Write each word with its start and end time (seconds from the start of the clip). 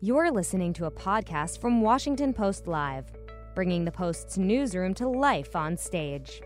You're 0.00 0.30
listening 0.30 0.72
to 0.74 0.84
a 0.84 0.92
podcast 0.92 1.60
from 1.60 1.80
Washington 1.80 2.32
Post 2.32 2.68
Live, 2.68 3.06
bringing 3.56 3.84
the 3.84 3.90
Post's 3.90 4.38
newsroom 4.38 4.94
to 4.94 5.08
life 5.08 5.56
on 5.56 5.76
stage. 5.76 6.40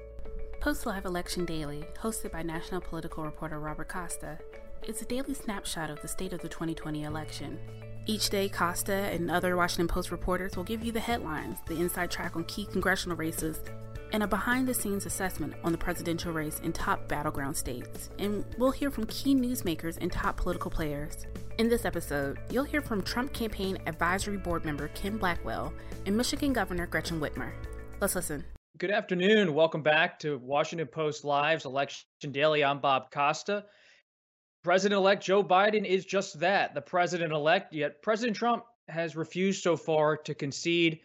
Post 0.61 0.87
Live 0.87 1.05
Election 1.05 1.45
Daily, 1.45 1.85
hosted 2.01 2.33
by 2.33 2.41
national 2.41 2.81
political 2.81 3.25
reporter 3.25 3.61
Robert 3.61 3.91
Costa, 3.91 4.39
is 4.89 5.03
a 5.03 5.05
daily 5.05 5.35
snapshot 5.35 5.91
of 5.91 6.01
the 6.01 6.09
state 6.09 6.33
of 6.33 6.41
the 6.41 6.49
2020 6.49 7.03
election. 7.03 7.59
Each 8.07 8.31
day, 8.31 8.49
Costa 8.49 8.95
and 8.95 9.31
other 9.31 9.55
Washington 9.55 9.87
Post 9.87 10.11
reporters 10.11 10.57
will 10.57 10.65
give 10.65 10.83
you 10.83 10.91
the 10.91 11.01
headlines, 11.01 11.59
the 11.67 11.79
inside 11.79 12.11
track 12.11 12.37
on 12.37 12.45
key 12.45 12.65
congressional 12.65 13.19
races, 13.19 13.61
and 14.13 14.23
a 14.23 14.27
behind 14.27 14.69
the 14.69 14.75
scenes 14.75 15.07
assessment 15.07 15.55
on 15.65 15.73
the 15.73 15.79
presidential 15.79 16.33
race 16.33 16.61
in 16.61 16.73
top 16.73 17.09
battleground 17.09 17.57
states. 17.57 18.11
And 18.19 18.45
we'll 18.59 18.71
hear 18.71 18.91
from 18.91 19.07
key 19.07 19.35
newsmakers 19.35 19.99
and 20.01 20.13
top 20.13 20.37
political 20.37 20.71
players. 20.71 21.27
In 21.59 21.69
this 21.69 21.85
episode, 21.85 22.39
you'll 22.51 22.65
hear 22.65 22.83
from 22.83 23.03
Trump 23.03 23.33
Campaign 23.33 23.79
Advisory 23.87 24.37
Board 24.37 24.65
member 24.65 24.89
Ken 24.89 25.17
Blackwell 25.17 25.73
and 26.07 26.17
Michigan 26.17 26.53
Governor 26.53 26.87
Gretchen 26.87 27.21
Whitmer. 27.21 27.53
Let's 28.01 28.15
listen. 28.15 28.45
Good 28.79 28.91
afternoon. 28.91 29.55
Welcome 29.55 29.83
back 29.83 30.19
to 30.21 30.39
Washington 30.39 30.89
Post 30.89 31.25
Live's 31.25 31.65
Election 31.65 32.07
Daily. 32.31 32.65
I'm 32.65 32.81
Bob 32.81 33.11
Costa. 33.11 33.65
President 34.65 34.99
elect 34.99 35.23
Joe 35.23 35.43
Biden 35.43 35.85
is 35.85 36.05
just 36.05 36.41
that, 36.41 36.75
the 36.75 36.81
president 36.81 37.33
elect, 37.33 37.75
yet 37.75 38.03
President 38.03 38.37
Trump 38.37 38.65
has 38.89 39.17
refused 39.17 39.63
so 39.63 39.77
far 39.77 40.17
to 40.19 40.35
concede 40.35 41.01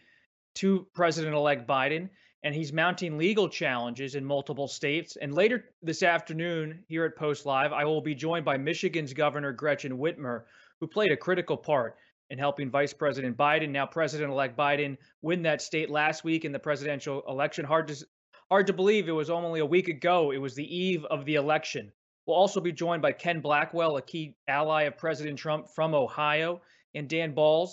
to 0.56 0.86
President 0.94 1.34
elect 1.34 1.68
Biden 1.68 2.08
and 2.42 2.54
he's 2.54 2.72
mounting 2.72 3.18
legal 3.18 3.48
challenges 3.48 4.14
in 4.14 4.24
multiple 4.24 4.68
states. 4.68 5.16
And 5.16 5.34
later 5.34 5.64
this 5.82 6.02
afternoon, 6.02 6.84
here 6.88 7.04
at 7.04 7.16
Post 7.16 7.46
Live, 7.46 7.72
I 7.72 7.84
will 7.84 8.00
be 8.00 8.14
joined 8.14 8.44
by 8.44 8.56
Michigan's 8.56 9.12
Governor 9.12 9.52
Gretchen 9.52 9.98
Whitmer, 9.98 10.42
who 10.80 10.86
played 10.86 11.10
a 11.10 11.16
critical 11.16 11.56
part 11.56 11.96
in 12.30 12.38
helping 12.38 12.70
Vice 12.70 12.92
President 12.92 13.36
Biden, 13.36 13.70
now 13.70 13.86
President 13.86 14.30
elect 14.30 14.56
Biden, 14.56 14.96
win 15.22 15.42
that 15.42 15.62
state 15.62 15.90
last 15.90 16.24
week 16.24 16.44
in 16.44 16.52
the 16.52 16.58
presidential 16.58 17.22
election. 17.26 17.64
Hard 17.64 17.88
to, 17.88 18.06
hard 18.50 18.66
to 18.66 18.72
believe 18.72 19.08
it 19.08 19.12
was 19.12 19.30
only 19.30 19.60
a 19.60 19.66
week 19.66 19.88
ago. 19.88 20.30
It 20.30 20.38
was 20.38 20.54
the 20.54 20.76
eve 20.76 21.04
of 21.06 21.24
the 21.24 21.36
election. 21.36 21.90
We'll 22.26 22.36
also 22.36 22.60
be 22.60 22.72
joined 22.72 23.00
by 23.00 23.12
Ken 23.12 23.40
Blackwell, 23.40 23.96
a 23.96 24.02
key 24.02 24.36
ally 24.46 24.82
of 24.82 24.98
President 24.98 25.38
Trump 25.38 25.68
from 25.74 25.94
Ohio, 25.94 26.60
and 26.94 27.08
Dan 27.08 27.34
Balz, 27.34 27.70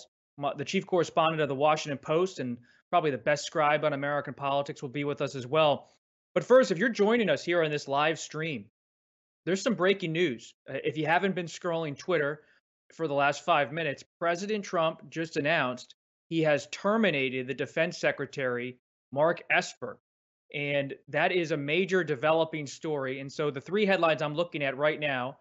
the 0.56 0.64
chief 0.64 0.86
correspondent 0.86 1.42
of 1.42 1.48
the 1.48 1.54
Washington 1.54 1.98
Post 1.98 2.40
and 2.40 2.56
probably 2.90 3.10
the 3.10 3.18
best 3.18 3.44
scribe 3.44 3.84
on 3.84 3.92
American 3.92 4.34
politics, 4.34 4.82
will 4.82 4.88
be 4.88 5.04
with 5.04 5.20
us 5.20 5.34
as 5.34 5.46
well. 5.46 5.88
But 6.34 6.44
first, 6.44 6.70
if 6.70 6.78
you're 6.78 6.88
joining 6.88 7.30
us 7.30 7.44
here 7.44 7.62
on 7.62 7.70
this 7.70 7.88
live 7.88 8.18
stream, 8.18 8.66
there's 9.44 9.62
some 9.62 9.74
breaking 9.74 10.12
news. 10.12 10.54
Uh, 10.68 10.74
if 10.84 10.96
you 10.96 11.06
haven't 11.06 11.34
been 11.34 11.46
scrolling 11.46 11.96
Twitter 11.96 12.42
for 12.94 13.08
the 13.08 13.14
last 13.14 13.44
five 13.44 13.72
minutes, 13.72 14.04
President 14.18 14.64
Trump 14.64 15.08
just 15.08 15.36
announced 15.36 15.94
he 16.28 16.42
has 16.42 16.68
terminated 16.72 17.46
the 17.46 17.54
defense 17.54 17.98
secretary, 17.98 18.78
Mark 19.12 19.42
Esper. 19.50 19.98
And 20.54 20.94
that 21.08 21.32
is 21.32 21.50
a 21.50 21.56
major 21.56 22.04
developing 22.04 22.66
story. 22.66 23.20
And 23.20 23.32
so 23.32 23.50
the 23.50 23.60
three 23.60 23.86
headlines 23.86 24.22
I'm 24.22 24.34
looking 24.34 24.62
at 24.62 24.76
right 24.76 24.98
now 24.98 25.38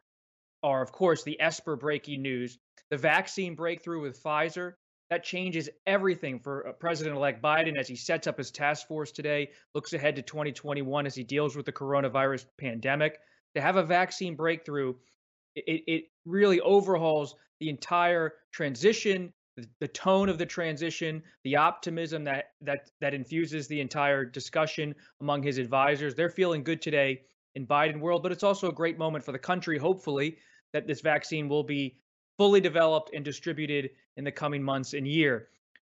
are, 0.64 0.82
of 0.82 0.92
course, 0.92 1.24
the 1.24 1.40
Esper 1.40 1.76
breaking 1.76 2.22
news, 2.22 2.58
the 2.90 2.98
vaccine 2.98 3.56
breakthrough 3.56 4.02
with 4.02 4.22
Pfizer, 4.22 4.74
that 5.10 5.24
changes 5.24 5.70
everything 5.86 6.40
for 6.40 6.68
uh, 6.68 6.72
President 6.74 7.16
elect 7.16 7.42
Biden 7.42 7.78
as 7.78 7.88
he 7.88 7.96
sets 7.96 8.28
up 8.28 8.38
his 8.38 8.52
task 8.52 8.88
force 8.88 9.12
today, 9.12 9.50
looks 9.74 9.94
ahead 9.94 10.16
to 10.16 10.22
2021 10.22 11.06
as 11.06 11.16
he 11.16 11.24
deals 11.24 11.56
with 11.56 11.66
the 11.66 11.72
coronavirus 11.72 12.46
pandemic. 12.58 13.20
To 13.56 13.62
have 13.62 13.76
a 13.76 13.84
vaccine 13.84 14.36
breakthrough, 14.36 14.96
it, 15.56 15.84
it 15.88 16.04
really 16.26 16.60
overhauls 16.62 17.36
the 17.60 17.70
entire 17.70 18.34
transition, 18.52 19.32
the, 19.56 19.68
the 19.80 19.88
tone 19.88 20.28
of 20.28 20.38
the 20.38 20.46
transition, 20.46 21.22
the 21.44 21.56
optimism 21.56 22.24
that, 22.26 22.52
that, 22.62 22.90
that 23.00 23.14
infuses 23.14 23.68
the 23.68 23.80
entire 23.80 24.26
discussion 24.26 24.94
among 25.22 25.44
his 25.44 25.58
advisors. 25.58 26.16
They're 26.16 26.30
feeling 26.30 26.64
good 26.64 26.82
today 26.82 27.22
in 27.54 27.66
Biden 27.66 28.00
world, 28.00 28.24
but 28.24 28.32
it's 28.32 28.44
also 28.44 28.70
a 28.70 28.74
great 28.74 28.98
moment 28.98 29.24
for 29.24 29.32
the 29.32 29.40
country, 29.40 29.78
hopefully, 29.78 30.38
that 30.74 30.88
this 30.88 31.00
vaccine 31.00 31.48
will 31.48 31.64
be 31.64 31.98
fully 32.38 32.60
developed 32.60 33.12
and 33.14 33.24
distributed 33.24 33.92
in 34.18 34.24
the 34.24 34.32
coming 34.32 34.64
months 34.64 34.94
and 34.94 35.08
year. 35.08 35.48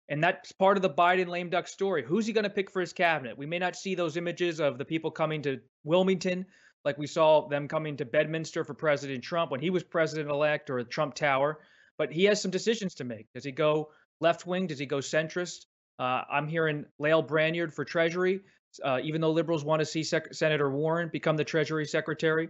And 0.09 0.23
that's 0.23 0.51
part 0.51 0.77
of 0.77 0.83
the 0.83 0.89
Biden 0.89 1.27
lame 1.27 1.49
duck 1.49 1.67
story. 1.67 2.03
Who's 2.03 2.25
he 2.25 2.33
going 2.33 2.43
to 2.43 2.49
pick 2.49 2.69
for 2.69 2.81
his 2.81 2.93
cabinet? 2.93 3.37
We 3.37 3.45
may 3.45 3.59
not 3.59 3.75
see 3.75 3.95
those 3.95 4.17
images 4.17 4.59
of 4.59 4.77
the 4.77 4.85
people 4.85 5.11
coming 5.11 5.41
to 5.43 5.61
Wilmington, 5.83 6.45
like 6.83 6.97
we 6.97 7.07
saw 7.07 7.47
them 7.47 7.67
coming 7.67 7.97
to 7.97 8.05
Bedminster 8.05 8.65
for 8.65 8.73
President 8.73 9.23
Trump 9.23 9.51
when 9.51 9.61
he 9.61 9.69
was 9.69 9.83
president 9.83 10.29
elect 10.29 10.69
or 10.69 10.83
Trump 10.83 11.15
Tower. 11.15 11.59
But 11.97 12.11
he 12.11 12.25
has 12.25 12.41
some 12.41 12.51
decisions 12.51 12.95
to 12.95 13.05
make. 13.05 13.27
Does 13.33 13.45
he 13.45 13.51
go 13.51 13.91
left 14.19 14.45
wing? 14.45 14.67
Does 14.67 14.79
he 14.79 14.85
go 14.85 14.97
centrist? 14.97 15.65
Uh, 15.99 16.23
I'm 16.29 16.47
hearing 16.47 16.85
Lael 16.99 17.21
Brainard 17.21 17.73
for 17.73 17.85
Treasury, 17.85 18.41
uh, 18.83 18.99
even 19.03 19.21
though 19.21 19.31
liberals 19.31 19.63
want 19.63 19.79
to 19.79 19.85
see 19.85 20.03
Sec- 20.03 20.33
Senator 20.33 20.69
Warren 20.69 21.09
become 21.13 21.37
the 21.37 21.43
Treasury 21.43 21.85
Secretary. 21.85 22.49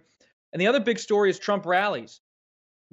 And 0.54 0.62
the 0.62 0.68
other 0.68 0.80
big 0.80 0.98
story 0.98 1.30
is 1.30 1.38
Trump 1.38 1.66
rallies. 1.66 2.22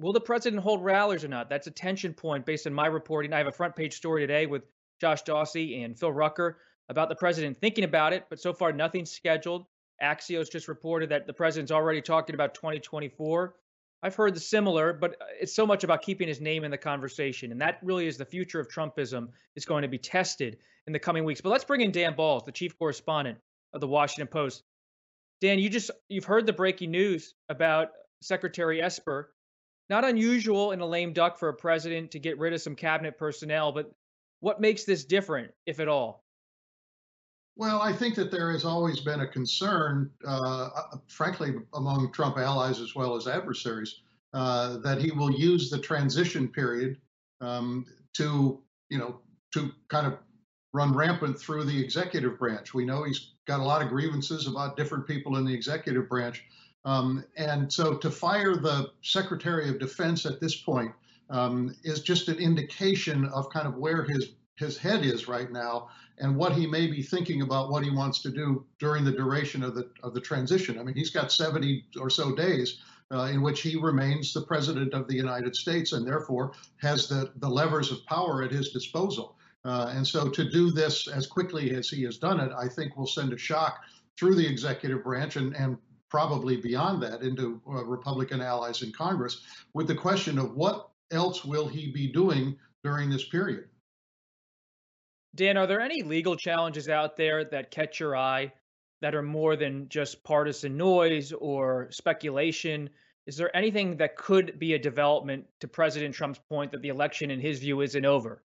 Will 0.01 0.13
the 0.13 0.19
president 0.19 0.63
hold 0.63 0.83
rallies 0.83 1.23
or 1.23 1.27
not? 1.27 1.47
That's 1.47 1.67
a 1.67 1.71
tension 1.71 2.13
point 2.13 2.43
based 2.43 2.65
on 2.65 2.73
my 2.73 2.87
reporting. 2.87 3.33
I 3.33 3.37
have 3.37 3.45
a 3.45 3.51
front 3.51 3.75
page 3.75 3.93
story 3.93 4.21
today 4.21 4.47
with 4.47 4.63
Josh 4.99 5.23
Dawsey 5.23 5.83
and 5.85 5.97
Phil 5.97 6.11
Rucker 6.11 6.57
about 6.89 7.07
the 7.07 7.15
president 7.15 7.59
thinking 7.61 7.83
about 7.83 8.11
it, 8.11 8.25
but 8.27 8.39
so 8.39 8.51
far 8.51 8.73
nothing's 8.73 9.11
scheduled. 9.11 9.67
Axios 10.01 10.51
just 10.51 10.67
reported 10.67 11.09
that 11.09 11.27
the 11.27 11.33
president's 11.33 11.71
already 11.71 12.01
talking 12.01 12.33
about 12.33 12.55
2024. 12.55 13.53
I've 14.01 14.15
heard 14.15 14.35
the 14.35 14.39
similar, 14.39 14.91
but 14.91 15.11
uh, 15.21 15.25
it's 15.39 15.53
so 15.53 15.67
much 15.67 15.83
about 15.83 16.01
keeping 16.01 16.27
his 16.27 16.41
name 16.41 16.63
in 16.63 16.71
the 16.71 16.77
conversation. 16.79 17.51
And 17.51 17.61
that 17.61 17.77
really 17.83 18.07
is 18.07 18.17
the 18.17 18.25
future 18.25 18.59
of 18.59 18.67
Trumpism 18.67 19.27
is 19.55 19.65
going 19.65 19.83
to 19.83 19.87
be 19.87 19.99
tested 19.99 20.57
in 20.87 20.93
the 20.93 20.99
coming 20.99 21.23
weeks. 21.23 21.41
But 21.41 21.49
let's 21.49 21.63
bring 21.63 21.81
in 21.81 21.91
Dan 21.91 22.15
Balz, 22.15 22.45
the 22.45 22.51
chief 22.51 22.75
correspondent 22.79 23.37
of 23.73 23.81
the 23.81 23.87
Washington 23.87 24.27
Post. 24.27 24.63
Dan, 25.41 25.59
you 25.59 25.69
just 25.69 25.91
you've 26.09 26.25
heard 26.25 26.47
the 26.47 26.53
breaking 26.53 26.89
news 26.89 27.35
about 27.47 27.89
Secretary 28.21 28.81
Esper 28.81 29.31
not 29.91 30.05
unusual 30.05 30.71
in 30.71 30.79
a 30.79 30.85
lame 30.85 31.11
duck 31.11 31.37
for 31.37 31.49
a 31.49 31.53
president 31.53 32.11
to 32.11 32.19
get 32.19 32.39
rid 32.39 32.53
of 32.53 32.61
some 32.61 32.75
cabinet 32.75 33.17
personnel, 33.17 33.73
but 33.73 33.91
what 34.39 34.61
makes 34.61 34.85
this 34.85 35.03
different, 35.03 35.51
if 35.65 35.81
at 35.81 35.89
all? 35.89 36.23
Well, 37.57 37.81
I 37.81 37.91
think 37.91 38.15
that 38.15 38.31
there 38.31 38.51
has 38.53 38.63
always 38.63 39.01
been 39.01 39.19
a 39.19 39.27
concern, 39.27 40.09
uh, 40.25 40.69
uh, 40.73 40.97
frankly, 41.07 41.55
among 41.73 42.09
Trump 42.13 42.37
allies 42.37 42.79
as 42.79 42.95
well 42.95 43.15
as 43.17 43.27
adversaries, 43.27 44.01
uh, 44.33 44.77
that 44.77 44.99
he 44.99 45.11
will 45.11 45.29
use 45.29 45.69
the 45.69 45.77
transition 45.77 46.47
period 46.47 46.97
um, 47.41 47.85
to, 48.13 48.63
you 48.89 48.97
know, 48.97 49.19
to 49.53 49.71
kind 49.89 50.07
of 50.07 50.17
run 50.73 50.95
rampant 50.95 51.37
through 51.37 51.65
the 51.65 51.83
executive 51.83 52.39
branch. 52.39 52.73
We 52.73 52.85
know 52.85 53.03
he's 53.03 53.33
got 53.45 53.59
a 53.59 53.63
lot 53.63 53.81
of 53.81 53.89
grievances 53.89 54.47
about 54.47 54.77
different 54.77 55.05
people 55.05 55.35
in 55.35 55.43
the 55.43 55.53
executive 55.53 56.07
branch. 56.07 56.45
Um, 56.85 57.23
and 57.37 57.71
so 57.71 57.95
to 57.97 58.09
fire 58.09 58.55
the 58.55 58.91
Secretary 59.01 59.69
of 59.69 59.79
Defense 59.79 60.25
at 60.25 60.39
this 60.39 60.55
point 60.55 60.91
um, 61.29 61.75
is 61.83 62.01
just 62.01 62.27
an 62.27 62.37
indication 62.37 63.25
of 63.25 63.49
kind 63.49 63.67
of 63.67 63.75
where 63.75 64.03
his 64.03 64.33
his 64.57 64.77
head 64.77 65.03
is 65.03 65.27
right 65.27 65.51
now 65.51 65.89
and 66.19 66.35
what 66.35 66.53
he 66.53 66.67
may 66.67 66.85
be 66.85 67.01
thinking 67.01 67.41
about 67.41 67.71
what 67.71 67.83
he 67.83 67.89
wants 67.89 68.21
to 68.21 68.29
do 68.29 68.63
during 68.79 69.03
the 69.03 69.11
duration 69.11 69.63
of 69.63 69.75
the 69.75 69.89
of 70.03 70.13
the 70.13 70.21
transition. 70.21 70.79
I 70.79 70.83
mean, 70.83 70.95
he's 70.95 71.09
got 71.09 71.31
70 71.31 71.85
or 71.99 72.09
so 72.09 72.35
days 72.35 72.79
uh, 73.11 73.23
in 73.23 73.41
which 73.41 73.61
he 73.61 73.75
remains 73.75 74.33
the 74.33 74.41
president 74.41 74.93
of 74.93 75.07
the 75.07 75.15
United 75.15 75.55
States 75.55 75.93
and 75.93 76.05
therefore 76.05 76.53
has 76.77 77.07
the 77.07 77.31
the 77.37 77.49
levers 77.49 77.91
of 77.91 78.05
power 78.05 78.43
at 78.43 78.51
his 78.51 78.69
disposal. 78.69 79.35
Uh, 79.63 79.91
and 79.95 80.07
so 80.07 80.27
to 80.27 80.49
do 80.49 80.71
this 80.71 81.07
as 81.07 81.27
quickly 81.27 81.75
as 81.75 81.87
he 81.89 82.03
has 82.03 82.17
done 82.17 82.39
it, 82.39 82.51
I 82.57 82.67
think 82.67 82.97
will 82.97 83.07
send 83.07 83.31
a 83.33 83.37
shock 83.37 83.83
through 84.17 84.35
the 84.35 84.47
executive 84.47 85.03
branch 85.03 85.35
and, 85.35 85.55
and 85.55 85.77
probably 86.11 86.57
beyond 86.57 87.01
that 87.01 87.21
into 87.21 87.61
uh, 87.67 87.85
Republican 87.85 88.41
allies 88.41 88.83
in 88.83 88.91
Congress 88.91 89.41
with 89.73 89.87
the 89.87 89.95
question 89.95 90.37
of 90.37 90.53
what 90.55 90.89
else 91.11 91.45
will 91.45 91.67
he 91.67 91.89
be 91.89 92.11
doing 92.11 92.57
during 92.83 93.09
this 93.09 93.23
period. 93.23 93.65
Dan, 95.33 95.55
are 95.55 95.65
there 95.65 95.79
any 95.79 96.03
legal 96.03 96.35
challenges 96.35 96.89
out 96.89 97.15
there 97.15 97.45
that 97.45 97.71
catch 97.71 98.01
your 98.01 98.17
eye 98.17 98.51
that 99.01 99.15
are 99.15 99.21
more 99.21 99.55
than 99.55 99.87
just 99.87 100.21
partisan 100.25 100.75
noise 100.75 101.31
or 101.31 101.87
speculation? 101.91 102.89
Is 103.25 103.37
there 103.37 103.55
anything 103.55 103.95
that 103.97 104.17
could 104.17 104.59
be 104.59 104.73
a 104.73 104.79
development 104.79 105.45
to 105.61 105.67
President 105.69 106.13
Trump's 106.13 106.41
point 106.49 106.71
that 106.73 106.81
the 106.81 106.89
election, 106.89 107.31
in 107.31 107.39
his 107.39 107.59
view, 107.59 107.79
isn't 107.79 108.05
over? 108.05 108.43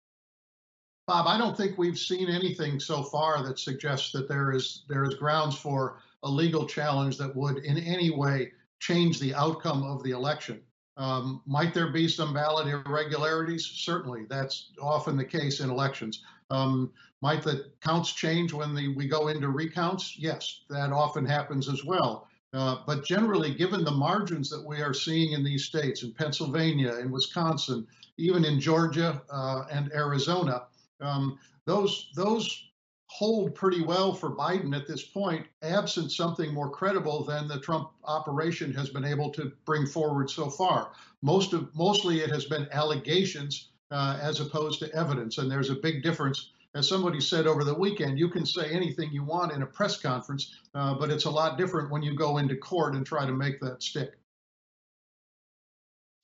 Bob, 1.07 1.27
I 1.27 1.37
don't 1.37 1.55
think 1.55 1.77
we've 1.77 1.97
seen 1.97 2.29
anything 2.29 2.79
so 2.79 3.03
far 3.03 3.43
that 3.43 3.59
suggests 3.59 4.11
that 4.11 4.27
there 4.29 4.51
is 4.51 4.83
there 4.89 5.03
is 5.03 5.15
grounds 5.15 5.55
for 5.55 5.99
a 6.23 6.29
legal 6.29 6.65
challenge 6.65 7.17
that 7.17 7.35
would 7.35 7.57
in 7.59 7.77
any 7.77 8.09
way 8.09 8.51
change 8.79 9.19
the 9.19 9.33
outcome 9.33 9.83
of 9.83 10.03
the 10.03 10.11
election. 10.11 10.61
Um, 10.97 11.41
might 11.45 11.73
there 11.73 11.91
be 11.91 12.07
some 12.07 12.33
ballot 12.33 12.67
irregularities? 12.67 13.65
Certainly, 13.65 14.25
that's 14.29 14.71
often 14.81 15.15
the 15.15 15.25
case 15.25 15.59
in 15.59 15.69
elections. 15.69 16.23
Um, 16.49 16.91
might 17.21 17.43
the 17.43 17.71
counts 17.81 18.13
change 18.13 18.53
when 18.53 18.73
the, 18.73 18.95
we 18.95 19.07
go 19.07 19.27
into 19.27 19.49
recounts? 19.49 20.17
Yes, 20.17 20.61
that 20.69 20.91
often 20.91 21.25
happens 21.25 21.69
as 21.69 21.83
well. 21.83 22.27
Uh, 22.53 22.77
but 22.87 23.05
generally, 23.05 23.53
given 23.53 23.83
the 23.83 23.91
margins 23.91 24.49
that 24.49 24.63
we 24.65 24.81
are 24.81 24.93
seeing 24.93 25.33
in 25.33 25.43
these 25.43 25.65
states, 25.65 26.03
in 26.03 26.13
Pennsylvania, 26.13 26.95
in 26.97 27.11
Wisconsin, 27.11 27.85
even 28.17 28.45
in 28.45 28.59
Georgia 28.59 29.21
uh, 29.29 29.65
and 29.71 29.91
Arizona. 29.93 30.63
Um, 31.01 31.37
those 31.65 32.09
those 32.15 32.66
hold 33.07 33.55
pretty 33.55 33.81
well 33.81 34.13
for 34.13 34.35
Biden 34.35 34.75
at 34.75 34.87
this 34.87 35.03
point, 35.03 35.45
absent 35.61 36.11
something 36.11 36.53
more 36.53 36.69
credible 36.69 37.23
than 37.23 37.47
the 37.47 37.59
Trump 37.59 37.89
operation 38.03 38.73
has 38.73 38.89
been 38.89 39.05
able 39.05 39.31
to 39.31 39.51
bring 39.65 39.85
forward 39.85 40.29
so 40.29 40.49
far. 40.49 40.91
Most 41.21 41.53
of 41.53 41.73
mostly 41.75 42.19
it 42.19 42.29
has 42.29 42.45
been 42.45 42.67
allegations 42.71 43.69
uh, 43.91 44.19
as 44.21 44.39
opposed 44.39 44.79
to 44.79 44.93
evidence, 44.93 45.37
and 45.37 45.49
there's 45.49 45.69
a 45.69 45.75
big 45.75 46.03
difference. 46.03 46.51
As 46.75 46.87
somebody 46.87 47.21
said 47.21 47.47
over 47.47 47.63
the 47.63 47.73
weekend, 47.73 48.19
you 48.19 48.29
can 48.29 48.45
say 48.45 48.69
anything 48.69 49.09
you 49.11 49.23
want 49.23 49.53
in 49.53 49.63
a 49.63 49.65
press 49.65 49.99
conference, 49.99 50.53
uh, 50.75 50.93
but 50.93 51.09
it's 51.09 51.25
a 51.25 51.31
lot 51.31 51.57
different 51.57 51.89
when 51.89 52.03
you 52.03 52.13
go 52.13 52.37
into 52.37 52.55
court 52.55 52.93
and 52.93 53.05
try 53.05 53.25
to 53.25 53.31
make 53.31 53.59
that 53.61 53.81
stick. 53.81 54.19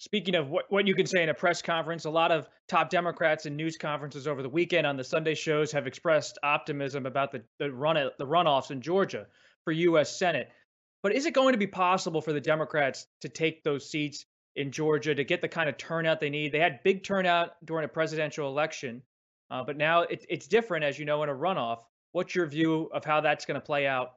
Speaking 0.04 0.36
of 0.36 0.50
what, 0.50 0.66
what 0.68 0.86
you 0.86 0.96
can 0.96 1.06
say 1.06 1.24
in 1.24 1.30
a 1.30 1.34
press 1.34 1.62
conference, 1.62 2.04
a 2.04 2.10
lot 2.10 2.30
of 2.30 2.50
top 2.68 2.90
Democrats 2.90 3.46
in 3.46 3.56
news 3.56 3.78
conferences 3.78 4.28
over 4.28 4.44
the 4.44 4.50
weekend 4.50 4.86
on 4.86 4.98
the 4.98 5.04
Sunday 5.06 5.34
shows 5.34 5.72
have 5.72 5.88
expressed 5.88 6.38
optimism 6.44 7.06
about 7.06 7.32
the, 7.32 7.42
the 7.58 7.72
run 7.72 7.96
the 8.18 8.28
runoffs 8.28 8.70
in 8.70 8.82
Georgia 8.82 9.28
for 9.64 9.72
U.S. 9.72 10.20
Senate. 10.20 10.50
But 11.04 11.16
is 11.16 11.26
it 11.26 11.34
going 11.34 11.54
to 11.54 11.58
be 11.58 11.68
possible 11.68 12.20
for 12.20 12.34
the 12.34 12.42
Democrats 12.42 13.08
to 13.22 13.30
take 13.30 13.64
those 13.64 13.90
seats 13.90 14.26
in 14.58 14.74
Georgia 14.74 15.16
to 15.16 15.24
get 15.24 15.40
the 15.40 15.48
kind 15.48 15.70
of 15.70 15.78
turnout 15.78 16.20
they 16.20 16.30
need? 16.30 16.52
They 16.52 16.60
had 16.60 16.84
big 16.84 17.06
turnout 17.06 17.52
during 17.64 17.86
a 17.86 17.88
presidential 17.88 18.50
election, 18.50 19.04
uh, 19.52 19.64
but 19.64 19.78
now 19.78 20.02
it, 20.02 20.26
it's 20.28 20.48
different, 20.48 20.84
as 20.84 21.00
you 21.00 21.06
know, 21.06 21.24
in 21.24 21.30
a 21.30 21.34
runoff. 21.34 21.80
What's 22.12 22.36
your 22.36 22.48
view 22.48 22.90
of 22.94 23.06
how 23.06 23.22
that's 23.22 23.46
going 23.46 23.56
to 23.56 23.66
play 23.66 23.88
out 23.88 24.16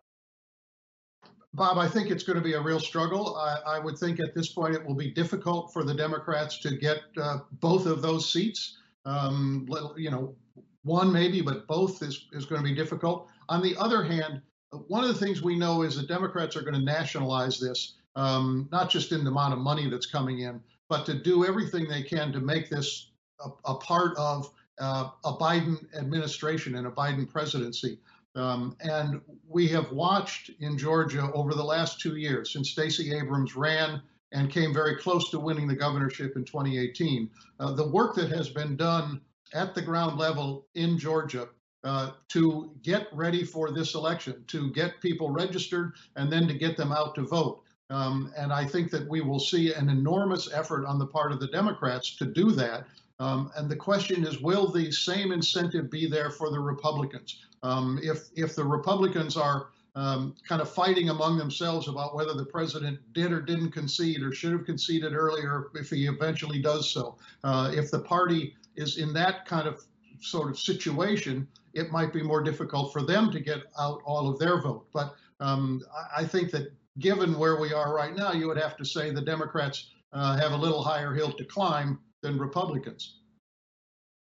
Bob, 1.57 1.79
I 1.79 1.89
think 1.89 2.11
it's 2.11 2.23
going 2.23 2.37
to 2.37 2.45
be 2.45 2.53
a 2.53 2.61
real 2.61 2.79
struggle. 2.79 3.35
I, 3.37 3.77
I, 3.77 3.79
would 3.79 3.97
think 3.97 4.21
at 4.21 4.35
this 4.35 4.51
point 4.51 4.75
it 4.75 4.85
will 4.85 4.95
be 4.95 5.11
difficult 5.11 5.73
for 5.73 5.85
the 5.85 5.95
Democrats 5.95 6.59
to 6.59 6.77
get 6.77 6.99
uh, 7.17 7.39
both 7.61 7.87
of 7.87 8.03
those 8.03 8.31
seats. 8.31 8.77
Um, 9.07 9.67
you 9.97 10.11
know, 10.11 10.37
one 10.83 11.11
maybe, 11.11 11.41
but 11.41 11.67
both 11.67 12.03
is, 12.03 12.27
is 12.33 12.45
going 12.45 12.61
to 12.61 12.69
be 12.69 12.75
difficult. 12.75 13.29
On 13.49 13.63
the 13.63 13.75
other 13.79 14.05
hand, 14.05 14.43
one 14.89 15.03
of 15.03 15.09
the 15.09 15.19
things 15.19 15.43
we 15.43 15.57
know 15.57 15.81
is 15.81 15.97
the 15.97 16.07
Democrats 16.07 16.57
are 16.57 16.61
going 16.61 16.75
to 16.75 16.85
nationalize 16.85 17.59
this, 17.59 17.95
um, 18.17 18.69
not 18.71 18.91
just 18.91 19.13
in 19.13 19.25
the 19.25 19.31
amount 19.31 19.55
of 19.55 19.59
money 19.59 19.89
that's 19.89 20.07
coming 20.07 20.41
in, 20.41 20.61
but 20.91 21.07
to 21.07 21.15
do 21.15 21.47
everything 21.47 21.89
they 21.89 22.03
can 22.03 22.33
to 22.33 22.41
make 22.41 22.69
this 22.69 23.13
a, 23.41 23.49
a 23.65 23.75
part 23.77 24.15
of 24.19 24.51
uh, 24.79 25.09
a 25.25 25.33
Biden 25.33 25.87
administration 25.97 26.77
and 26.77 26.87
a 26.87 26.91
Biden 26.91 27.27
presidency. 27.27 27.99
Um, 28.37 28.77
and 28.81 29.21
we 29.49 29.67
have 29.69 29.91
watched 29.93 30.51
in 30.61 30.77
Georgia 30.77 31.31
over 31.33 31.55
the 31.55 31.65
last 31.65 32.01
two 32.01 32.17
years, 32.17 32.53
since 32.53 32.71
Stacey 32.71 33.15
Abrams 33.15 33.57
ran 33.57 34.03
and 34.33 34.51
came 34.51 34.75
very 34.75 34.97
close 34.97 35.31
to 35.31 35.41
winning 35.41 35.67
the 35.67 35.75
governorship 35.75 36.37
in 36.37 36.45
2018, 36.45 37.31
uh, 37.61 37.73
the 37.73 37.89
work 37.89 38.15
that 38.17 38.31
has 38.31 38.51
been 38.51 38.77
done 38.77 39.21
at 39.55 39.75
the 39.75 39.83
ground 39.83 40.19
level 40.19 40.67
in 40.75 40.99
Georgia 40.99 41.49
uh, 41.85 42.11
to 42.29 42.73
get 42.83 43.07
ready 43.13 43.45
for 43.45 43.71
this 43.71 43.95
election, 43.95 44.45
to 44.49 44.71
get 44.73 45.01
people 45.01 45.31
registered, 45.31 45.93
and 46.17 46.31
then 46.31 46.47
to 46.49 46.55
get 46.55 46.77
them 46.77 46.93
out 46.93 47.15
to 47.15 47.23
vote. 47.23 47.63
Um, 47.91 48.33
and 48.37 48.53
I 48.53 48.65
think 48.65 48.91
that 48.91 49.09
we 49.09 49.21
will 49.21 49.39
see 49.39 49.73
an 49.73 49.89
enormous 49.89 50.53
effort 50.53 50.85
on 50.85 50.99
the 50.99 51.07
part 51.07 51.31
of 51.31 51.39
the 51.39 51.47
Democrats 51.47 52.17
to 52.17 52.27
do 52.27 52.51
that. 52.53 52.87
Um, 53.19 53.51
and 53.57 53.71
the 53.71 53.77
question 53.77 54.27
is, 54.27 54.41
will 54.41 54.71
the 54.71 54.91
same 54.93 55.33
incentive 55.33 55.91
be 55.91 56.07
there 56.07 56.31
for 56.31 56.51
the 56.51 56.61
Republicans? 56.61 57.41
Um, 57.63 57.99
if 58.03 58.29
if 58.37 58.55
the 58.55 58.65
Republicans 58.65 59.37
are 59.37 59.69
um, 59.95 60.35
kind 60.47 60.61
of 60.61 60.71
fighting 60.71 61.09
among 61.09 61.39
themselves 61.39 61.89
about 61.89 62.15
whether 62.15 62.35
the 62.35 62.45
president 62.45 63.01
did 63.15 63.33
or 63.33 63.41
didn't 63.41 63.71
concede 63.71 64.23
or 64.23 64.33
should 64.33 64.53
have 64.53 64.67
conceded 64.67 65.15
earlier 65.15 65.69
if 65.75 65.89
he 65.89 66.07
eventually 66.07 66.61
does 66.61 66.91
so, 66.91 67.17
uh, 67.45 67.71
if 67.73 67.91
the 67.91 68.01
party 68.01 68.55
is 68.77 68.99
in 68.99 69.15
that 69.15 69.47
kind 69.47 69.67
of 69.67 69.83
sort 70.21 70.51
of 70.51 70.59
situation, 70.59 71.49
it 71.73 71.91
might 71.91 72.13
be 72.13 72.23
more 72.23 72.43
difficult 72.43 72.93
for 72.93 73.03
them 73.03 73.31
to 73.31 73.41
get 73.41 73.63
out 73.79 74.03
all 74.05 74.29
of 74.29 74.39
their 74.39 74.61
vote. 74.61 74.87
But 74.93 75.15
um, 75.41 75.83
I 76.15 76.25
think 76.25 76.51
that 76.51 76.73
given 76.99 77.39
where 77.39 77.59
we 77.59 77.73
are 77.73 77.95
right 77.95 78.15
now, 78.15 78.33
you 78.33 78.47
would 78.49 78.59
have 78.59 78.77
to 78.77 78.85
say 78.85 79.11
the 79.11 79.23
Democrats 79.23 79.91
uh, 80.13 80.37
have 80.37 80.53
a 80.53 80.57
little 80.57 80.83
higher 80.83 81.15
hill 81.15 81.33
to 81.33 81.45
climb 81.45 81.99
than 82.23 82.39
Republicans. 82.39 83.21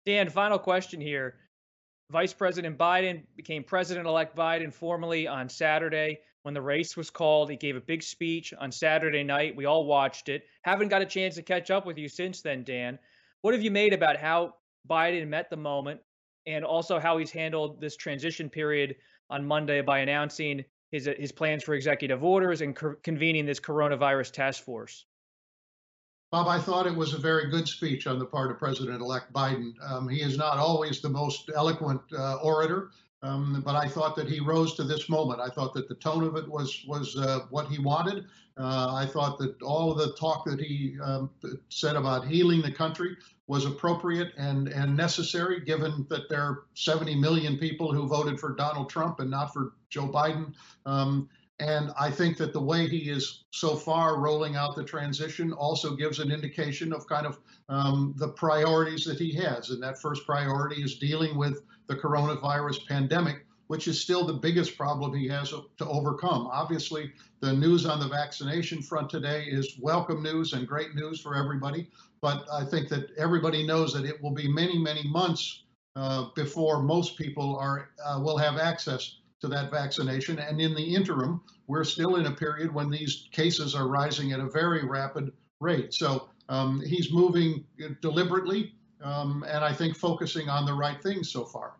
Dan, 0.05 0.29
final 0.29 0.59
question 0.59 1.01
here. 1.01 1.35
Vice 2.11 2.33
President 2.33 2.77
Biden 2.77 3.23
became 3.35 3.63
President 3.63 4.05
elect 4.05 4.35
Biden 4.35 4.71
formally 4.71 5.27
on 5.27 5.49
Saturday 5.49 6.19
when 6.43 6.53
the 6.53 6.61
race 6.61 6.95
was 6.95 7.09
called. 7.09 7.49
He 7.49 7.55
gave 7.55 7.75
a 7.75 7.81
big 7.81 8.03
speech 8.03 8.53
on 8.53 8.71
Saturday 8.71 9.23
night. 9.23 9.55
We 9.55 9.65
all 9.65 9.85
watched 9.85 10.29
it. 10.29 10.43
Haven't 10.61 10.89
got 10.89 11.01
a 11.01 11.05
chance 11.05 11.35
to 11.35 11.41
catch 11.41 11.71
up 11.71 11.87
with 11.87 11.97
you 11.97 12.07
since 12.07 12.41
then, 12.41 12.63
Dan. 12.63 12.99
What 13.41 13.55
have 13.55 13.63
you 13.63 13.71
made 13.71 13.93
about 13.93 14.17
how 14.17 14.55
Biden 14.87 15.27
met 15.27 15.49
the 15.49 15.57
moment 15.57 16.01
and 16.45 16.63
also 16.63 16.99
how 16.99 17.17
he's 17.17 17.31
handled 17.31 17.81
this 17.81 17.95
transition 17.95 18.49
period 18.49 18.95
on 19.31 19.43
Monday 19.43 19.81
by 19.81 19.99
announcing 19.99 20.63
his, 20.91 21.09
his 21.17 21.31
plans 21.31 21.63
for 21.63 21.73
executive 21.73 22.23
orders 22.23 22.61
and 22.61 22.75
co- 22.75 22.95
convening 23.03 23.47
this 23.47 23.59
coronavirus 23.59 24.31
task 24.31 24.63
force? 24.63 25.05
Bob, 26.35 26.49
I 26.49 26.59
thought 26.59 26.85
it 26.85 26.93
was 26.93 27.13
a 27.13 27.17
very 27.17 27.49
good 27.49 27.65
speech 27.65 28.07
on 28.07 28.19
the 28.19 28.25
part 28.25 28.51
of 28.51 28.57
President 28.57 28.99
elect 28.99 29.31
Biden. 29.31 29.73
Um, 29.89 30.09
he 30.09 30.21
is 30.21 30.37
not 30.37 30.57
always 30.57 30.99
the 30.99 31.07
most 31.07 31.49
eloquent 31.55 32.01
uh, 32.11 32.35
orator, 32.43 32.89
um, 33.23 33.63
but 33.65 33.73
I 33.73 33.87
thought 33.87 34.17
that 34.17 34.27
he 34.27 34.41
rose 34.41 34.73
to 34.73 34.83
this 34.83 35.07
moment. 35.07 35.39
I 35.39 35.47
thought 35.47 35.73
that 35.75 35.87
the 35.87 35.95
tone 35.95 36.25
of 36.25 36.35
it 36.35 36.45
was 36.45 36.83
was 36.89 37.15
uh, 37.15 37.45
what 37.51 37.69
he 37.69 37.81
wanted. 37.81 38.25
Uh, 38.57 38.93
I 38.93 39.05
thought 39.05 39.37
that 39.39 39.61
all 39.61 39.93
of 39.93 39.97
the 39.97 40.11
talk 40.19 40.43
that 40.43 40.59
he 40.59 40.97
um, 41.01 41.29
said 41.69 41.95
about 41.95 42.27
healing 42.27 42.61
the 42.61 42.69
country 42.69 43.15
was 43.47 43.63
appropriate 43.63 44.33
and 44.35 44.67
and 44.67 44.93
necessary, 44.93 45.61
given 45.61 46.05
that 46.09 46.27
there 46.27 46.41
are 46.41 46.63
70 46.73 47.15
million 47.15 47.57
people 47.57 47.93
who 47.93 48.09
voted 48.09 48.41
for 48.41 48.53
Donald 48.55 48.89
Trump 48.89 49.21
and 49.21 49.31
not 49.31 49.53
for 49.53 49.71
Joe 49.89 50.09
Biden. 50.09 50.53
Um, 50.85 51.29
and 51.59 51.91
I 51.97 52.11
think 52.11 52.37
that 52.37 52.51
the 52.51 52.59
way 52.59 52.87
he 52.87 53.09
is 53.09 53.45
so 53.51 53.75
far 53.77 54.19
rolling 54.19 54.57
out 54.57 54.75
the 54.75 54.83
transition 54.83 55.53
also 55.53 55.95
gives 55.95 56.19
an 56.19 56.29
indication 56.31 56.91
of 56.91 57.07
kind 57.07 57.25
of 57.25 57.39
um, 57.69 58.13
the 58.17 58.27
priorities 58.29 59.05
that 59.05 59.19
he 59.19 59.33
has. 59.35 59.69
And 59.69 59.81
that 59.81 60.01
first 60.01 60.25
priority 60.25 60.83
is 60.83 60.97
dealing 60.97 61.37
with 61.37 61.63
the 61.87 61.95
coronavirus 61.95 62.85
pandemic, 62.87 63.45
which 63.67 63.87
is 63.87 64.01
still 64.01 64.25
the 64.25 64.33
biggest 64.33 64.77
problem 64.77 65.15
he 65.15 65.29
has 65.29 65.51
to 65.51 65.87
overcome. 65.87 66.47
Obviously, 66.51 67.13
the 67.39 67.53
news 67.53 67.85
on 67.85 68.01
the 68.01 68.09
vaccination 68.09 68.81
front 68.81 69.09
today 69.09 69.45
is 69.45 69.77
welcome 69.79 70.21
news 70.21 70.51
and 70.51 70.67
great 70.67 70.93
news 70.93 71.21
for 71.21 71.35
everybody. 71.35 71.87
But 72.19 72.45
I 72.51 72.65
think 72.65 72.89
that 72.89 73.11
everybody 73.17 73.65
knows 73.65 73.93
that 73.93 74.03
it 74.03 74.21
will 74.21 74.31
be 74.33 74.51
many, 74.51 74.77
many 74.77 75.07
months 75.07 75.63
uh, 75.95 76.25
before 76.35 76.83
most 76.83 77.17
people 77.17 77.57
are 77.57 77.91
uh, 78.05 78.19
will 78.21 78.37
have 78.37 78.57
access 78.57 79.19
to 79.45 79.55
that 79.55 79.71
vaccination. 79.71 80.39
And 80.39 80.59
in 80.59 80.73
the 80.73 80.95
interim, 80.95 81.41
we're 81.67 81.83
still 81.83 82.15
in 82.15 82.25
a 82.25 82.31
period 82.31 82.73
when 82.73 82.89
these 82.89 83.27
cases 83.31 83.75
are 83.75 83.87
rising 83.87 84.31
at 84.31 84.39
a 84.39 84.49
very 84.49 84.85
rapid 84.85 85.31
rate. 85.59 85.93
So 85.93 86.29
um, 86.49 86.81
he's 86.85 87.11
moving 87.11 87.65
deliberately 88.01 88.73
um, 89.03 89.45
and 89.47 89.63
I 89.63 89.73
think 89.73 89.95
focusing 89.95 90.49
on 90.49 90.65
the 90.65 90.73
right 90.73 91.01
things 91.01 91.31
so 91.31 91.45
far. 91.45 91.73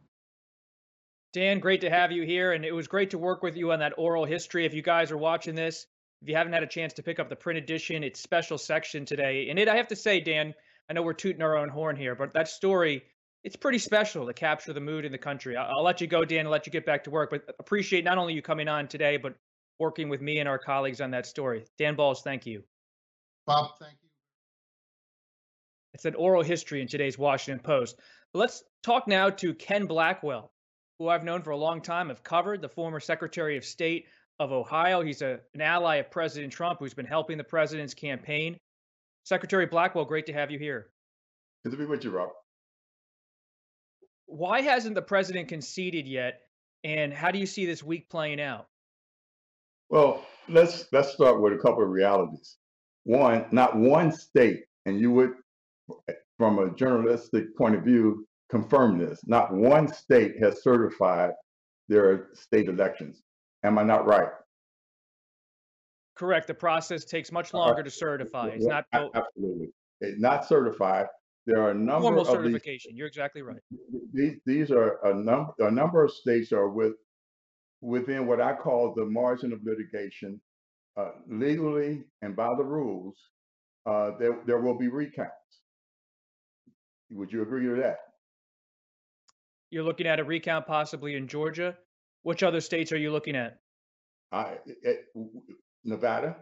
Dan, 1.33 1.59
great 1.59 1.81
to 1.81 1.89
have 1.89 2.11
you 2.11 2.23
here. 2.23 2.53
And 2.53 2.63
it 2.63 2.71
was 2.71 2.87
great 2.87 3.09
to 3.09 3.17
work 3.17 3.43
with 3.43 3.57
you 3.57 3.71
on 3.71 3.79
that 3.79 3.93
oral 3.97 4.25
history. 4.25 4.65
If 4.65 4.73
you 4.73 4.81
guys 4.81 5.11
are 5.11 5.17
watching 5.17 5.55
this, 5.55 5.87
if 6.21 6.29
you 6.29 6.35
haven't 6.35 6.53
had 6.53 6.63
a 6.63 6.67
chance 6.67 6.93
to 6.93 7.03
pick 7.03 7.19
up 7.19 7.29
the 7.29 7.35
print 7.35 7.57
edition, 7.57 8.03
it's 8.03 8.21
special 8.21 8.57
section 8.57 9.05
today. 9.05 9.49
And 9.49 9.59
it, 9.59 9.67
I 9.67 9.75
have 9.75 9.89
to 9.89 9.95
say, 9.95 10.21
Dan, 10.21 10.53
I 10.89 10.93
know 10.93 11.01
we're 11.01 11.13
tooting 11.13 11.41
our 11.41 11.57
own 11.57 11.69
horn 11.69 11.95
here, 11.95 12.15
but 12.15 12.33
that 12.33 12.47
story 12.47 13.03
it's 13.45 13.55
pretty 13.55 13.77
special 13.77 14.25
to 14.25 14.33
capture 14.33 14.73
the 14.73 14.81
mood 14.81 15.05
in 15.05 15.11
the 15.11 15.19
country. 15.19 15.55
I'll, 15.55 15.77
I'll 15.77 15.83
let 15.83 16.01
you 16.01 16.07
go, 16.07 16.25
Dan, 16.25 16.39
and 16.39 16.49
let 16.49 16.65
you 16.65 16.71
get 16.71 16.83
back 16.83 17.03
to 17.03 17.11
work. 17.11 17.29
But 17.29 17.43
appreciate 17.59 18.03
not 18.03 18.17
only 18.17 18.33
you 18.33 18.41
coming 18.41 18.67
on 18.67 18.87
today, 18.87 19.17
but 19.17 19.35
working 19.79 20.09
with 20.09 20.19
me 20.19 20.39
and 20.39 20.49
our 20.49 20.57
colleagues 20.57 20.99
on 20.99 21.11
that 21.11 21.27
story. 21.27 21.63
Dan 21.77 21.95
Balz, 21.95 22.23
thank 22.23 22.47
you. 22.47 22.63
Bob, 23.45 23.69
thank 23.79 23.93
you. 24.01 24.09
It's 25.93 26.05
an 26.05 26.15
oral 26.15 26.41
history 26.41 26.81
in 26.81 26.87
today's 26.87 27.19
Washington 27.19 27.63
Post. 27.63 27.99
Let's 28.33 28.63
talk 28.81 29.07
now 29.07 29.29
to 29.29 29.53
Ken 29.53 29.85
Blackwell, 29.85 30.51
who 30.97 31.07
I've 31.07 31.23
known 31.23 31.43
for 31.43 31.51
a 31.51 31.57
long 31.57 31.81
time. 31.81 32.09
I've 32.09 32.23
covered 32.23 32.63
the 32.63 32.69
former 32.69 32.99
Secretary 32.99 33.57
of 33.57 33.63
State 33.63 34.07
of 34.39 34.51
Ohio. 34.51 35.03
He's 35.03 35.21
a, 35.21 35.39
an 35.53 35.61
ally 35.61 35.97
of 35.97 36.09
President 36.09 36.51
Trump 36.51 36.79
who's 36.79 36.95
been 36.95 37.05
helping 37.05 37.37
the 37.37 37.43
president's 37.43 37.93
campaign. 37.93 38.57
Secretary 39.23 39.67
Blackwell, 39.67 40.05
great 40.05 40.25
to 40.25 40.33
have 40.33 40.49
you 40.49 40.57
here. 40.57 40.87
Good 41.63 41.71
to 41.71 41.77
be 41.77 41.85
with 41.85 42.03
you, 42.03 42.09
Rob 42.09 42.31
why 44.25 44.61
hasn't 44.61 44.95
the 44.95 45.01
president 45.01 45.47
conceded 45.47 46.07
yet? 46.07 46.41
And 46.83 47.13
how 47.13 47.31
do 47.31 47.39
you 47.39 47.45
see 47.45 47.65
this 47.65 47.83
week 47.83 48.09
playing 48.09 48.39
out? 48.39 48.67
Well, 49.89 50.25
let's 50.47 50.85
let's 50.91 51.13
start 51.13 51.41
with 51.41 51.53
a 51.53 51.57
couple 51.57 51.83
of 51.83 51.89
realities. 51.89 52.57
One, 53.03 53.45
not 53.51 53.75
one 53.75 54.11
state, 54.11 54.65
and 54.85 54.99
you 54.99 55.11
would, 55.11 55.31
from 56.37 56.59
a 56.59 56.73
journalistic 56.75 57.55
point 57.57 57.75
of 57.75 57.83
view, 57.83 58.27
confirm 58.49 58.97
this. 58.97 59.19
Not 59.25 59.53
one 59.53 59.87
state 59.87 60.33
has 60.41 60.63
certified 60.63 61.31
their 61.87 62.29
state 62.33 62.67
elections. 62.67 63.21
Am 63.63 63.77
I 63.77 63.83
not 63.83 64.05
right? 64.05 64.29
Correct. 66.15 66.47
The 66.47 66.53
process 66.53 67.05
takes 67.05 67.31
much 67.31 67.53
longer 67.53 67.83
to 67.83 67.91
certify. 67.91 68.47
It's 68.47 68.65
not 68.65 68.85
absolutely. 68.93 69.69
It's 70.01 70.19
not 70.19 70.45
certified. 70.45 71.07
There 71.45 71.61
are 71.61 71.71
a 71.71 71.75
number 71.75 72.01
Formal 72.01 72.21
of 72.21 72.27
certification. 72.27 72.91
These, 72.91 72.97
You're 72.97 73.07
exactly 73.07 73.41
right. 73.41 73.61
These 74.13 74.37
these 74.45 74.71
are 74.71 74.99
a 75.05 75.13
number 75.13 75.53
a 75.59 75.71
number 75.71 76.03
of 76.03 76.11
states 76.11 76.51
are 76.51 76.69
with 76.69 76.93
within 77.81 78.25
what 78.25 78.41
I 78.41 78.55
call 78.55 78.93
the 78.95 79.05
margin 79.05 79.53
of 79.53 79.59
litigation, 79.63 80.41
uh, 80.97 81.11
legally 81.27 82.03
and 82.21 82.35
by 82.35 82.55
the 82.55 82.63
rules. 82.63 83.15
Uh, 83.85 84.11
there 84.19 84.39
there 84.47 84.59
will 84.59 84.77
be 84.77 84.87
recounts. 84.87 85.31
Would 87.11 87.31
you 87.31 87.43
agree 87.43 87.67
to 87.67 87.75
that? 87.81 87.97
You're 89.69 89.83
looking 89.83 90.07
at 90.07 90.19
a 90.19 90.23
recount 90.23 90.65
possibly 90.65 91.15
in 91.15 91.27
Georgia. 91.27 91.77
Which 92.23 92.41
other 92.41 92.61
states 92.61 92.91
are 92.91 92.97
you 92.97 93.11
looking 93.11 93.35
at? 93.35 93.59
I, 94.31 94.57
it, 94.65 95.05
Nevada. 95.83 96.37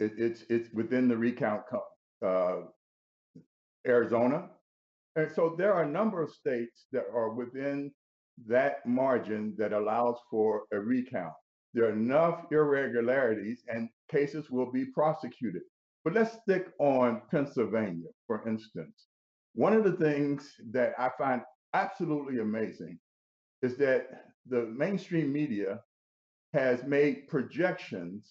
It, 0.00 0.12
it's 0.18 0.44
it's 0.48 0.68
within 0.74 1.06
the 1.06 1.16
recount. 1.16 1.62
Uh, 2.24 2.62
Arizona, 3.86 4.50
and 5.16 5.30
so 5.34 5.54
there 5.56 5.72
are 5.72 5.84
a 5.84 5.88
number 5.88 6.22
of 6.22 6.30
states 6.30 6.86
that 6.92 7.04
are 7.12 7.30
within 7.30 7.90
that 8.46 8.84
margin 8.86 9.54
that 9.56 9.72
allows 9.72 10.16
for 10.30 10.64
a 10.72 10.78
recount. 10.78 11.32
There 11.72 11.86
are 11.86 11.92
enough 11.92 12.44
irregularities, 12.50 13.64
and 13.68 13.88
cases 14.10 14.50
will 14.50 14.70
be 14.70 14.86
prosecuted. 14.86 15.62
But 16.04 16.14
let's 16.14 16.38
stick 16.42 16.68
on 16.78 17.22
Pennsylvania, 17.30 18.08
for 18.26 18.46
instance. 18.48 19.06
One 19.54 19.72
of 19.72 19.84
the 19.84 19.92
things 19.92 20.52
that 20.70 20.92
I 20.98 21.10
find 21.18 21.42
absolutely 21.74 22.40
amazing 22.40 22.98
is 23.62 23.76
that 23.78 24.08
the 24.46 24.66
mainstream 24.66 25.32
media 25.32 25.80
has 26.52 26.84
made 26.84 27.28
projections, 27.28 28.30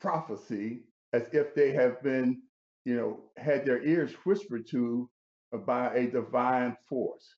prophecy, 0.00 0.84
as 1.12 1.22
if 1.32 1.54
they 1.54 1.72
have 1.72 2.02
been, 2.02 2.42
you 2.84 2.96
know, 2.96 3.20
had 3.36 3.64
their 3.64 3.82
ears 3.82 4.12
whispered 4.24 4.66
to 4.68 5.08
by 5.66 5.94
a 5.94 6.10
divine 6.10 6.76
force. 6.88 7.34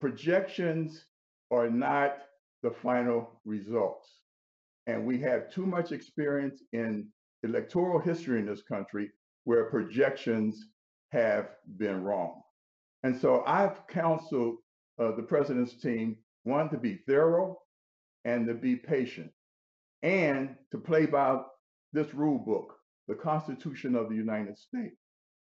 Projections 0.00 1.06
are 1.50 1.70
not 1.70 2.18
the 2.62 2.70
final 2.70 3.40
results. 3.44 4.20
And 4.86 5.06
we 5.06 5.18
have 5.20 5.50
too 5.50 5.66
much 5.66 5.92
experience 5.92 6.62
in 6.72 7.08
electoral 7.42 7.98
history 7.98 8.40
in 8.40 8.46
this 8.46 8.62
country 8.62 9.10
where 9.44 9.70
projections 9.70 10.68
have 11.12 11.50
been 11.76 12.02
wrong. 12.02 12.42
And 13.02 13.18
so 13.18 13.42
I've 13.46 13.86
counseled 13.86 14.56
uh, 14.98 15.12
the 15.12 15.22
president's 15.22 15.74
team, 15.74 16.16
one, 16.44 16.70
to 16.70 16.78
be 16.78 17.00
thorough 17.06 17.58
and 18.24 18.46
to 18.46 18.54
be 18.54 18.76
patient 18.76 19.30
and 20.02 20.54
to 20.70 20.78
play 20.78 21.06
by 21.06 21.40
this 21.92 22.12
rule 22.14 22.38
book, 22.38 22.76
the 23.08 23.14
Constitution 23.14 23.94
of 23.94 24.08
the 24.08 24.14
United 24.14 24.58
States. 24.58 24.96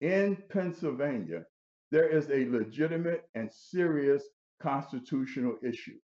In 0.00 0.36
Pennsylvania, 0.50 1.44
there 1.90 2.08
is 2.08 2.28
a 2.30 2.50
legitimate 2.50 3.28
and 3.34 3.50
serious 3.52 4.24
constitutional 4.60 5.56
issue. 5.62 5.98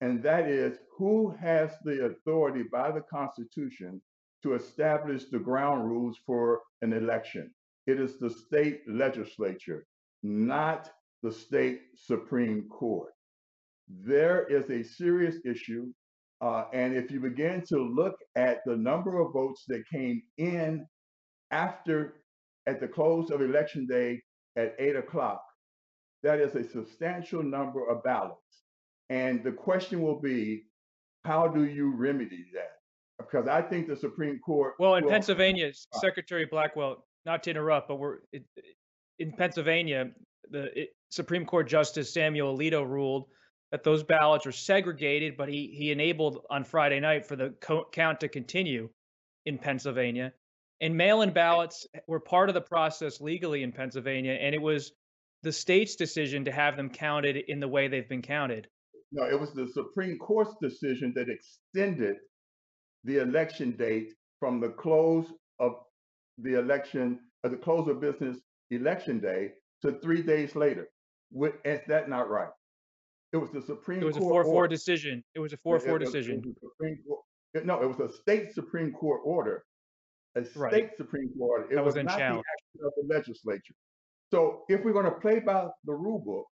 And 0.00 0.22
that 0.24 0.48
is 0.48 0.78
who 0.98 1.30
has 1.40 1.70
the 1.84 2.06
authority 2.06 2.64
by 2.64 2.90
the 2.90 3.02
Constitution 3.02 4.02
to 4.42 4.54
establish 4.54 5.26
the 5.26 5.38
ground 5.38 5.88
rules 5.88 6.18
for 6.26 6.60
an 6.82 6.92
election? 6.92 7.54
It 7.86 8.00
is 8.00 8.18
the 8.18 8.30
state 8.30 8.82
legislature, 8.88 9.86
not 10.22 10.90
the 11.22 11.32
state 11.32 11.80
Supreme 11.94 12.68
Court. 12.68 13.12
There 13.88 14.46
is 14.46 14.70
a 14.70 14.82
serious 14.82 15.36
issue. 15.44 15.92
Uh, 16.42 16.64
and 16.72 16.94
if 16.96 17.10
you 17.12 17.20
begin 17.20 17.62
to 17.68 17.78
look 17.78 18.16
at 18.34 18.62
the 18.66 18.76
number 18.76 19.20
of 19.20 19.32
votes 19.32 19.62
that 19.68 19.84
came 19.90 20.20
in 20.38 20.84
after, 21.52 22.14
at 22.66 22.80
the 22.80 22.88
close 22.88 23.30
of 23.30 23.40
election 23.40 23.86
day 23.86 24.20
at 24.56 24.74
eight 24.80 24.96
o'clock, 24.96 25.40
that 26.24 26.40
is 26.40 26.54
a 26.56 26.68
substantial 26.68 27.44
number 27.44 27.88
of 27.88 28.02
ballots. 28.02 28.40
And 29.08 29.44
the 29.44 29.52
question 29.52 30.02
will 30.02 30.20
be, 30.20 30.64
how 31.24 31.46
do 31.46 31.64
you 31.64 31.94
remedy 31.94 32.46
that? 32.54 32.72
Because 33.18 33.46
I 33.46 33.62
think 33.62 33.86
the 33.86 33.96
Supreme 33.96 34.40
Court. 34.40 34.74
Well, 34.80 34.96
in 34.96 35.04
will, 35.04 35.10
Pennsylvania, 35.10 35.68
uh, 35.94 35.98
Secretary 36.00 36.46
Blackwell, 36.46 37.04
not 37.24 37.44
to 37.44 37.50
interrupt, 37.50 37.86
but 37.86 37.96
we're 37.96 38.18
it, 38.32 38.44
in 39.20 39.32
Pennsylvania, 39.32 40.10
the 40.50 40.76
it, 40.76 40.88
Supreme 41.10 41.46
Court 41.46 41.68
Justice 41.68 42.12
Samuel 42.12 42.56
Alito 42.56 42.88
ruled 42.88 43.26
that 43.72 43.82
those 43.82 44.04
ballots 44.04 44.46
were 44.46 44.52
segregated, 44.52 45.36
but 45.36 45.48
he 45.48 45.74
he 45.74 45.90
enabled 45.90 46.44
on 46.50 46.62
Friday 46.62 47.00
night 47.00 47.26
for 47.26 47.36
the 47.36 47.54
co- 47.60 47.86
count 47.90 48.20
to 48.20 48.28
continue 48.28 48.90
in 49.46 49.58
Pennsylvania. 49.58 50.32
And 50.80 50.96
mail-in 50.96 51.32
ballots 51.32 51.86
were 52.06 52.20
part 52.20 52.48
of 52.48 52.54
the 52.54 52.60
process 52.60 53.20
legally 53.20 53.62
in 53.62 53.72
Pennsylvania, 53.72 54.32
and 54.32 54.54
it 54.54 54.60
was 54.60 54.92
the 55.42 55.52
state's 55.52 55.96
decision 55.96 56.44
to 56.44 56.52
have 56.52 56.76
them 56.76 56.90
counted 56.90 57.36
in 57.36 57.60
the 57.60 57.68
way 57.68 57.88
they've 57.88 58.08
been 58.08 58.22
counted. 58.22 58.68
No, 59.10 59.24
it 59.24 59.40
was 59.40 59.52
the 59.52 59.68
Supreme 59.68 60.18
Court's 60.18 60.54
decision 60.60 61.12
that 61.16 61.28
extended 61.28 62.16
the 63.04 63.18
election 63.18 63.72
date 63.72 64.12
from 64.38 64.60
the 64.60 64.70
close 64.70 65.26
of 65.58 65.72
the 66.38 66.58
election, 66.58 67.20
at 67.44 67.50
the 67.50 67.56
close 67.56 67.88
of 67.88 68.00
business 68.00 68.38
election 68.70 69.20
day 69.20 69.52
to 69.82 69.98
three 70.00 70.22
days 70.22 70.56
later. 70.56 70.88
Is 71.64 71.80
that 71.88 72.08
not 72.08 72.28
right? 72.28 72.50
It 73.32 73.38
was 73.38 73.50
the 73.50 73.62
Supreme. 73.62 74.00
Court. 74.00 74.02
It 74.02 74.06
was 74.06 74.16
a 74.16 74.20
four-four 74.20 74.68
decision. 74.68 75.24
It 75.34 75.40
was 75.40 75.52
a 75.52 75.56
four-four 75.58 75.98
decision. 75.98 76.42
Court, 76.42 77.64
no, 77.64 77.80
it 77.82 77.86
was 77.86 78.00
a 78.00 78.12
state 78.12 78.52
Supreme 78.52 78.92
Court 78.92 79.20
order. 79.24 79.64
A 80.34 80.44
state 80.44 80.56
right. 80.56 80.90
Supreme 80.96 81.30
Court 81.38 81.62
order. 81.62 81.72
It 81.72 81.76
that 81.76 81.84
was, 81.84 81.94
was 81.94 82.04
not 82.04 82.18
challenge. 82.18 82.44
the 82.44 82.82
action 82.82 82.86
of 82.86 82.92
the 82.96 83.14
legislature. 83.14 83.74
So 84.30 84.64
if 84.68 84.84
we're 84.84 84.92
going 84.92 85.04
to 85.04 85.12
play 85.12 85.40
by 85.40 85.66
the 85.84 85.92
rule 85.92 86.18
book, 86.18 86.46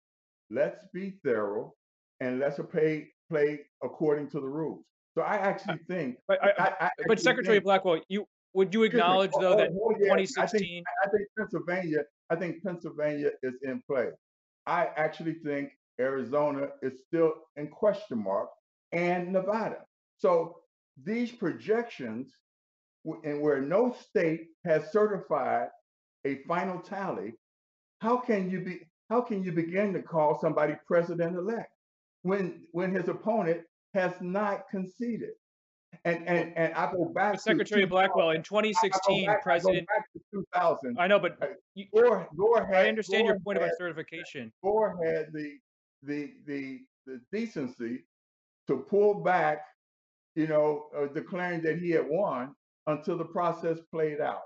let's 0.49 0.83
be 0.93 1.13
thorough 1.23 1.73
and 2.19 2.39
let's 2.39 2.59
play 2.71 3.09
play 3.29 3.59
according 3.83 4.29
to 4.31 4.39
the 4.39 4.47
rules. 4.47 4.83
So 5.15 5.21
I 5.21 5.35
actually 5.35 5.79
think. 5.87 6.17
But, 6.27 6.43
I, 6.43 6.51
I, 6.57 6.85
I 6.85 6.89
but 7.07 7.19
Secretary 7.19 7.57
think, 7.57 7.65
Blackwell, 7.65 8.01
you 8.07 8.25
would 8.53 8.73
you 8.73 8.83
acknowledge 8.83 9.31
oh, 9.35 9.41
though 9.41 9.53
oh, 9.53 9.57
that 9.57 9.69
oh, 9.71 9.91
yeah, 9.99 10.15
2016? 10.15 10.43
I 10.47 10.57
think, 10.57 10.85
I 11.03 11.09
think 11.09 11.27
Pennsylvania. 11.37 11.99
I 12.29 12.35
think 12.35 12.63
Pennsylvania 12.63 13.31
is 13.43 13.53
in 13.63 13.81
play. 13.87 14.07
I 14.65 14.89
actually 14.95 15.35
think 15.45 15.69
Arizona 15.99 16.69
is 16.81 17.01
still 17.07 17.33
in 17.55 17.67
question 17.67 18.23
mark, 18.23 18.49
and 18.91 19.33
Nevada. 19.33 19.79
So 20.17 20.57
these 21.03 21.31
projections, 21.31 22.31
and 23.23 23.41
where 23.41 23.61
no 23.61 23.95
state 24.09 24.47
has 24.65 24.91
certified 24.91 25.69
a 26.25 26.39
final 26.47 26.79
tally, 26.79 27.33
how 27.99 28.17
can 28.17 28.49
you 28.49 28.61
be? 28.61 28.79
How 29.09 29.21
can 29.21 29.43
you 29.43 29.51
begin 29.51 29.93
to 29.93 30.01
call 30.01 30.39
somebody 30.39 30.75
president-elect 30.85 31.71
when 32.23 32.63
when 32.71 32.93
his 32.93 33.07
opponent 33.07 33.61
has 33.93 34.13
not 34.21 34.69
conceded? 34.69 35.31
And 36.03 36.27
and 36.27 36.55
and 36.57 36.73
I 36.73 36.91
go 36.91 37.05
back. 37.05 37.33
But 37.33 37.41
Secretary 37.41 37.85
Blackwell 37.85 38.31
in 38.31 38.43
2016, 38.43 39.25
back, 39.25 39.41
President. 39.41 39.87
I, 39.89 40.19
2000. 40.33 40.97
I 40.99 41.07
know, 41.07 41.17
but 41.17 41.37
you, 41.75 41.85
Gore, 41.95 42.27
Gore 42.35 42.65
had, 42.65 42.85
I 42.85 42.89
understand 42.89 43.23
Gore 43.23 43.31
your 43.31 43.39
point 43.39 43.57
had, 43.57 43.67
about 43.67 43.77
certification. 43.77 44.51
Gore 44.61 44.99
had 45.03 45.31
the 45.31 45.57
the 46.03 46.33
the 46.45 46.79
the 47.05 47.21
decency 47.31 48.05
to 48.67 48.77
pull 48.89 49.15
back, 49.23 49.59
you 50.35 50.47
know, 50.47 50.87
uh, 50.97 51.07
declaring 51.07 51.61
that 51.61 51.79
he 51.79 51.91
had 51.91 52.07
won 52.07 52.53
until 52.87 53.17
the 53.17 53.25
process 53.25 53.79
played 53.91 54.19
out. 54.19 54.41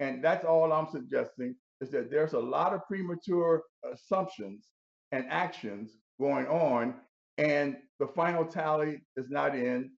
And 0.00 0.22
that's 0.22 0.44
all 0.44 0.72
I'm 0.72 0.88
suggesting 0.90 1.54
is 1.80 1.90
that 1.90 2.10
there's 2.10 2.34
a 2.34 2.38
lot 2.38 2.74
of 2.74 2.86
premature 2.86 3.62
assumptions 3.92 4.68
and 5.10 5.26
actions 5.30 5.96
going 6.20 6.46
on, 6.46 6.94
and 7.38 7.76
the 7.98 8.06
final 8.08 8.44
tally 8.44 9.02
is 9.16 9.30
not 9.30 9.54
in. 9.54 9.90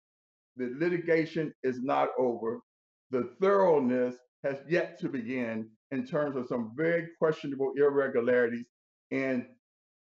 The 0.57 0.73
litigation 0.79 1.53
is 1.63 1.83
not 1.83 2.09
over. 2.19 2.61
The 3.11 3.31
thoroughness 3.41 4.17
has 4.45 4.59
yet 4.69 5.01
to 5.01 5.09
begin 5.09 5.69
in 5.91 6.07
terms 6.07 6.37
of 6.37 6.47
some 6.47 6.73
very 6.77 7.09
questionable 7.19 7.73
irregularities 7.77 8.67
in 9.11 9.47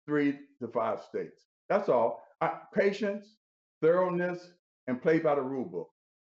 three 0.06 0.38
to 0.60 0.68
five 0.68 1.02
states. 1.02 1.46
That's 1.68 1.88
all. 1.88 2.22
I, 2.40 2.52
patience, 2.74 3.36
thoroughness, 3.80 4.52
and 4.86 5.00
play 5.00 5.18
by 5.18 5.34
the 5.34 5.42
rule 5.42 5.64
book. 5.64 5.88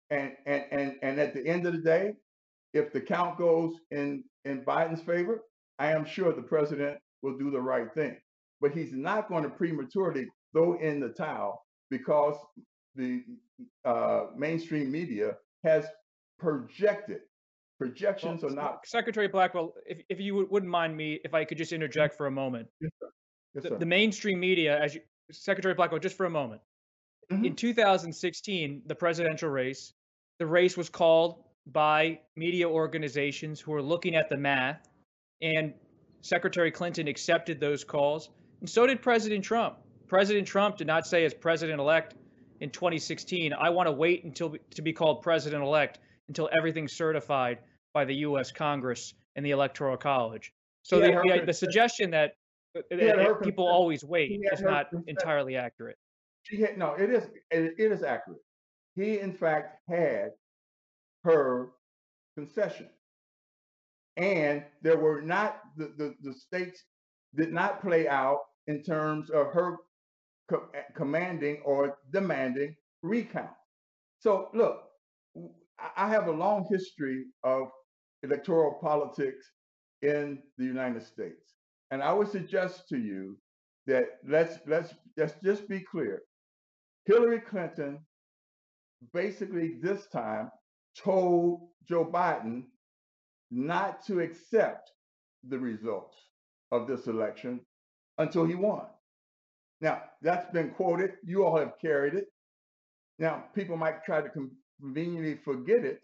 And, 0.09 0.33
and 0.45 0.63
and 0.71 0.95
and 1.01 1.19
at 1.19 1.33
the 1.33 1.45
end 1.47 1.65
of 1.65 1.73
the 1.73 1.79
day, 1.79 2.13
if 2.73 2.91
the 2.91 3.01
count 3.01 3.37
goes 3.37 3.75
in 3.91 4.23
in 4.45 4.63
Biden's 4.63 5.01
favor, 5.01 5.43
I 5.79 5.91
am 5.91 6.05
sure 6.05 6.33
the 6.33 6.41
president 6.41 6.99
will 7.21 7.37
do 7.37 7.49
the 7.49 7.61
right 7.61 7.91
thing. 7.93 8.17
But 8.61 8.73
he's 8.73 8.93
not 8.93 9.29
going 9.29 9.43
to 9.43 9.49
prematurely 9.49 10.27
throw 10.51 10.79
in 10.79 10.99
the 10.99 11.09
towel 11.09 11.65
because 11.89 12.35
the 12.95 13.23
uh, 13.85 14.25
mainstream 14.37 14.91
media 14.91 15.35
has 15.63 15.85
projected. 16.37 17.19
Projections 17.79 18.43
well, 18.43 18.51
are 18.51 18.55
not. 18.55 18.79
Secretary 18.85 19.27
Blackwell, 19.27 19.73
if, 19.85 19.99
if 20.07 20.19
you 20.19 20.47
wouldn't 20.49 20.71
mind 20.71 20.95
me, 20.95 21.19
if 21.25 21.33
I 21.33 21.43
could 21.43 21.57
just 21.57 21.73
interject 21.73 22.15
for 22.15 22.27
a 22.27 22.31
moment. 22.31 22.67
Yes. 22.79 22.91
Yes, 23.53 23.63
the, 23.63 23.77
the, 23.77 23.85
mainstream 23.85 24.39
media, 24.39 24.79
as 24.79 24.95
you, 24.95 25.01
Secretary 25.31 25.73
Blackwell, 25.73 25.99
just 25.99 26.17
for 26.17 26.25
a 26.25 26.29
moment. 26.29 26.61
Mm-hmm. 27.31 27.45
In 27.45 27.55
2016, 27.55 28.81
the 28.85 28.95
presidential 28.95 29.49
race, 29.49 29.93
the 30.39 30.45
race 30.45 30.75
was 30.75 30.89
called 30.89 31.43
by 31.67 32.19
media 32.35 32.67
organizations 32.67 33.59
who 33.59 33.71
were 33.71 33.81
looking 33.81 34.15
at 34.15 34.29
the 34.29 34.37
math 34.37 34.89
And 35.41 35.73
Secretary 36.21 36.71
Clinton 36.71 37.07
accepted 37.07 37.59
those 37.59 37.83
calls, 37.83 38.29
and 38.59 38.69
so 38.69 38.87
did 38.87 39.01
President 39.01 39.43
Trump. 39.43 39.77
President 40.07 40.47
Trump 40.47 40.77
did 40.77 40.87
not 40.87 41.05
say, 41.05 41.25
as 41.25 41.33
president 41.33 41.79
elect 41.79 42.15
in 42.59 42.69
2016, 42.69 43.53
I 43.53 43.69
want 43.69 43.87
to 43.87 43.91
wait 43.91 44.23
until 44.23 44.55
to 44.75 44.81
be 44.81 44.93
called 44.93 45.21
president 45.21 45.63
elect 45.63 45.99
until 46.27 46.49
everything's 46.57 46.93
certified 46.93 47.59
by 47.93 48.05
the 48.05 48.15
U.S. 48.15 48.51
Congress 48.51 49.13
and 49.35 49.45
the 49.45 49.51
Electoral 49.51 49.97
College. 49.97 50.53
So 50.83 50.99
the, 50.99 51.07
the, 51.07 51.45
the, 51.47 51.53
suggestion 51.53 52.11
that, 52.11 52.35
that 52.73 53.41
people 53.43 53.67
always 53.67 54.03
wait 54.03 54.31
It's 54.43 54.61
not 54.61 54.87
entirely 55.07 55.55
accurate. 55.55 55.97
She 56.43 56.61
had, 56.61 56.77
no, 56.77 56.93
it 56.93 57.09
is 57.09 57.23
it, 57.51 57.73
it 57.77 57.91
is 57.91 58.03
accurate. 58.03 58.41
He 58.95 59.19
in 59.19 59.33
fact 59.33 59.79
had 59.87 60.31
her 61.23 61.69
concession, 62.35 62.89
and 64.17 64.63
there 64.81 64.97
were 64.97 65.21
not 65.21 65.61
the, 65.77 65.93
the, 65.97 66.15
the 66.21 66.33
states 66.33 66.83
did 67.35 67.53
not 67.53 67.81
play 67.81 68.07
out 68.07 68.39
in 68.67 68.83
terms 68.83 69.29
of 69.29 69.53
her 69.53 69.77
co- 70.49 70.67
eh, 70.75 70.81
commanding 70.95 71.61
or 71.65 71.97
demanding 72.11 72.75
recount. 73.01 73.49
So 74.19 74.49
look, 74.53 74.83
I 75.97 76.07
have 76.09 76.27
a 76.27 76.31
long 76.31 76.67
history 76.69 77.25
of 77.43 77.69
electoral 78.23 78.79
politics 78.81 79.49
in 80.01 80.43
the 80.57 80.65
United 80.65 81.03
States. 81.03 81.52
And 81.93 82.01
I 82.01 82.11
would 82.11 82.31
suggest 82.31 82.89
to 82.89 82.97
you 82.97 83.37
that 83.85 84.05
let's 84.27 84.57
let's 84.65 84.95
let's 85.15 85.35
just 85.43 85.69
be 85.69 85.79
clear. 85.79 86.23
Hillary 87.05 87.39
Clinton 87.39 87.99
basically 89.13 89.75
this 89.79 90.07
time 90.07 90.49
told 90.97 91.69
Joe 91.87 92.03
Biden 92.03 92.63
not 93.51 94.03
to 94.07 94.21
accept 94.21 94.89
the 95.47 95.59
results 95.59 96.17
of 96.71 96.87
this 96.87 97.05
election 97.05 97.59
until 98.17 98.45
he 98.45 98.55
won. 98.55 98.87
Now, 99.79 100.01
that's 100.23 100.51
been 100.51 100.71
quoted. 100.71 101.11
You 101.23 101.45
all 101.45 101.59
have 101.59 101.73
carried 101.79 102.15
it. 102.15 102.25
Now, 103.19 103.43
people 103.53 103.77
might 103.77 104.03
try 104.03 104.21
to 104.21 104.31
conveniently 104.81 105.35
forget 105.45 105.85
it, 105.85 105.99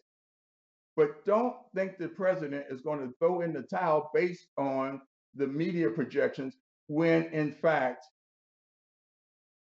but 0.96 1.26
don't 1.26 1.56
think 1.74 1.98
the 1.98 2.10
president 2.10 2.66
is 2.70 2.82
going 2.82 3.00
to 3.00 3.12
throw 3.18 3.42
in 3.42 3.54
the 3.54 3.64
towel 3.64 4.12
based 4.14 4.46
on 4.56 5.02
the 5.36 5.48
media 5.48 5.90
projections 5.90 6.56
when, 6.88 7.26
in 7.26 7.52
fact, 7.52 8.06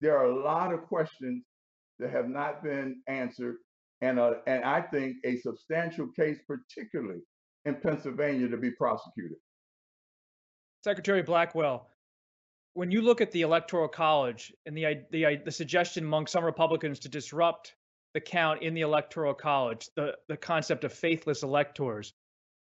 there 0.01 0.17
are 0.17 0.25
a 0.25 0.43
lot 0.43 0.73
of 0.73 0.83
questions 0.83 1.43
that 1.99 2.11
have 2.11 2.29
not 2.29 2.63
been 2.63 3.01
answered, 3.07 3.57
and, 4.01 4.17
uh, 4.19 4.35
and 4.47 4.63
I 4.63 4.81
think 4.81 5.17
a 5.25 5.37
substantial 5.37 6.07
case, 6.07 6.39
particularly 6.47 7.19
in 7.65 7.75
Pennsylvania, 7.75 8.47
to 8.47 8.57
be 8.57 8.71
prosecuted. 8.71 9.37
Secretary 10.81 11.21
Blackwell, 11.21 11.89
when 12.73 12.91
you 12.91 13.01
look 13.01 13.19
at 13.19 13.31
the 13.31 13.41
Electoral 13.41 13.89
College 13.89 14.53
and 14.65 14.77
the, 14.77 15.03
the, 15.11 15.41
the 15.43 15.51
suggestion 15.51 16.05
among 16.05 16.27
some 16.27 16.45
Republicans 16.45 16.99
to 16.99 17.09
disrupt 17.09 17.75
the 18.13 18.21
count 18.21 18.61
in 18.61 18.73
the 18.73 18.81
Electoral 18.81 19.33
College, 19.33 19.89
the, 19.95 20.15
the 20.29 20.37
concept 20.37 20.85
of 20.85 20.93
faithless 20.93 21.43
electors. 21.43 22.13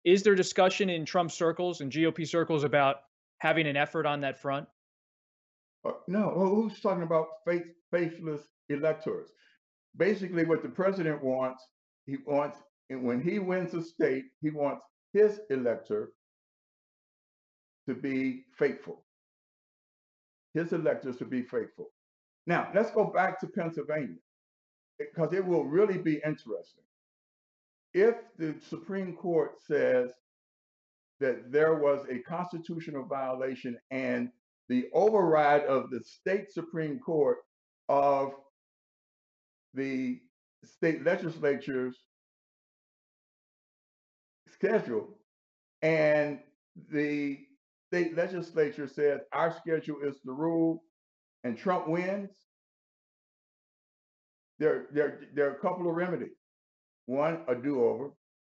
Is 0.04 0.22
there 0.22 0.34
discussion 0.34 0.88
in 0.88 1.04
Trump 1.04 1.30
circles 1.30 1.80
and 1.80 1.92
GOP 1.92 2.26
circles 2.26 2.64
about 2.64 2.96
having 3.38 3.66
an 3.66 3.76
effort 3.76 4.06
on 4.06 4.20
that 4.22 4.40
front? 4.40 4.66
Uh, 5.84 5.92
no, 6.08 6.30
who's 6.30 6.80
talking 6.80 7.02
about 7.02 7.26
faith, 7.46 7.64
faithless 7.90 8.42
electors? 8.68 9.28
Basically, 9.96 10.44
what 10.44 10.62
the 10.62 10.68
president 10.68 11.22
wants, 11.22 11.64
he 12.06 12.16
wants, 12.26 12.58
and 12.88 13.02
when 13.02 13.20
he 13.20 13.38
wins 13.38 13.74
a 13.74 13.82
state, 13.82 14.24
he 14.40 14.50
wants 14.50 14.84
his 15.12 15.40
elector 15.50 16.12
to 17.88 17.94
be 17.94 18.44
faithful. 18.56 19.04
His 20.54 20.72
electors 20.72 21.16
to 21.18 21.24
be 21.24 21.42
faithful. 21.42 21.90
Now, 22.46 22.70
let's 22.74 22.90
go 22.90 23.04
back 23.04 23.40
to 23.40 23.46
Pennsylvania 23.46 24.16
because 24.98 25.32
it 25.32 25.44
will 25.44 25.64
really 25.64 25.98
be 25.98 26.20
interesting. 26.24 26.84
If 27.92 28.14
the 28.38 28.54
Supreme 28.68 29.14
Court 29.16 29.60
says 29.66 30.10
that 31.18 31.50
there 31.52 31.74
was 31.74 32.06
a 32.08 32.18
constitutional 32.20 33.04
violation 33.04 33.78
and 33.90 34.30
the 34.68 34.86
override 34.92 35.64
of 35.64 35.90
the 35.90 36.00
state 36.04 36.52
Supreme 36.52 36.98
Court 37.00 37.38
of 37.88 38.32
the 39.74 40.20
state 40.64 41.04
legislature's 41.04 41.96
schedule, 44.52 45.18
and 45.82 46.38
the 46.92 47.38
state 47.88 48.16
legislature 48.16 48.86
says 48.86 49.20
our 49.32 49.52
schedule 49.52 49.96
is 50.04 50.20
the 50.24 50.32
rule 50.32 50.84
and 51.42 51.58
Trump 51.58 51.88
wins, 51.88 52.30
there, 54.58 54.86
there, 54.92 55.20
there 55.34 55.48
are 55.48 55.54
a 55.54 55.58
couple 55.58 55.88
of 55.88 55.96
remedies. 55.96 56.36
One, 57.10 57.40
a 57.48 57.56
do-over, 57.56 58.12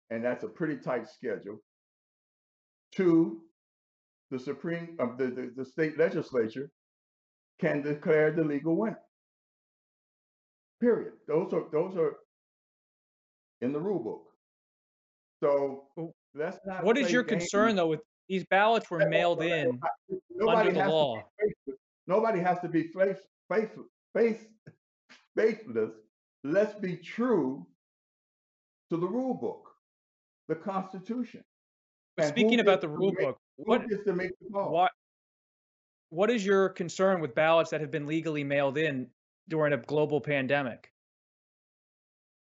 and 0.09 0.25
that's 0.25 0.42
a 0.42 0.49
pretty 0.49 0.79
tight 0.79 1.07
schedule. 1.11 1.59
Two, 2.90 3.42
the 4.31 4.38
Supreme, 4.38 4.97
uh, 4.99 5.09
the, 5.19 5.27
the, 5.27 5.53
the 5.55 5.64
state 5.66 5.99
legislature 5.99 6.71
can 7.61 7.83
declare 7.83 8.33
the 8.33 8.42
legal 8.42 8.75
winner. 8.75 8.99
Period. 10.81 11.12
Those 11.29 11.53
are 11.53 11.64
those 11.71 11.99
are 11.99 12.16
in 13.61 13.75
the 13.75 13.79
rule 13.79 14.03
book. 14.03 14.25
So 15.42 16.14
that's 16.35 16.59
not. 16.64 16.83
What 16.83 16.97
is 16.97 17.11
your 17.11 17.25
games. 17.25 17.42
concern 17.42 17.77
though 17.77 17.88
with 17.88 18.01
these 18.27 18.47
ballots 18.47 18.90
were 18.90 19.07
mailed 19.07 19.42
in 19.42 19.79
under 20.49 20.73
the 20.73 20.88
law? 20.88 21.16
Nobody 22.07 22.40
has 22.40 22.59
to 22.61 22.69
be 22.69 22.85
faith, 22.85 23.21
faith, 23.53 23.77
faith, 24.14 24.47
faithless, 25.37 25.90
let's 26.42 26.73
be 26.81 26.97
true 26.97 27.66
to 28.90 28.96
the 28.96 29.07
rule 29.07 29.35
book, 29.35 29.70
the 30.49 30.55
Constitution. 30.55 31.42
speaking 32.22 32.61
about 32.61 32.81
the 32.81 32.88
rule 32.88 33.12
book, 33.18 33.38
what 33.57 33.83
is 33.90 33.99
to 34.07 34.12
make 34.12 34.31
the 34.40 34.51
call? 34.53 34.72
What, 34.72 34.92
what 36.11 36.31
is 36.31 36.44
your 36.44 36.68
concern 36.68 37.20
with 37.20 37.35
ballots 37.35 37.70
that 37.70 37.81
have 37.81 37.90
been 37.90 38.07
legally 38.07 38.44
mailed 38.44 38.79
in 38.79 39.09
during 39.49 39.72
a 39.72 39.79
global 39.79 40.20
pandemic? 40.20 40.92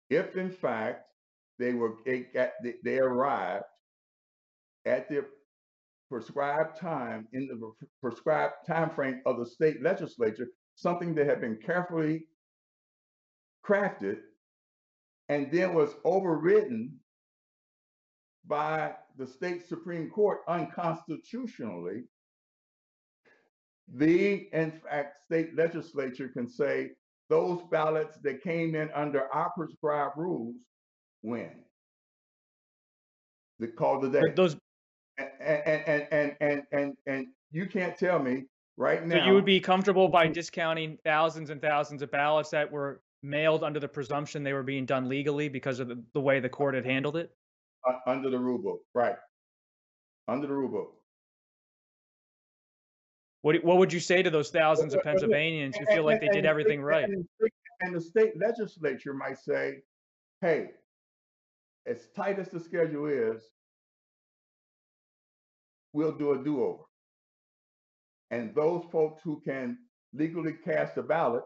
If 0.09 0.35
in 0.35 0.49
fact 0.49 1.05
they 1.59 1.73
were 1.73 1.95
they 2.05 2.99
arrived 2.99 3.65
at 4.85 5.07
the 5.09 5.25
prescribed 6.09 6.77
time 6.77 7.27
in 7.33 7.47
the 7.47 7.71
prescribed 8.01 8.53
time 8.67 8.89
frame 8.89 9.21
of 9.25 9.37
the 9.37 9.45
state 9.45 9.81
legislature, 9.81 10.47
something 10.75 11.15
that 11.15 11.27
had 11.27 11.41
been 11.41 11.57
carefully 11.57 12.25
crafted 13.65 14.17
and 15.29 15.51
then 15.51 15.73
was 15.73 15.95
overridden 16.03 16.99
by 18.45 18.93
the 19.17 19.25
state 19.25 19.67
Supreme 19.67 20.09
Court 20.09 20.39
unconstitutionally, 20.47 22.03
the, 23.93 24.49
in 24.53 24.71
fact, 24.71 25.23
state 25.23 25.55
legislature 25.55 26.29
can 26.29 26.47
say 26.47 26.91
those 27.29 27.61
ballots 27.71 28.17
that 28.23 28.41
came 28.41 28.75
in 28.75 28.89
under 28.93 29.33
our 29.33 29.51
prescribed 29.57 30.17
rules 30.17 30.55
win. 31.21 31.51
The 33.59 33.67
call 33.67 33.99
the 33.99 34.09
day. 34.09 34.21
Those 34.35 34.57
and 35.17 35.29
and, 35.39 35.83
and 35.87 36.07
and 36.11 36.35
and 36.41 36.63
and 36.71 36.93
and 37.05 37.27
you 37.51 37.67
can't 37.67 37.97
tell 37.97 38.19
me 38.19 38.43
right 38.77 39.05
now. 39.05 39.19
So 39.19 39.25
you 39.25 39.33
would 39.33 39.45
be 39.45 39.59
comfortable 39.59 40.09
by 40.09 40.27
discounting 40.27 40.97
thousands 41.03 41.49
and 41.49 41.61
thousands 41.61 42.01
of 42.01 42.11
ballots 42.11 42.49
that 42.49 42.71
were 42.71 43.01
mailed 43.23 43.63
under 43.63 43.79
the 43.79 43.87
presumption 43.87 44.43
they 44.43 44.53
were 44.53 44.63
being 44.63 44.85
done 44.85 45.07
legally 45.07 45.49
because 45.49 45.79
of 45.79 45.87
the, 45.87 46.03
the 46.13 46.21
way 46.21 46.39
the 46.39 46.49
court 46.49 46.75
had 46.75 46.85
handled 46.85 47.15
it? 47.15 47.31
Uh, 47.87 47.97
under 48.05 48.29
the 48.29 48.37
rule 48.37 48.59
book, 48.59 48.81
right. 48.93 49.15
Under 50.27 50.47
the 50.47 50.53
rule 50.53 50.69
book. 50.69 50.93
What, 53.41 53.63
what 53.63 53.77
would 53.77 53.91
you 53.91 53.99
say 53.99 54.23
to 54.23 54.29
those 54.29 54.51
thousands 54.51 54.93
of 54.93 55.03
Pennsylvanians 55.03 55.75
who 55.75 55.85
feel 55.87 56.05
like 56.05 56.21
they 56.21 56.29
did 56.29 56.45
everything 56.45 56.81
right? 56.81 57.09
And 57.81 57.93
the 57.93 57.99
state 57.99 58.39
legislature 58.39 59.13
might 59.13 59.37
say, 59.37 59.81
hey, 60.41 60.69
as 61.85 62.07
tight 62.15 62.39
as 62.39 62.47
the 62.47 62.59
schedule 62.59 63.07
is, 63.07 63.43
we'll 65.91 66.13
do 66.13 66.31
a 66.31 66.43
do 66.43 66.63
over. 66.63 66.83
And 68.31 68.55
those 68.55 68.85
folks 68.91 69.21
who 69.21 69.41
can 69.41 69.77
legally 70.13 70.53
cast 70.53 70.97
a 70.97 71.03
ballot 71.03 71.43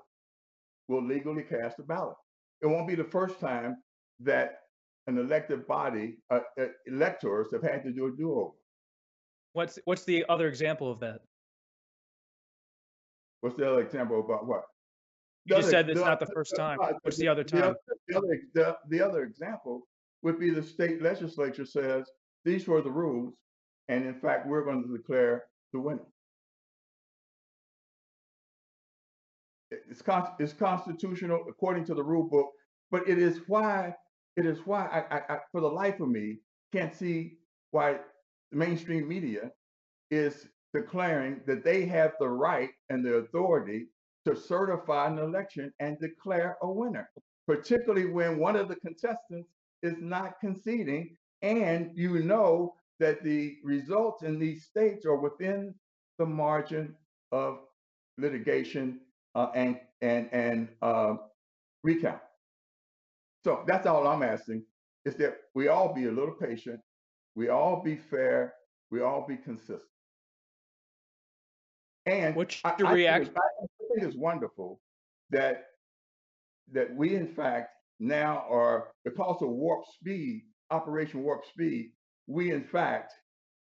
will 0.88 1.06
legally 1.06 1.43
cast 1.43 1.80
a 1.80 1.84
ballot. 1.84 2.15
It 2.62 2.67
won't 2.67 2.88
be 2.88 2.95
the 2.95 3.04
first 3.04 3.39
time 3.39 3.78
that 4.21 4.60
an 5.08 5.17
elected 5.17 5.67
body, 5.67 6.17
uh, 6.32 6.39
uh, 6.60 6.65
electors, 6.86 7.47
have 7.54 7.63
had 7.63 7.84
to 7.84 7.91
do 7.91 8.08
a 8.08 8.12
do-over. 8.12 8.52
What's 9.54 9.80
what's 9.86 10.04
the 10.04 10.26
other 10.30 10.47
example 10.47 10.91
of 10.91 11.00
that? 11.00 11.21
What's 13.41 13.56
the 13.56 13.69
other 13.69 13.82
example 13.82 14.19
about 14.19 14.47
what? 14.47 14.63
You 15.45 15.56
just 15.56 15.69
said 15.69 15.89
it's 15.89 16.02
not 16.02 16.19
the 16.19 16.26
first 16.28 16.56
time. 16.56 16.78
What's 17.04 17.17
the 17.17 17.28
other 17.28 17.43
time? 17.43 17.76
The 18.08 18.17
other, 18.17 18.39
the, 18.54 18.78
the 18.89 19.02
other 19.02 19.23
example 19.23 19.88
would 20.21 20.39
be 20.39 20.50
the 20.50 20.62
state 20.62 21.02
legislature 21.02 21.65
says 21.65 22.10
these 22.43 22.67
were 22.67 22.82
the 22.82 22.91
rules. 22.91 23.36
And 23.88 24.06
in 24.06 24.15
fact, 24.15 24.45
we're 24.45 24.65
going 24.65 24.84
to 24.84 24.97
declare 24.97 25.45
the 25.71 25.80
winner. 25.80 26.06
It's, 29.90 30.02
con- 30.02 30.30
it's 30.40 30.54
constitutional 30.54 31.46
according 31.50 31.86
to 31.86 31.94
the 31.94 32.04
rule 32.04 32.24
book, 32.24 32.50
but 32.92 33.08
it 33.08 33.18
is 33.18 33.42
why 33.48 33.94
it 34.36 34.46
is 34.46 34.60
why 34.66 34.86
I, 34.86 35.18
I, 35.18 35.22
I, 35.30 35.40
for 35.52 35.62
the 35.62 35.68
life 35.68 36.00
of 36.00 36.10
me, 36.10 36.38
can't 36.72 36.94
see 36.94 37.38
why 37.72 37.98
the 38.52 38.58
mainstream 38.58 39.08
media 39.08 39.52
is 40.12 40.48
declaring 40.74 41.42
that 41.48 41.63
they 41.63 41.86
have 41.86 42.12
the 42.20 42.30
right 42.30 42.70
and 42.90 43.04
the 43.04 43.16
authority 43.16 43.88
to 44.26 44.36
certify 44.36 45.08
an 45.08 45.18
election 45.18 45.74
and 45.80 45.98
declare 46.00 46.58
a 46.62 46.72
winner, 46.72 47.10
particularly 47.48 48.06
when 48.06 48.38
one 48.38 48.56
of 48.56 48.68
the 48.68 48.76
contestants 48.76 49.50
is 49.82 49.96
not 50.00 50.40
conceding 50.40 51.16
and 51.42 51.92
you 51.96 52.20
know 52.20 52.74
that 53.00 53.24
the 53.24 53.58
results 53.63 54.24
in 54.24 54.40
these 54.40 54.66
states 54.66 55.06
are 55.06 55.18
within 55.18 55.74
the 56.20 56.26
margin 56.26 56.96
of 57.32 57.60
litigation 58.18 59.00
uh, 59.36 59.48
and 59.56 59.80
and 60.02 60.30
and 60.32 60.70
uh, 60.82 61.16
recount. 61.84 62.22
So 63.44 63.63
that's 63.68 63.88
all 63.88 64.08
I'm 64.08 64.24
asking 64.24 64.63
is 65.06 65.16
that 65.16 65.38
we 65.56 65.70
all 65.70 65.94
be 65.94 66.06
a 66.06 66.12
little 66.12 66.34
patient, 66.34 66.80
we 67.36 67.50
all 67.50 67.82
be 67.82 67.96
fair, 67.96 68.54
we 68.92 69.02
all 69.02 69.26
be 69.26 69.38
consistent. 69.38 69.82
And 72.06 72.36
what's 72.36 72.62
your 72.78 72.92
reaction? 72.92 73.34
I 73.38 73.66
think 73.94 74.08
it's 74.08 74.18
wonderful 74.18 74.82
that 75.30 75.66
that 76.74 76.94
we 76.96 77.16
in 77.16 77.28
fact 77.28 77.70
now 78.00 78.46
are 78.50 78.90
because 79.06 79.42
of 79.42 79.50
warp 79.50 79.86
speed, 79.94 80.44
Operation 80.72 81.24
Warp 81.24 81.46
Speed, 81.46 81.92
we 82.28 82.52
in 82.52 82.63
fact 82.63 83.13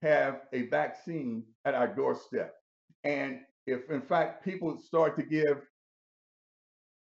have 0.02 0.42
a 0.52 0.68
vaccine 0.68 1.44
at 1.66 1.74
our 1.74 1.88
doorstep. 1.88 2.54
And 3.04 3.40
if 3.68 3.90
in 3.90 4.02
fact 4.02 4.44
people 4.44 4.78
start 4.78 5.18
to 5.18 5.24
give 5.24 5.62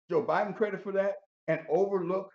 Joe 0.09 0.23
Biden 0.23 0.55
credit 0.55 0.83
for 0.83 0.91
that 0.93 1.15
and 1.47 1.61
overlook 1.69 2.29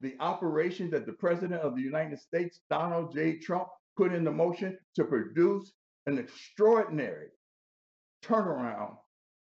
the 0.00 0.14
operation 0.20 0.90
that 0.90 1.06
the 1.06 1.12
President 1.12 1.60
of 1.62 1.74
the 1.74 1.82
United 1.82 2.18
States, 2.18 2.60
Donald 2.70 3.14
J. 3.14 3.38
Trump, 3.38 3.68
put 3.96 4.12
into 4.12 4.30
motion 4.30 4.76
to 4.94 5.04
produce 5.04 5.72
an 6.06 6.18
extraordinary 6.18 7.28
turnaround 8.22 8.96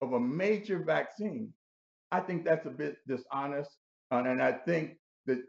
of 0.01 0.13
a 0.13 0.19
major 0.19 0.83
vaccine, 0.83 1.51
I 2.11 2.21
think 2.21 2.45
that's 2.45 2.65
a 2.65 2.71
bit 2.71 2.97
dishonest. 3.07 3.71
Uh, 4.11 4.23
and, 4.25 4.41
I 4.41 4.53
think 4.53 4.95
that 5.25 5.39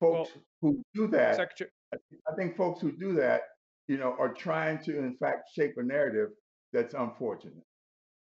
folks 0.00 0.30
well, 0.34 0.42
who 0.60 0.82
do 0.94 1.06
that, 1.08 1.36
Secretary- 1.36 1.70
I 1.92 2.34
think 2.36 2.56
folks 2.56 2.80
who 2.80 2.90
do 2.92 3.14
that, 3.14 3.42
you 3.86 3.96
know, 3.96 4.16
are 4.18 4.34
trying 4.34 4.82
to, 4.84 4.98
in 4.98 5.16
fact, 5.18 5.50
shape 5.54 5.74
a 5.76 5.82
narrative 5.82 6.30
that's 6.72 6.94
unfortunate. 6.94 7.64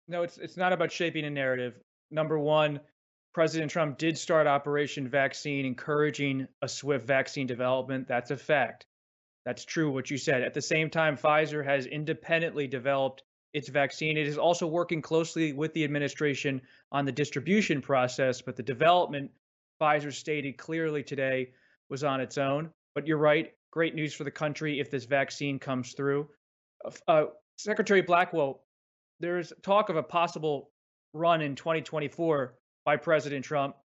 No, 0.08 0.22
it's 0.22 0.38
it's 0.38 0.56
not 0.56 0.72
about 0.72 0.92
shaping 0.92 1.24
a 1.24 1.30
narrative. 1.30 1.74
Number 2.10 2.38
one, 2.38 2.80
President 3.32 3.70
Trump 3.70 3.98
did 3.98 4.18
start 4.18 4.46
Operation 4.46 5.08
Vaccine, 5.08 5.64
encouraging 5.64 6.46
a 6.60 6.68
swift 6.68 7.06
vaccine 7.06 7.46
development. 7.46 8.06
That's 8.08 8.30
a 8.30 8.36
fact. 8.36 8.86
That's 9.44 9.64
true 9.64 9.90
what 9.90 10.10
you 10.10 10.18
said. 10.18 10.42
At 10.42 10.54
the 10.54 10.62
same 10.62 10.90
time, 10.90 11.16
Pfizer 11.16 11.64
has 11.64 11.86
independently 11.86 12.66
developed 12.66 13.22
its 13.54 13.68
vaccine. 13.68 14.16
It 14.16 14.26
is 14.26 14.38
also 14.38 14.66
working 14.66 15.02
closely 15.02 15.52
with 15.52 15.72
the 15.72 15.84
administration 15.84 16.62
on 16.90 17.04
the 17.04 17.12
distribution 17.12 17.82
process, 17.82 18.40
but 18.40 18.56
the 18.56 18.62
development, 18.62 19.30
Pfizer 19.80 20.12
stated 20.12 20.58
clearly 20.58 21.02
today, 21.02 21.50
was 21.88 22.04
on 22.04 22.20
its 22.20 22.38
own. 22.38 22.70
But 22.94 23.06
you're 23.06 23.18
right. 23.18 23.52
Great 23.70 23.94
news 23.94 24.14
for 24.14 24.24
the 24.24 24.30
country 24.30 24.78
if 24.78 24.90
this 24.90 25.04
vaccine 25.04 25.58
comes 25.58 25.92
through. 25.94 26.28
Uh, 27.08 27.24
Secretary 27.56 28.02
Blackwell, 28.02 28.62
there's 29.22 29.52
talk 29.62 29.88
of 29.88 29.96
a 29.96 30.02
possible 30.02 30.70
run 31.14 31.40
in 31.40 31.54
2024 31.54 32.54
by 32.84 32.96
President 32.96 33.44
Trump 33.44 33.76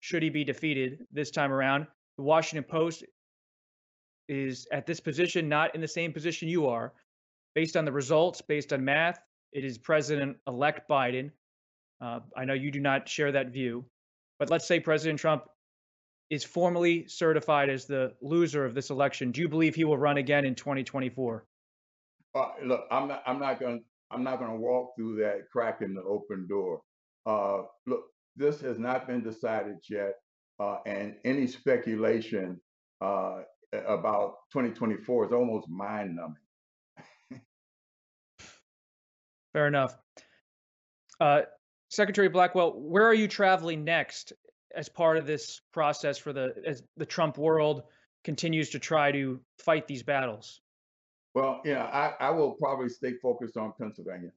should 0.00 0.22
he 0.22 0.28
be 0.28 0.44
defeated 0.44 1.06
this 1.10 1.30
time 1.30 1.50
around. 1.50 1.86
The 2.18 2.24
Washington 2.24 2.64
Post 2.64 3.04
is 4.28 4.66
at 4.70 4.86
this 4.86 5.00
position, 5.00 5.48
not 5.48 5.74
in 5.74 5.80
the 5.80 5.88
same 5.88 6.12
position 6.12 6.48
you 6.48 6.66
are. 6.68 6.92
Based 7.54 7.76
on 7.76 7.84
the 7.84 7.92
results, 7.92 8.40
based 8.42 8.72
on 8.72 8.84
math, 8.84 9.18
it 9.52 9.64
is 9.64 9.78
President 9.78 10.36
elect 10.46 10.88
Biden. 10.88 11.30
Uh, 12.00 12.20
I 12.36 12.44
know 12.44 12.54
you 12.54 12.70
do 12.70 12.80
not 12.80 13.08
share 13.08 13.32
that 13.32 13.50
view, 13.50 13.84
but 14.38 14.50
let's 14.50 14.66
say 14.66 14.78
President 14.80 15.18
Trump 15.18 15.44
is 16.30 16.44
formally 16.44 17.06
certified 17.08 17.68
as 17.70 17.86
the 17.86 18.12
loser 18.22 18.64
of 18.64 18.74
this 18.74 18.90
election. 18.90 19.32
Do 19.32 19.40
you 19.40 19.48
believe 19.48 19.74
he 19.74 19.84
will 19.84 19.98
run 19.98 20.16
again 20.16 20.44
in 20.44 20.54
2024? 20.54 21.46
Uh, 22.34 22.44
look, 22.64 22.86
I'm 22.90 23.08
not. 23.08 23.22
I'm 23.26 23.38
not 23.38 23.60
going. 23.60 23.84
I'm 24.12 24.22
not 24.22 24.38
going 24.38 24.50
to 24.50 24.56
walk 24.56 24.94
through 24.96 25.16
that 25.16 25.48
crack 25.50 25.80
in 25.80 25.94
the 25.94 26.02
open 26.02 26.46
door. 26.48 26.82
Uh, 27.26 27.62
look, 27.86 28.04
this 28.36 28.60
has 28.60 28.78
not 28.78 29.06
been 29.06 29.22
decided 29.22 29.76
yet, 29.88 30.14
uh, 30.60 30.78
and 30.86 31.14
any 31.24 31.46
speculation 31.46 32.60
uh, 33.00 33.40
about 33.72 34.34
2024 34.52 35.26
is 35.26 35.32
almost 35.32 35.68
mind 35.68 36.16
numbing. 36.16 37.40
Fair 39.52 39.66
enough. 39.66 39.96
Uh, 41.20 41.42
Secretary 41.90 42.28
Blackwell, 42.28 42.72
where 42.80 43.06
are 43.06 43.14
you 43.14 43.28
traveling 43.28 43.84
next 43.84 44.32
as 44.74 44.88
part 44.88 45.18
of 45.18 45.26
this 45.26 45.60
process 45.72 46.16
for 46.16 46.32
the 46.32 46.54
as 46.66 46.82
the 46.96 47.04
Trump 47.04 47.36
world 47.36 47.82
continues 48.24 48.70
to 48.70 48.78
try 48.78 49.12
to 49.12 49.40
fight 49.58 49.86
these 49.86 50.02
battles? 50.02 50.61
Well, 51.34 51.60
yeah, 51.64 51.84
I, 51.84 52.26
I 52.28 52.30
will 52.30 52.52
probably 52.54 52.88
stay 52.88 53.14
focused 53.22 53.56
on 53.56 53.72
Pennsylvania. 53.80 54.32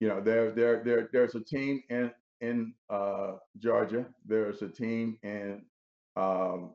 You 0.00 0.08
know, 0.08 0.20
there 0.20 0.50
there 0.52 0.82
there 0.84 1.08
there's 1.12 1.34
a 1.34 1.40
team 1.44 1.82
in 1.88 2.10
in 2.40 2.74
uh, 2.90 3.34
Georgia. 3.58 4.06
There's 4.26 4.62
a 4.62 4.68
team 4.68 5.18
in 5.22 5.62
um, 6.16 6.72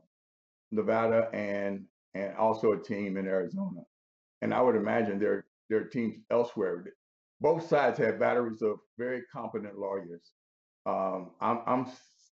Nevada 0.71 1.29
and 1.33 1.85
and 2.15 2.35
also 2.37 2.73
a 2.73 2.81
team 2.83 3.17
in 3.17 3.27
Arizona. 3.27 3.81
And 4.41 4.53
I 4.53 4.61
would 4.61 4.75
imagine 4.75 5.19
there 5.19 5.45
there 5.69 5.79
are 5.81 5.85
teams 5.85 6.17
elsewhere. 6.31 6.85
Both 7.41 7.67
sides 7.67 7.99
have 7.99 8.19
batteries 8.19 8.61
of 8.61 8.79
very 8.97 9.23
competent 9.33 9.77
lawyers. 9.79 10.31
Um, 10.85 11.31
I'm 11.41 11.61
I'm 11.67 11.87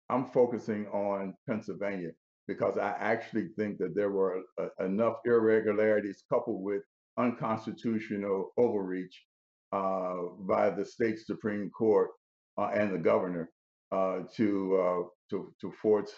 I'm 0.10 0.26
focusing 0.32 0.88
on 0.88 1.36
Pennsylvania 1.48 2.12
because 2.48 2.78
I 2.78 2.96
actually 3.00 3.50
think 3.58 3.78
that 3.80 3.96
there 3.96 4.12
were 4.12 4.42
a, 4.60 4.86
enough 4.86 5.16
irregularities 5.26 6.24
coupled 6.32 6.64
with 6.64 6.82
unconstitutional 7.18 8.54
overreach 8.58 9.24
uh, 9.72 10.16
by 10.42 10.70
the 10.70 10.86
state 10.86 11.20
supreme 11.20 11.70
court 11.70 12.12
uh, 12.58 12.70
and 12.74 12.94
the 12.94 12.98
governor 12.98 13.50
uh, 13.92 14.20
to 14.36 14.78
uh, 14.78 15.04
to 15.30 15.54
to 15.62 15.72
force 15.82 16.14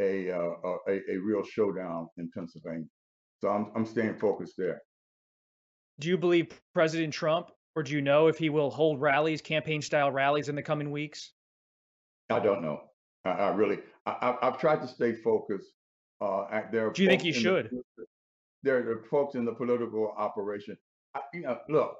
a, 0.00 0.30
uh, 0.30 0.50
a 0.88 1.00
a 1.12 1.16
real 1.18 1.42
showdown 1.44 2.08
in 2.18 2.30
Pennsylvania. 2.34 2.86
So 3.40 3.48
I'm 3.48 3.70
I'm 3.74 3.86
staying 3.86 4.18
focused 4.18 4.54
there. 4.56 4.80
Do 6.00 6.08
you 6.08 6.18
believe 6.18 6.48
President 6.72 7.12
Trump, 7.12 7.50
or 7.76 7.82
do 7.82 7.92
you 7.92 8.00
know 8.00 8.26
if 8.26 8.36
he 8.36 8.50
will 8.50 8.70
hold 8.70 9.00
rallies, 9.00 9.40
campaign 9.40 9.80
style 9.80 10.10
rallies, 10.10 10.48
in 10.48 10.56
the 10.56 10.62
coming 10.62 10.90
weeks? 10.90 11.32
I 12.30 12.40
don't 12.40 12.62
know. 12.62 12.80
I, 13.24 13.30
I 13.30 13.48
really, 13.54 13.78
I, 14.06 14.36
have 14.42 14.58
tried 14.58 14.82
to 14.82 14.88
stay 14.88 15.14
focused. 15.14 15.70
Uh, 16.20 16.62
there. 16.70 16.90
Do 16.90 17.02
you 17.02 17.08
think 17.08 17.22
he 17.22 17.32
should? 17.32 17.70
The, 17.70 18.04
there 18.62 18.90
are 18.90 19.02
folks 19.10 19.34
in 19.34 19.44
the 19.44 19.52
political 19.52 20.14
operation. 20.16 20.76
I, 21.14 21.20
you 21.34 21.42
know, 21.42 21.58
look, 21.68 21.96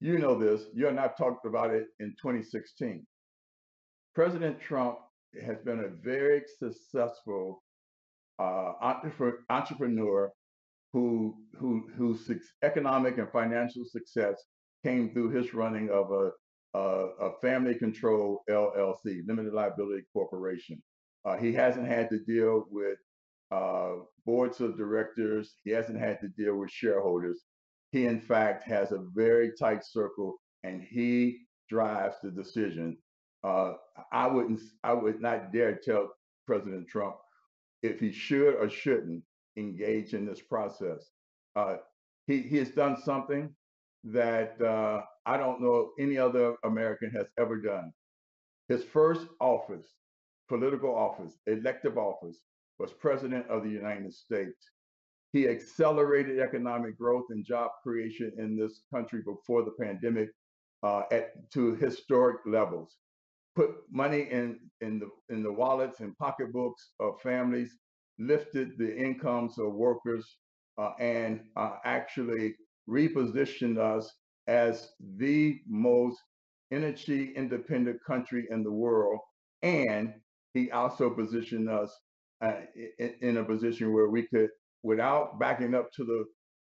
you 0.00 0.18
know 0.18 0.38
this. 0.38 0.62
You 0.72 0.88
and 0.88 0.98
I 0.98 1.08
talked 1.18 1.44
about 1.44 1.70
it 1.70 1.88
in 2.00 2.10
2016. 2.20 3.06
President 4.14 4.60
Trump 4.60 4.98
has 5.44 5.58
been 5.60 5.80
a 5.80 5.88
very 5.88 6.42
successful 6.58 7.62
uh, 8.38 8.72
entrepreneur 9.50 10.30
who 10.92 11.36
who 11.58 11.88
whose 11.96 12.30
economic 12.62 13.18
and 13.18 13.30
financial 13.30 13.84
success 13.84 14.42
came 14.84 15.10
through 15.12 15.30
his 15.30 15.54
running 15.54 15.88
of 15.90 16.10
a 16.10 16.30
a, 16.74 16.78
a 16.78 17.32
family 17.40 17.74
controlled 17.74 18.38
LLC, 18.48 19.26
limited 19.26 19.52
liability 19.52 20.04
corporation. 20.12 20.82
Uh, 21.24 21.36
he 21.36 21.52
hasn't 21.52 21.86
had 21.86 22.08
to 22.10 22.18
deal 22.20 22.66
with 22.70 22.98
uh, 23.50 23.92
boards 24.24 24.60
of 24.60 24.76
directors. 24.76 25.54
He 25.64 25.70
hasn't 25.70 25.98
had 25.98 26.20
to 26.20 26.28
deal 26.28 26.56
with 26.56 26.70
shareholders. 26.70 27.42
He, 27.90 28.06
in 28.06 28.20
fact, 28.20 28.64
has 28.64 28.92
a 28.92 29.04
very 29.14 29.52
tight 29.58 29.84
circle, 29.84 30.40
and 30.64 30.82
he 30.82 31.42
drives 31.68 32.16
the 32.22 32.30
decision. 32.30 32.96
Uh, 33.44 33.74
I 34.12 34.26
wouldn't. 34.26 34.60
I 34.82 34.94
would 34.94 35.20
not 35.20 35.52
dare 35.52 35.76
tell 35.76 36.10
President 36.46 36.88
Trump 36.88 37.16
if 37.82 38.00
he 38.00 38.12
should 38.12 38.54
or 38.54 38.70
shouldn't 38.70 39.22
engage 39.56 40.14
in 40.14 40.24
this 40.24 40.40
process. 40.40 41.10
Uh, 41.54 41.76
he, 42.26 42.40
he 42.42 42.56
has 42.58 42.70
done 42.70 42.96
something 42.96 43.54
that 44.04 44.60
uh, 44.60 45.02
I 45.26 45.36
don't 45.36 45.60
know 45.60 45.90
any 45.98 46.18
other 46.18 46.56
American 46.64 47.10
has 47.10 47.26
ever 47.38 47.56
done. 47.60 47.92
His 48.68 48.84
first 48.84 49.26
office, 49.40 49.86
political 50.48 50.94
office, 50.94 51.38
elective 51.46 51.98
office, 51.98 52.38
was 52.78 52.92
President 52.92 53.46
of 53.48 53.62
the 53.62 53.70
United 53.70 54.12
States. 54.12 54.70
He 55.32 55.48
accelerated 55.48 56.40
economic 56.40 56.98
growth 56.98 57.26
and 57.30 57.44
job 57.44 57.70
creation 57.82 58.32
in 58.38 58.56
this 58.56 58.82
country 58.92 59.22
before 59.24 59.62
the 59.64 59.72
pandemic 59.80 60.30
uh, 60.82 61.02
at 61.10 61.50
to 61.52 61.74
historic 61.76 62.38
levels. 62.44 62.96
Put 63.54 63.76
money 63.90 64.22
in 64.30 64.58
in 64.80 64.98
the 64.98 65.08
in 65.34 65.42
the 65.42 65.52
wallets 65.52 66.00
and 66.00 66.16
pocketbooks 66.18 66.90
of 67.00 67.20
families, 67.20 67.76
lifted 68.18 68.76
the 68.78 68.96
incomes 68.96 69.58
of 69.58 69.74
workers, 69.74 70.38
uh, 70.78 70.92
and 70.98 71.40
uh, 71.56 71.76
actually 71.84 72.54
repositioned 72.88 73.78
us 73.78 74.10
as 74.46 74.88
the 75.16 75.60
most 75.68 76.18
energy 76.72 77.32
independent 77.36 77.98
country 78.04 78.46
in 78.50 78.62
the 78.62 78.72
world. 78.72 79.20
And 79.62 80.14
he 80.54 80.70
also 80.70 81.10
positioned 81.10 81.68
us 81.68 81.94
uh, 82.42 82.54
in, 82.98 83.14
in 83.20 83.36
a 83.36 83.44
position 83.44 83.92
where 83.92 84.08
we 84.08 84.26
could, 84.26 84.50
without 84.82 85.38
backing 85.38 85.74
up 85.74 85.90
to 85.92 86.04
the 86.04 86.24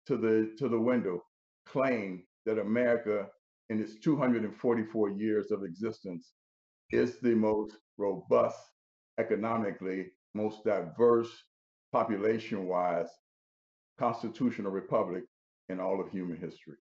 to 0.07 0.17
the 0.17 0.55
to 0.57 0.67
the 0.67 0.79
window, 0.79 1.21
claim 1.67 2.23
that 2.45 2.57
America, 2.57 3.27
in 3.69 3.79
its 3.79 3.99
244 3.99 5.09
years 5.11 5.51
of 5.51 5.63
existence, 5.63 6.31
is 6.91 7.19
the 7.19 7.35
most 7.35 7.75
robust 7.97 8.57
economically, 9.19 10.07
most 10.33 10.63
diverse 10.63 11.29
population-wise 11.91 13.09
constitutional 13.99 14.71
republic 14.71 15.23
in 15.69 15.79
all 15.79 16.01
of 16.01 16.09
human 16.09 16.37
history. 16.37 16.75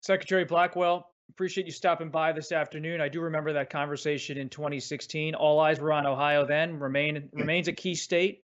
Secretary 0.00 0.44
Blackwell, 0.44 1.06
appreciate 1.30 1.66
you 1.66 1.72
stopping 1.72 2.10
by 2.10 2.32
this 2.32 2.52
afternoon. 2.52 3.00
I 3.00 3.08
do 3.08 3.20
remember 3.20 3.52
that 3.54 3.70
conversation 3.70 4.36
in 4.36 4.48
2016. 4.48 5.34
All 5.34 5.60
eyes 5.60 5.80
were 5.80 5.92
on 5.92 6.06
Ohio 6.06 6.46
then. 6.46 6.78
Remain 6.78 7.28
remains 7.32 7.68
a 7.68 7.72
key 7.72 7.94
state 7.94 8.42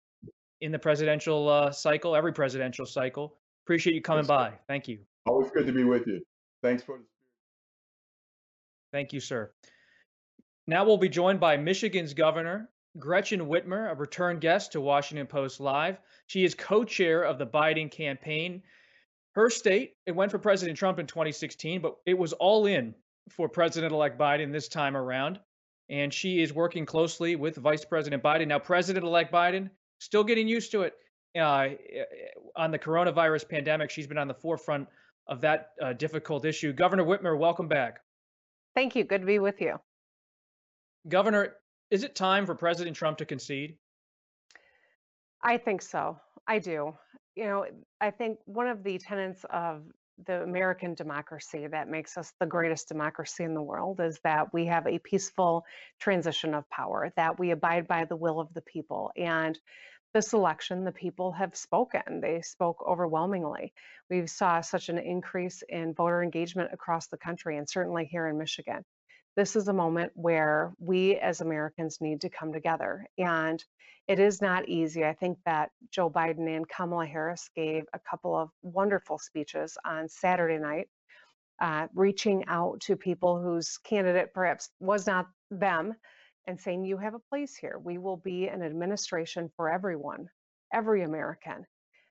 in 0.61 0.73
the 0.73 0.79
presidential 0.79 1.49
uh, 1.49 1.71
cycle, 1.71 2.15
every 2.15 2.33
presidential 2.33 2.87
cycle. 2.87 3.37
Appreciate 3.65 3.95
you 3.95 4.03
coming 4.03 4.25
yes, 4.25 4.29
by. 4.29 4.53
Thank 4.69 4.89
you. 4.89 4.99
Always 5.27 5.51
good 5.51 5.67
to 5.67 5.73
be 5.73 5.85
with 5.85 6.07
you. 6.07 6.21
Thanks 6.63 6.83
for 6.83 6.99
the 6.99 7.05
Thank 8.93 9.13
you, 9.13 9.21
sir. 9.21 9.53
Now 10.67 10.85
we'll 10.85 10.99
be 10.99 11.09
joined 11.09 11.41
by 11.41 11.57
Michigan's 11.57 12.13
governor, 12.13 12.71
Gretchen 12.99 13.41
Whitmer, 13.41 13.91
a 13.91 13.95
return 13.95 14.39
guest 14.41 14.73
to 14.73 14.81
Washington 14.81 15.27
Post 15.27 15.61
Live. 15.61 15.99
She 16.27 16.45
is 16.45 16.55
co 16.55 16.85
chair 16.85 17.23
of 17.23 17.39
the 17.39 17.47
Biden 17.47 17.91
campaign 17.91 18.63
her 19.33 19.51
state, 19.51 19.95
it 20.07 20.13
went 20.13 20.31
for 20.31 20.39
President 20.39 20.77
Trump 20.77 20.99
in 20.99 21.07
2016, 21.07 21.81
but 21.81 21.97
it 22.07 22.19
was 22.19 22.33
all 22.35 22.67
in 22.67 22.95
for 23.29 23.49
President 23.49 23.93
elect 23.93 24.19
Biden 24.19 24.53
this 24.53 24.69
time 24.69 24.97
around. 24.97 25.39
And 25.89 26.13
she 26.13 26.41
is 26.41 26.53
working 26.53 26.87
closely 26.87 27.37
with 27.37 27.57
Vice 27.57 27.85
President 27.85 28.23
Biden. 28.23 28.49
Now, 28.49 28.59
President 28.59 29.05
elect 29.05 29.33
Biden, 29.33 29.71
still 29.99 30.25
getting 30.25 30.49
used 30.49 30.73
to 30.73 30.83
it 30.83 30.95
uh, 31.39 31.69
on 32.57 32.71
the 32.71 32.79
coronavirus 32.79 33.49
pandemic. 33.49 33.91
She's 33.91 34.07
been 34.07 34.19
on 34.19 34.29
the 34.29 34.35
forefront 34.35 34.89
of 35.27 35.41
that 35.43 35.71
uh, 35.83 35.93
difficult 35.93 36.45
issue. 36.45 36.73
Governor 36.73 37.05
Whitmer, 37.05 37.39
welcome 37.39 37.69
back. 37.69 38.01
Thank 38.75 38.97
you. 38.97 39.05
Good 39.05 39.21
to 39.21 39.27
be 39.27 39.39
with 39.39 39.61
you. 39.61 39.81
Governor, 41.09 41.55
is 41.91 42.05
it 42.05 42.15
time 42.15 42.47
for 42.47 42.55
President 42.55 42.97
Trump 42.97 43.19
to 43.19 43.25
concede? 43.25 43.77
I 45.43 45.57
think 45.57 45.83
so. 45.83 46.19
I 46.47 46.59
do 46.59 46.95
you 47.41 47.47
know, 47.47 47.65
I 48.03 48.11
think 48.11 48.39
one 48.45 48.67
of 48.67 48.85
the 48.85 48.99
tenets 48.99 49.47
of 49.49 49.83
the 50.27 50.43
American 50.43 50.93
democracy 50.93 51.67
that 51.67 51.89
makes 51.89 52.19
us 52.19 52.35
the 52.39 52.45
greatest 52.45 52.87
democracy 52.87 53.45
in 53.45 53.55
the 53.55 53.63
world 53.63 53.99
is 53.99 54.21
that 54.25 54.53
we 54.53 54.67
have 54.67 54.87
a 54.87 54.99
peaceful 54.99 55.65
transition 55.99 56.53
of 56.53 56.69
power, 56.69 57.11
that 57.17 57.39
we 57.39 57.53
abide 57.53 57.89
by 57.89 58.05
the 58.05 58.15
will 58.15 58.41
of 58.41 58.53
the 58.53 58.61
people. 58.61 59.11
And 59.17 59.59
this 60.13 60.35
election, 60.35 60.85
the 60.85 60.93
people 60.93 61.33
have 61.33 61.57
spoken. 61.57 62.21
They 62.21 62.43
spoke 62.43 62.85
overwhelmingly. 62.87 63.73
We 64.11 64.27
saw 64.27 64.61
such 64.61 64.91
an 64.91 64.99
increase 64.99 65.63
in 65.67 65.95
voter 65.95 66.23
engagement 66.23 66.75
across 66.75 67.07
the 67.07 67.17
country 67.17 67.57
and 67.57 67.67
certainly 67.67 68.05
here 68.05 68.29
in 68.29 68.37
Michigan. 68.37 68.85
This 69.37 69.57
is 69.57 69.69
a 69.69 69.73
moment 69.73 70.13
where 70.15 70.73
we 70.79 71.17
as 71.17 71.41
Americans 71.41 71.99
need 72.01 72.21
to 72.23 72.29
come 72.29 72.53
together. 72.53 73.07
And 73.17 73.63
it 74.09 74.19
is 74.19 74.43
not 74.43 74.69
easy. 74.69 75.05
I 75.05 75.13
think 75.13 75.39
that 75.47 75.71
Joe 75.93 76.11
Biden 76.11 76.49
and 76.49 76.69
Kamala 76.69 77.07
Harris 77.07 77.49
gave 77.55 77.85
a 77.93 78.01
couple 78.01 78.35
of 78.35 78.51
wonderful 78.63 79.19
speeches 79.19 79.79
on 79.85 80.09
Saturday 80.09 80.59
night, 80.59 80.89
uh, 81.61 81.87
reaching 81.95 82.45
out 82.49 82.81
to 82.81 82.97
people 82.97 83.41
whose 83.41 83.79
candidate 83.79 84.35
perhaps 84.35 84.71
was 84.81 85.07
not 85.07 85.27
them 85.51 85.95
and 86.47 86.61
saying, 86.61 86.85
You 86.85 86.97
have 86.99 87.15
a 87.15 87.21
place 87.21 87.55
here. 87.55 87.79
We 87.79 87.99
will 87.99 88.17
be 88.17 88.49
an 88.49 88.63
administration 88.63 89.49
for 89.57 89.71
everyone, 89.71 90.29
every 90.73 91.03
American. 91.03 91.65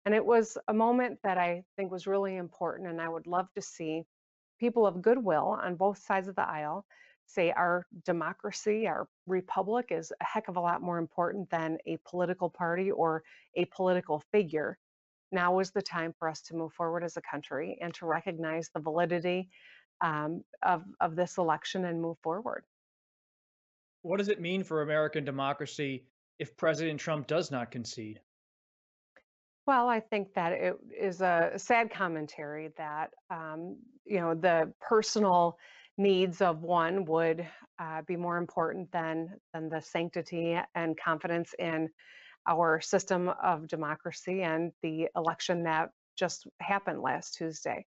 And 0.06 0.16
it 0.16 0.26
was 0.26 0.58
a 0.70 0.74
moment 0.74 1.20
that 1.24 1.38
I 1.38 1.64
think 1.76 1.92
was 1.92 2.08
really 2.08 2.38
important. 2.38 2.90
And 2.90 3.02
I 3.02 3.10
would 3.10 3.28
love 3.28 3.48
to 3.56 3.62
see 3.62 4.04
people 4.60 4.88
of 4.88 5.02
goodwill 5.02 5.60
on 5.62 5.76
both 5.76 5.98
sides 5.98 6.30
of 6.30 6.36
the 6.36 6.48
aisle 6.48 6.86
say 7.30 7.52
our 7.52 7.86
democracy, 8.06 8.88
our 8.88 9.08
republic 9.28 9.88
is 9.92 10.12
a 10.20 10.24
heck 10.24 10.48
of 10.48 10.58
a 10.58 10.60
lot 10.60 10.82
more 10.82 10.98
important 10.98 11.50
than 11.50 11.78
a 11.86 11.98
political 12.06 12.50
party 12.50 12.92
or 12.92 13.24
a 13.56 13.66
political 13.66 14.24
figure. 14.32 14.78
Now 15.32 15.60
is 15.60 15.72
the 15.72 15.82
time 15.82 16.14
for 16.18 16.28
us 16.28 16.42
to 16.44 16.56
move 16.56 16.74
forward 16.74 17.04
as 17.04 17.18
a 17.18 17.22
country 17.22 17.78
and 17.82 17.94
to 17.96 18.08
recognize 18.08 18.70
the 18.74 18.80
validity 18.80 19.50
um, 20.02 20.44
of, 20.64 20.84
of 21.00 21.16
this 21.16 21.38
election 21.38 21.86
and 21.86 22.02
move 22.02 22.18
forward. 22.24 22.64
What 24.02 24.18
does 24.18 24.30
it 24.30 24.42
mean 24.42 24.64
for 24.64 24.82
American 24.82 25.24
democracy 25.24 26.06
if 26.40 26.58
President 26.58 27.00
Trump 27.00 27.28
does 27.28 27.52
not 27.52 27.70
concede? 27.70 28.20
Well, 29.68 29.88
I 29.88 30.00
think 30.00 30.34
that 30.34 30.54
it 30.54 30.78
is 31.00 31.22
a 31.22 31.52
sad 31.58 31.92
commentary 31.92 32.72
that 32.78 33.12
um, 33.30 33.78
you 34.04 34.20
know 34.20 34.34
the 34.34 34.74
personal 34.82 35.60
needs 36.00 36.42
of 36.42 36.64
one 36.64 37.06
would 37.06 37.46
uh, 37.78 38.02
be 38.08 38.16
more 38.16 38.38
important 38.38 38.92
than 38.92 39.30
than 39.54 39.70
the 39.70 39.82
sanctity 39.82 40.58
and 40.74 40.98
confidence 41.00 41.54
in 41.60 41.90
our 42.48 42.80
system 42.82 43.30
of 43.44 43.68
democracy 43.68 44.42
and 44.42 44.72
the 44.82 45.08
election 45.16 45.64
that 45.64 45.90
just 46.18 46.48
happened 46.62 47.02
last 47.02 47.36
Tuesday. 47.36 47.86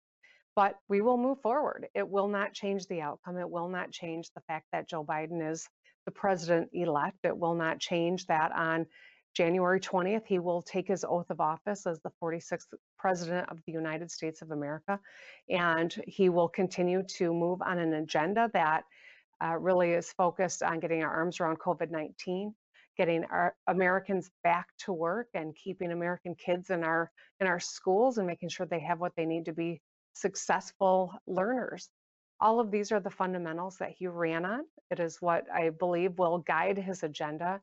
But 0.55 0.75
we 0.89 1.01
will 1.01 1.17
move 1.17 1.41
forward. 1.41 1.87
It 1.95 2.07
will 2.07 2.29
not 2.29 2.53
change 2.53 2.87
the 2.87 3.01
outcome. 3.01 3.39
It 3.39 3.51
will 3.51 3.69
not 3.69 3.91
change 3.91 4.29
the 4.35 4.43
fact 4.43 4.67
that 4.73 4.89
Joe 4.89 5.03
Biden 5.05 5.51
is 5.51 5.67
the 6.05 6.13
president 6.13 6.69
elect. 6.75 7.17
It 7.25 7.37
will 7.37 7.55
not 7.55 7.81
change 7.81 8.27
that 8.27 8.53
on 8.53 8.87
January 9.35 9.81
20th, 9.81 10.27
he 10.27 10.39
will 10.39 10.61
take 10.61 10.87
his 10.87 11.05
oath 11.05 11.31
of 11.31 11.41
office 11.41 11.87
as 11.87 12.01
the 12.01 12.13
46th 12.23 12.67
President 12.99 13.49
of 13.51 13.59
the 13.67 13.73
United 13.73 14.11
States 14.11 14.43
of 14.43 14.51
America. 14.51 15.01
And 15.49 15.95
he 16.07 16.29
will 16.29 16.49
continue 16.49 17.03
to 17.17 17.33
move 17.33 17.63
on 17.63 17.79
an 17.79 17.95
agenda 17.95 18.51
that 18.53 18.85
uh, 19.43 19.57
really 19.59 19.93
is 19.93 20.13
focused 20.13 20.63
on 20.63 20.81
getting 20.81 21.03
our 21.03 21.13
arms 21.13 21.41
around 21.41 21.59
COVID 21.59 21.91
19, 21.91 22.55
getting 22.97 23.25
our 23.25 23.55
Americans 23.67 24.31
back 24.45 24.69
to 24.81 24.93
work, 24.93 25.29
and 25.35 25.57
keeping 25.57 25.93
American 25.93 26.35
kids 26.35 26.71
in 26.71 26.85
our, 26.85 27.11
in 27.41 27.47
our 27.47 27.59
schools 27.59 28.19
and 28.19 28.27
making 28.27 28.51
sure 28.51 28.67
they 28.67 28.81
have 28.81 29.01
what 29.01 29.17
they 29.17 29.25
need 29.25 29.47
to 29.47 29.53
be 29.53 29.81
successful 30.13 31.13
learners. 31.27 31.89
All 32.39 32.61
of 32.61 32.71
these 32.71 32.93
are 32.93 33.01
the 33.01 33.11
fundamentals 33.11 33.79
that 33.79 33.93
he 33.97 34.09
ran 34.09 34.45
on. 34.45 34.65
It 34.91 35.01
is 35.01 35.23
what 35.23 35.45
I 35.51 35.71
believe 35.71 36.19
will 36.19 36.39
guide 36.39 36.77
his 36.77 37.03
agenda 37.03 37.61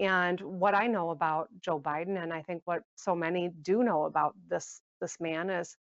and 0.00 0.40
what 0.40 0.74
I 0.74 0.86
know 0.86 1.10
about 1.10 1.48
Joe 1.60 1.78
Biden, 1.78 2.20
and 2.20 2.32
I 2.32 2.40
think 2.40 2.62
what 2.64 2.82
so 2.96 3.14
many 3.14 3.50
do 3.60 3.82
know 3.84 4.04
about 4.04 4.34
this 4.48 4.80
this 5.00 5.20
man 5.20 5.50
is 5.50 5.76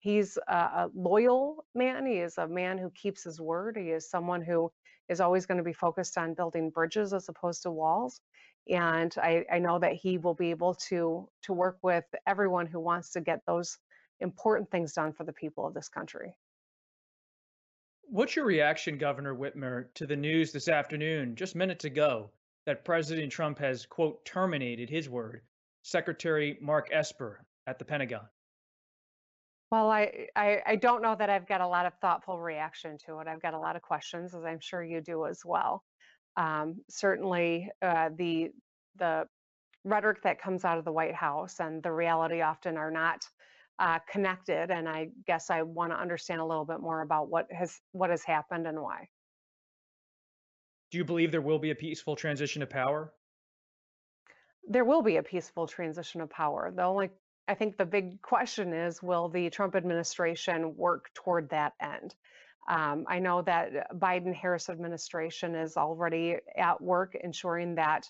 he's 0.00 0.36
a, 0.48 0.54
a 0.54 0.90
loyal 0.92 1.64
man. 1.74 2.04
He 2.04 2.18
is 2.18 2.36
a 2.36 2.48
man 2.48 2.78
who 2.78 2.90
keeps 2.90 3.22
his 3.22 3.40
word. 3.40 3.76
He 3.76 3.90
is 3.90 4.10
someone 4.10 4.42
who 4.42 4.72
is 5.08 5.20
always 5.20 5.46
going 5.46 5.58
to 5.58 5.64
be 5.64 5.72
focused 5.72 6.18
on 6.18 6.34
building 6.34 6.70
bridges 6.70 7.12
as 7.12 7.28
opposed 7.28 7.62
to 7.62 7.70
walls. 7.70 8.20
And 8.68 9.14
I, 9.16 9.44
I 9.50 9.58
know 9.60 9.78
that 9.78 9.94
he 9.94 10.18
will 10.18 10.34
be 10.34 10.50
able 10.50 10.74
to 10.88 11.28
to 11.44 11.52
work 11.52 11.78
with 11.82 12.04
everyone 12.26 12.66
who 12.66 12.80
wants 12.80 13.12
to 13.12 13.20
get 13.20 13.40
those 13.46 13.78
important 14.18 14.70
things 14.70 14.92
done 14.94 15.12
for 15.12 15.22
the 15.22 15.32
people 15.32 15.64
of 15.64 15.74
this 15.74 15.88
country. 15.88 16.34
What's 18.02 18.34
your 18.34 18.44
reaction, 18.44 18.98
Governor 18.98 19.36
Whitmer, 19.36 19.86
to 19.94 20.06
the 20.06 20.16
news 20.16 20.50
this 20.50 20.68
afternoon, 20.68 21.36
just 21.36 21.54
minutes 21.54 21.84
ago, 21.84 22.30
that 22.66 22.84
President 22.84 23.32
Trump 23.32 23.58
has, 23.58 23.86
quote, 23.86 24.24
terminated 24.24 24.90
his 24.90 25.08
word, 25.08 25.42
Secretary 25.82 26.58
Mark 26.60 26.88
Esper 26.92 27.44
at 27.66 27.78
the 27.78 27.84
Pentagon? 27.84 28.26
Well, 29.70 29.90
I, 29.90 30.26
I, 30.34 30.60
I 30.66 30.76
don't 30.76 31.00
know 31.00 31.14
that 31.14 31.30
I've 31.30 31.46
got 31.46 31.60
a 31.60 31.66
lot 31.66 31.86
of 31.86 31.94
thoughtful 32.00 32.40
reaction 32.40 32.98
to 33.06 33.20
it. 33.20 33.28
I've 33.28 33.40
got 33.40 33.54
a 33.54 33.58
lot 33.58 33.76
of 33.76 33.82
questions, 33.82 34.34
as 34.34 34.44
I'm 34.44 34.58
sure 34.60 34.82
you 34.82 35.00
do 35.00 35.26
as 35.26 35.42
well. 35.44 35.84
Um, 36.36 36.80
certainly, 36.88 37.70
uh, 37.80 38.10
the 38.16 38.50
the 38.96 39.26
rhetoric 39.84 40.22
that 40.24 40.42
comes 40.42 40.64
out 40.64 40.78
of 40.78 40.84
the 40.84 40.92
White 40.92 41.14
House 41.14 41.60
and 41.60 41.82
the 41.82 41.92
reality 41.92 42.42
often 42.42 42.76
are 42.76 42.90
not 42.90 43.24
uh, 43.78 43.98
connected. 44.10 44.70
And 44.70 44.88
I 44.88 45.08
guess 45.26 45.50
I 45.50 45.62
want 45.62 45.92
to 45.92 45.98
understand 45.98 46.40
a 46.40 46.44
little 46.44 46.64
bit 46.64 46.80
more 46.80 47.02
about 47.02 47.30
what 47.30 47.46
has 47.52 47.80
what 47.92 48.10
has 48.10 48.24
happened 48.24 48.66
and 48.66 48.80
why. 48.80 49.08
Do 50.90 50.98
you 50.98 51.04
believe 51.04 51.30
there 51.30 51.40
will 51.40 51.58
be 51.58 51.70
a 51.70 51.74
peaceful 51.74 52.16
transition 52.16 52.62
of 52.62 52.70
power? 52.70 53.12
There 54.68 54.84
will 54.84 55.02
be 55.02 55.16
a 55.16 55.22
peaceful 55.22 55.66
transition 55.66 56.20
of 56.20 56.30
power. 56.30 56.72
The 56.74 56.84
only 56.84 57.10
I 57.48 57.54
think 57.54 57.76
the 57.76 57.84
big 57.84 58.22
question 58.22 58.72
is 58.72 59.02
will 59.02 59.28
the 59.28 59.50
Trump 59.50 59.74
administration 59.74 60.76
work 60.76 61.10
toward 61.14 61.50
that 61.50 61.72
end? 61.80 62.14
Um, 62.68 63.06
I 63.08 63.18
know 63.18 63.42
that 63.42 63.90
Biden 63.98 64.32
Harris 64.32 64.68
administration 64.68 65.56
is 65.56 65.76
already 65.76 66.36
at 66.56 66.80
work 66.80 67.16
ensuring 67.16 67.74
that 67.74 68.08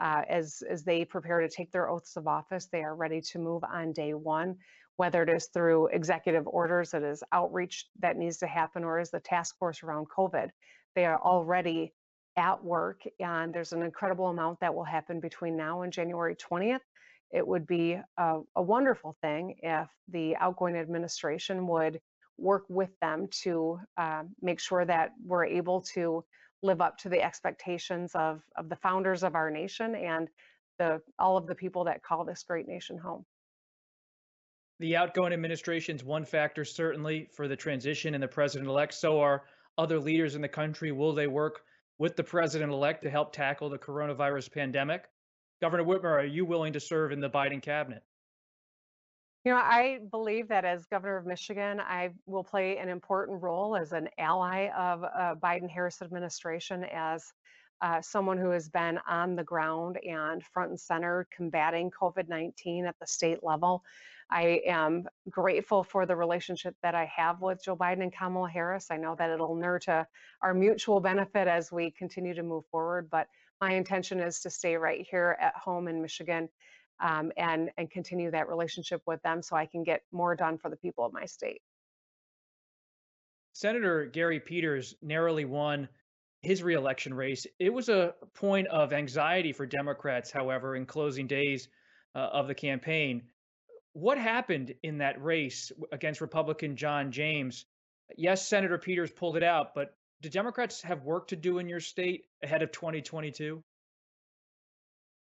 uh, 0.00 0.22
as, 0.28 0.62
as 0.68 0.82
they 0.82 1.04
prepare 1.04 1.40
to 1.40 1.48
take 1.48 1.70
their 1.70 1.88
oaths 1.88 2.16
of 2.16 2.26
office, 2.26 2.66
they 2.66 2.82
are 2.82 2.96
ready 2.96 3.20
to 3.20 3.38
move 3.38 3.62
on 3.62 3.92
day 3.92 4.14
one, 4.14 4.56
whether 4.96 5.22
it 5.22 5.28
is 5.28 5.46
through 5.46 5.88
executive 5.88 6.48
orders, 6.48 6.94
it 6.94 7.04
is 7.04 7.22
outreach 7.30 7.86
that 8.00 8.16
needs 8.16 8.38
to 8.38 8.46
happen, 8.46 8.82
or 8.82 8.98
is 8.98 9.10
the 9.10 9.20
task 9.20 9.56
force 9.58 9.82
around 9.82 10.08
COVID. 10.08 10.48
They 10.96 11.04
are 11.04 11.20
already 11.20 11.92
at 12.36 12.62
work, 12.62 13.02
and 13.18 13.52
there's 13.52 13.72
an 13.72 13.82
incredible 13.82 14.28
amount 14.28 14.60
that 14.60 14.74
will 14.74 14.84
happen 14.84 15.20
between 15.20 15.56
now 15.56 15.82
and 15.82 15.92
January 15.92 16.36
20th. 16.36 16.80
It 17.32 17.46
would 17.46 17.66
be 17.66 17.98
a, 18.16 18.40
a 18.56 18.62
wonderful 18.62 19.16
thing 19.22 19.56
if 19.62 19.88
the 20.08 20.36
outgoing 20.36 20.76
administration 20.76 21.66
would 21.66 22.00
work 22.38 22.64
with 22.68 22.90
them 23.00 23.28
to 23.42 23.78
uh, 23.96 24.22
make 24.40 24.60
sure 24.60 24.84
that 24.84 25.10
we're 25.24 25.44
able 25.44 25.82
to 25.94 26.24
live 26.62 26.80
up 26.80 26.98
to 26.98 27.08
the 27.08 27.22
expectations 27.22 28.12
of, 28.14 28.42
of 28.56 28.68
the 28.68 28.76
founders 28.76 29.22
of 29.22 29.34
our 29.34 29.50
nation 29.50 29.94
and 29.94 30.28
the 30.78 31.00
all 31.18 31.36
of 31.36 31.46
the 31.46 31.54
people 31.54 31.84
that 31.84 32.02
call 32.02 32.24
this 32.24 32.42
great 32.42 32.66
nation 32.66 32.98
home. 32.98 33.24
The 34.80 34.96
outgoing 34.96 35.32
administration's 35.34 36.02
one 36.02 36.24
factor 36.24 36.64
certainly 36.64 37.28
for 37.34 37.48
the 37.48 37.56
transition 37.56 38.14
and 38.14 38.22
the 38.22 38.28
president-elect. 38.28 38.94
So 38.94 39.20
are 39.20 39.44
other 39.76 40.00
leaders 40.00 40.34
in 40.34 40.40
the 40.40 40.48
country. 40.48 40.90
Will 40.90 41.12
they 41.12 41.26
work 41.26 41.60
with 42.00 42.16
the 42.16 42.24
president-elect 42.24 43.02
to 43.02 43.10
help 43.10 43.30
tackle 43.30 43.68
the 43.68 43.78
coronavirus 43.78 44.50
pandemic? 44.50 45.04
Governor 45.60 45.84
Whitmer, 45.84 46.10
are 46.10 46.24
you 46.24 46.46
willing 46.46 46.72
to 46.72 46.80
serve 46.80 47.12
in 47.12 47.20
the 47.20 47.28
Biden 47.28 47.62
cabinet? 47.62 48.02
You 49.44 49.52
know, 49.52 49.58
I 49.58 50.00
believe 50.10 50.48
that 50.48 50.64
as 50.64 50.86
governor 50.86 51.18
of 51.18 51.26
Michigan, 51.26 51.78
I 51.78 52.10
will 52.24 52.42
play 52.42 52.78
an 52.78 52.88
important 52.88 53.42
role 53.42 53.76
as 53.76 53.92
an 53.92 54.08
ally 54.18 54.68
of 54.76 55.04
uh, 55.04 55.34
Biden 55.34 55.68
Harris 55.68 56.00
administration, 56.00 56.84
as 56.84 57.32
uh, 57.82 58.00
someone 58.00 58.38
who 58.38 58.50
has 58.50 58.70
been 58.70 58.98
on 59.06 59.36
the 59.36 59.44
ground 59.44 59.98
and 60.02 60.42
front 60.42 60.70
and 60.70 60.80
center 60.80 61.26
combating 61.34 61.90
COVID 61.90 62.28
19 62.28 62.86
at 62.86 62.96
the 62.98 63.06
state 63.06 63.42
level. 63.42 63.82
I 64.30 64.60
am 64.66 65.04
grateful 65.28 65.82
for 65.82 66.06
the 66.06 66.14
relationship 66.14 66.76
that 66.82 66.94
I 66.94 67.10
have 67.16 67.40
with 67.40 67.64
Joe 67.64 67.76
Biden 67.76 68.02
and 68.02 68.14
Kamala 68.14 68.48
Harris. 68.48 68.88
I 68.90 68.96
know 68.96 69.16
that 69.18 69.30
it'll 69.30 69.56
nurture 69.56 70.06
our 70.40 70.54
mutual 70.54 71.00
benefit 71.00 71.48
as 71.48 71.72
we 71.72 71.90
continue 71.90 72.34
to 72.34 72.42
move 72.42 72.64
forward, 72.70 73.08
but 73.10 73.26
my 73.60 73.72
intention 73.72 74.20
is 74.20 74.40
to 74.40 74.50
stay 74.50 74.76
right 74.76 75.06
here 75.10 75.36
at 75.40 75.54
home 75.56 75.88
in 75.88 76.00
Michigan 76.00 76.48
um, 77.00 77.32
and 77.36 77.70
and 77.76 77.90
continue 77.90 78.30
that 78.30 78.48
relationship 78.48 79.02
with 79.06 79.22
them 79.22 79.42
so 79.42 79.56
I 79.56 79.66
can 79.66 79.82
get 79.82 80.02
more 80.12 80.36
done 80.36 80.58
for 80.58 80.70
the 80.70 80.76
people 80.76 81.04
of 81.04 81.12
my 81.12 81.24
state. 81.24 81.62
Senator 83.52 84.06
Gary 84.06 84.38
Peters 84.38 84.94
narrowly 85.02 85.44
won 85.44 85.88
his 86.42 86.62
reelection 86.62 87.12
race. 87.12 87.46
It 87.58 87.72
was 87.72 87.88
a 87.88 88.14
point 88.34 88.68
of 88.68 88.92
anxiety 88.92 89.52
for 89.52 89.66
Democrats, 89.66 90.30
however, 90.30 90.76
in 90.76 90.86
closing 90.86 91.26
days 91.26 91.68
uh, 92.14 92.18
of 92.18 92.46
the 92.48 92.54
campaign. 92.54 93.22
What 93.92 94.18
happened 94.18 94.74
in 94.82 94.98
that 94.98 95.22
race 95.22 95.72
against 95.92 96.20
Republican 96.20 96.76
John 96.76 97.10
James? 97.10 97.66
Yes, 98.16 98.46
Senator 98.46 98.78
Peters 98.78 99.10
pulled 99.10 99.36
it 99.36 99.42
out, 99.42 99.74
but 99.74 99.94
do 100.20 100.28
Democrats 100.28 100.82
have 100.82 101.02
work 101.02 101.28
to 101.28 101.36
do 101.36 101.58
in 101.58 101.68
your 101.68 101.80
state 101.80 102.26
ahead 102.42 102.62
of 102.62 102.72
2022? 102.72 103.62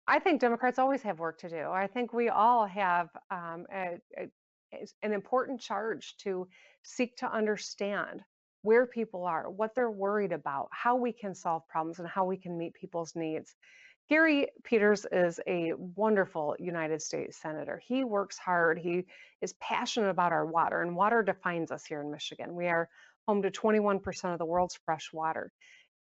I 0.08 0.20
think 0.20 0.40
Democrats 0.40 0.80
always 0.80 1.02
have 1.02 1.20
work 1.20 1.40
to 1.40 1.50
do. 1.50 1.70
I 1.72 1.88
think 1.88 2.14
we 2.14 2.30
all 2.30 2.66
have 2.66 3.10
um, 3.32 3.66
a, 3.74 4.00
a, 4.18 4.30
an 5.02 5.14
important 5.14 5.60
charge 5.60 6.16
to 6.20 6.48
seek 6.84 7.18
to 7.18 7.32
understand 7.32 8.22
where 8.62 8.86
people 8.86 9.26
are, 9.26 9.50
what 9.50 9.76
they're 9.76 9.92
worried 9.92 10.32
about, 10.32 10.70
how 10.72 10.96
we 10.96 11.12
can 11.12 11.34
solve 11.36 11.68
problems, 11.68 12.00
and 12.00 12.08
how 12.08 12.26
we 12.26 12.38
can 12.38 12.58
meet 12.58 12.74
people's 12.74 13.16
needs. 13.16 13.56
Gary 14.08 14.50
Peters 14.64 15.08
is 15.12 15.40
a 15.48 15.74
wonderful 15.74 16.56
United 16.60 17.02
States 17.02 17.38
Senator. 17.42 17.82
He 17.84 18.04
works 18.04 18.38
hard. 18.38 18.78
He 18.78 19.06
is 19.42 19.54
passionate 19.54 20.10
about 20.10 20.32
our 20.32 20.46
water, 20.46 20.84
and 20.84 20.96
water 20.96 21.24
defines 21.24 21.72
us 21.72 21.86
here 21.86 22.02
in 22.02 22.12
Michigan. 22.12 22.54
We 22.54 22.68
are 22.68 22.88
home 23.28 23.42
to 23.42 23.50
21% 23.50 24.32
of 24.32 24.38
the 24.38 24.46
world's 24.46 24.78
fresh 24.86 25.12
water. 25.12 25.52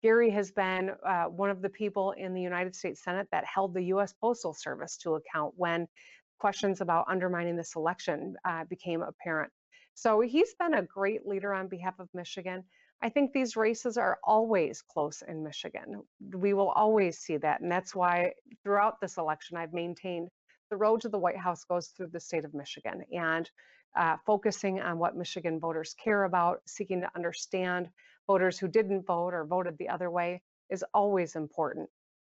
Gary 0.03 0.29
has 0.29 0.51
been 0.51 0.91
uh, 1.03 1.23
one 1.23 1.49
of 1.49 1.63
the 1.63 1.69
people 1.69 2.11
in 2.11 2.35
the 2.35 2.41
United 2.41 2.75
States 2.75 3.03
Senate 3.03 3.27
that 3.31 3.43
held 3.43 3.73
the 3.73 3.85
U.S. 3.85 4.13
Postal 4.21 4.53
Service 4.53 4.97
to 4.97 5.15
account 5.15 5.55
when 5.57 5.87
questions 6.37 6.81
about 6.81 7.07
undermining 7.09 7.55
this 7.55 7.75
election 7.75 8.35
uh, 8.45 8.65
became 8.65 9.01
apparent. 9.01 9.51
So 9.95 10.21
he's 10.21 10.53
been 10.59 10.75
a 10.75 10.83
great 10.83 11.25
leader 11.25 11.55
on 11.55 11.69
behalf 11.69 11.95
of 11.97 12.09
Michigan. 12.13 12.65
I 13.05 13.09
think 13.09 13.33
these 13.33 13.55
races 13.55 13.97
are 13.97 14.17
always 14.23 14.81
close 14.81 15.21
in 15.27 15.43
Michigan. 15.43 16.01
We 16.33 16.55
will 16.55 16.69
always 16.69 17.19
see 17.19 17.37
that. 17.37 17.61
And 17.61 17.71
that's 17.71 17.93
why 17.93 18.31
throughout 18.63 18.99
this 18.99 19.17
election, 19.17 19.57
I've 19.57 19.73
maintained 19.73 20.29
the 20.71 20.77
road 20.77 21.01
to 21.01 21.09
the 21.09 21.19
White 21.19 21.37
House 21.37 21.63
goes 21.65 21.89
through 21.89 22.07
the 22.11 22.19
state 22.19 22.45
of 22.45 22.55
Michigan 22.55 23.03
and 23.13 23.47
uh, 23.95 24.17
focusing 24.25 24.81
on 24.81 24.97
what 24.97 25.15
Michigan 25.15 25.59
voters 25.59 25.93
care 26.03 26.23
about, 26.23 26.61
seeking 26.65 27.01
to 27.01 27.09
understand 27.15 27.89
voters 28.25 28.57
who 28.57 28.67
didn't 28.67 29.05
vote 29.05 29.35
or 29.35 29.45
voted 29.45 29.77
the 29.77 29.89
other 29.89 30.09
way 30.09 30.41
is 30.71 30.83
always 30.91 31.35
important. 31.35 31.87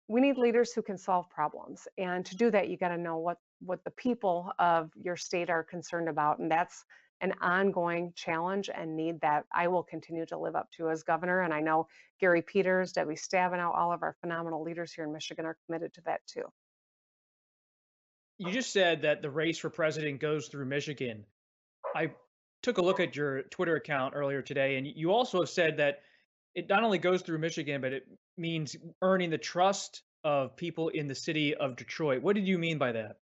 We 0.09 0.21
need 0.21 0.39
leaders 0.39 0.73
who 0.73 0.83
can 0.83 0.99
solve 0.99 1.31
problems. 1.31 1.87
And 1.99 2.27
to 2.27 2.37
do 2.37 2.51
that, 2.51 2.69
you 2.69 2.77
got 2.77 2.89
to 2.89 2.99
know 2.99 3.19
what, 3.19 3.39
what 3.61 3.85
the 3.85 3.93
people 3.93 4.51
of 4.59 4.91
your 5.01 5.17
state 5.17 5.51
are 5.51 5.63
concerned 5.63 6.09
about. 6.09 6.41
And 6.41 6.51
that's 6.51 6.85
an 7.20 7.33
ongoing 7.40 8.12
challenge 8.14 8.70
and 8.74 8.96
need 8.96 9.20
that 9.20 9.44
I 9.53 9.68
will 9.68 9.83
continue 9.83 10.27
to 10.27 10.38
live 10.38 10.57
up 10.57 10.70
to 10.72 10.90
as 10.90 11.03
governor. 11.03 11.40
And 11.40 11.55
I 11.55 11.61
know 11.61 11.87
Gary 12.20 12.42
Peters, 12.42 12.92
Debbie 12.92 13.14
Stabenow, 13.14 13.74
all 13.74 13.92
of 13.92 14.03
our 14.03 14.16
phenomenal 14.20 14.62
leaders 14.62 14.92
here 14.92 15.05
in 15.05 15.12
Michigan 15.12 15.46
are 15.46 15.57
committed 15.66 15.94
to 15.94 16.00
that 16.03 16.20
too. 16.27 16.44
You 18.38 18.50
just 18.53 18.72
said 18.72 19.03
that 19.03 19.22
the 19.22 19.31
race 19.31 19.59
for 19.59 19.70
president 19.70 20.20
goes 20.20 20.48
through 20.48 20.66
Michigan. 20.66 21.24
I 21.94 22.11
took 22.62 22.79
a 22.79 22.83
look 22.83 22.98
at 22.98 23.14
your 23.14 23.42
Twitter 23.44 23.77
account 23.77 24.14
earlier 24.16 24.42
today, 24.42 24.77
and 24.77 24.87
you 24.87 25.12
also 25.12 25.40
have 25.40 25.48
said 25.48 25.77
that 25.77 26.00
it 26.55 26.68
not 26.68 26.83
only 26.83 26.98
goes 26.98 27.22
through 27.22 27.38
Michigan, 27.38 27.81
but 27.81 27.92
it 27.92 28.07
means 28.37 28.77
earning 29.03 29.31
the 29.31 29.38
trust 29.38 30.03
of 30.24 30.57
people 30.57 30.88
in 30.88 31.07
the 31.07 31.14
city 31.14 31.55
of 31.55 31.77
Detroit. 31.77 32.22
What 32.22 32.35
did 32.35 32.48
you 32.48 32.59
mean 32.59 32.79
by 32.79 32.92
that? 32.92 33.18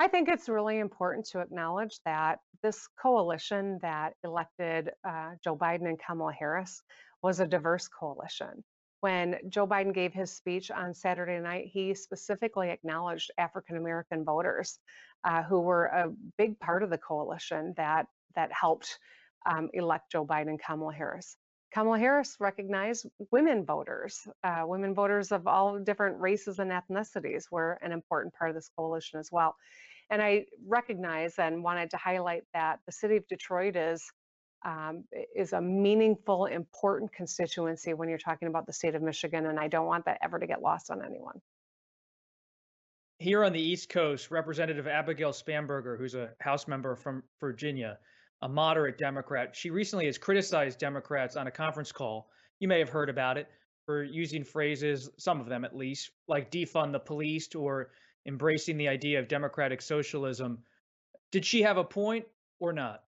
I 0.00 0.08
think 0.08 0.30
it's 0.30 0.48
really 0.48 0.78
important 0.78 1.26
to 1.26 1.40
acknowledge 1.40 2.00
that 2.06 2.38
this 2.62 2.88
coalition 3.02 3.78
that 3.82 4.14
elected 4.24 4.92
uh, 5.06 5.32
Joe 5.44 5.54
Biden 5.54 5.86
and 5.86 6.00
Kamala 6.00 6.32
Harris 6.32 6.82
was 7.22 7.38
a 7.38 7.46
diverse 7.46 7.86
coalition. 7.86 8.64
When 9.02 9.36
Joe 9.50 9.66
Biden 9.66 9.92
gave 9.92 10.14
his 10.14 10.32
speech 10.32 10.70
on 10.70 10.94
Saturday 10.94 11.38
night, 11.38 11.66
he 11.70 11.92
specifically 11.92 12.70
acknowledged 12.70 13.30
African 13.36 13.76
American 13.76 14.24
voters 14.24 14.78
uh, 15.24 15.42
who 15.42 15.60
were 15.60 15.84
a 15.84 16.10
big 16.38 16.58
part 16.60 16.82
of 16.82 16.88
the 16.88 16.96
coalition 16.96 17.74
that 17.76 18.06
that 18.34 18.50
helped 18.52 18.98
um, 19.44 19.68
elect 19.74 20.12
Joe 20.12 20.24
Biden 20.24 20.48
and 20.48 20.62
Kamala 20.62 20.94
Harris. 20.94 21.36
Kamala 21.72 21.98
Harris 21.98 22.36
recognized 22.40 23.06
women 23.30 23.64
voters. 23.64 24.26
Uh, 24.42 24.62
women 24.64 24.94
voters 24.94 25.30
of 25.30 25.46
all 25.46 25.78
different 25.78 26.18
races 26.20 26.58
and 26.58 26.70
ethnicities 26.70 27.44
were 27.50 27.78
an 27.82 27.92
important 27.92 28.34
part 28.34 28.50
of 28.50 28.56
this 28.56 28.70
coalition 28.76 29.20
as 29.20 29.28
well. 29.30 29.54
And 30.10 30.20
I 30.20 30.46
recognize 30.66 31.38
and 31.38 31.62
wanted 31.62 31.90
to 31.90 31.96
highlight 31.96 32.42
that 32.52 32.80
the 32.84 32.92
city 32.92 33.16
of 33.16 33.26
Detroit 33.28 33.76
is 33.76 34.04
um, 34.62 35.04
is 35.34 35.52
a 35.54 35.60
meaningful, 35.60 36.46
important 36.46 37.12
constituency 37.12 37.94
when 37.94 38.08
you're 38.08 38.18
talking 38.18 38.48
about 38.48 38.66
the 38.66 38.72
state 38.72 38.94
of 38.94 39.00
Michigan, 39.00 39.46
and 39.46 39.58
I 39.58 39.68
don't 39.68 39.86
want 39.86 40.04
that 40.04 40.18
ever 40.22 40.38
to 40.38 40.46
get 40.46 40.60
lost 40.60 40.90
on 40.90 41.02
anyone. 41.02 41.40
Here 43.18 43.44
on 43.44 43.52
the 43.52 43.60
East 43.60 43.88
Coast, 43.88 44.30
Representative 44.30 44.86
Abigail 44.86 45.32
Spanberger, 45.32 45.98
who's 45.98 46.14
a 46.14 46.30
House 46.40 46.68
member 46.68 46.94
from 46.94 47.22
Virginia, 47.40 47.98
a 48.42 48.48
moderate 48.48 48.98
Democrat, 48.98 49.54
she 49.54 49.70
recently 49.70 50.06
has 50.06 50.18
criticized 50.18 50.78
Democrats 50.78 51.36
on 51.36 51.46
a 51.46 51.50
conference 51.50 51.92
call. 51.92 52.28
You 52.58 52.68
may 52.68 52.78
have 52.78 52.88
heard 52.88 53.08
about 53.08 53.38
it 53.38 53.48
for 53.86 54.02
using 54.02 54.44
phrases, 54.44 55.10
some 55.18 55.40
of 55.40 55.48
them 55.48 55.64
at 55.64 55.76
least, 55.76 56.10
like 56.28 56.50
defund 56.50 56.92
the 56.92 56.98
police 56.98 57.54
or 57.54 57.90
embracing 58.30 58.76
the 58.76 58.88
idea 58.88 59.18
of 59.18 59.26
democratic 59.26 59.82
socialism. 59.82 60.58
Did 61.32 61.44
she 61.44 61.62
have 61.62 61.76
a 61.76 61.84
point 61.84 62.26
or 62.60 62.72
not? 62.72 63.02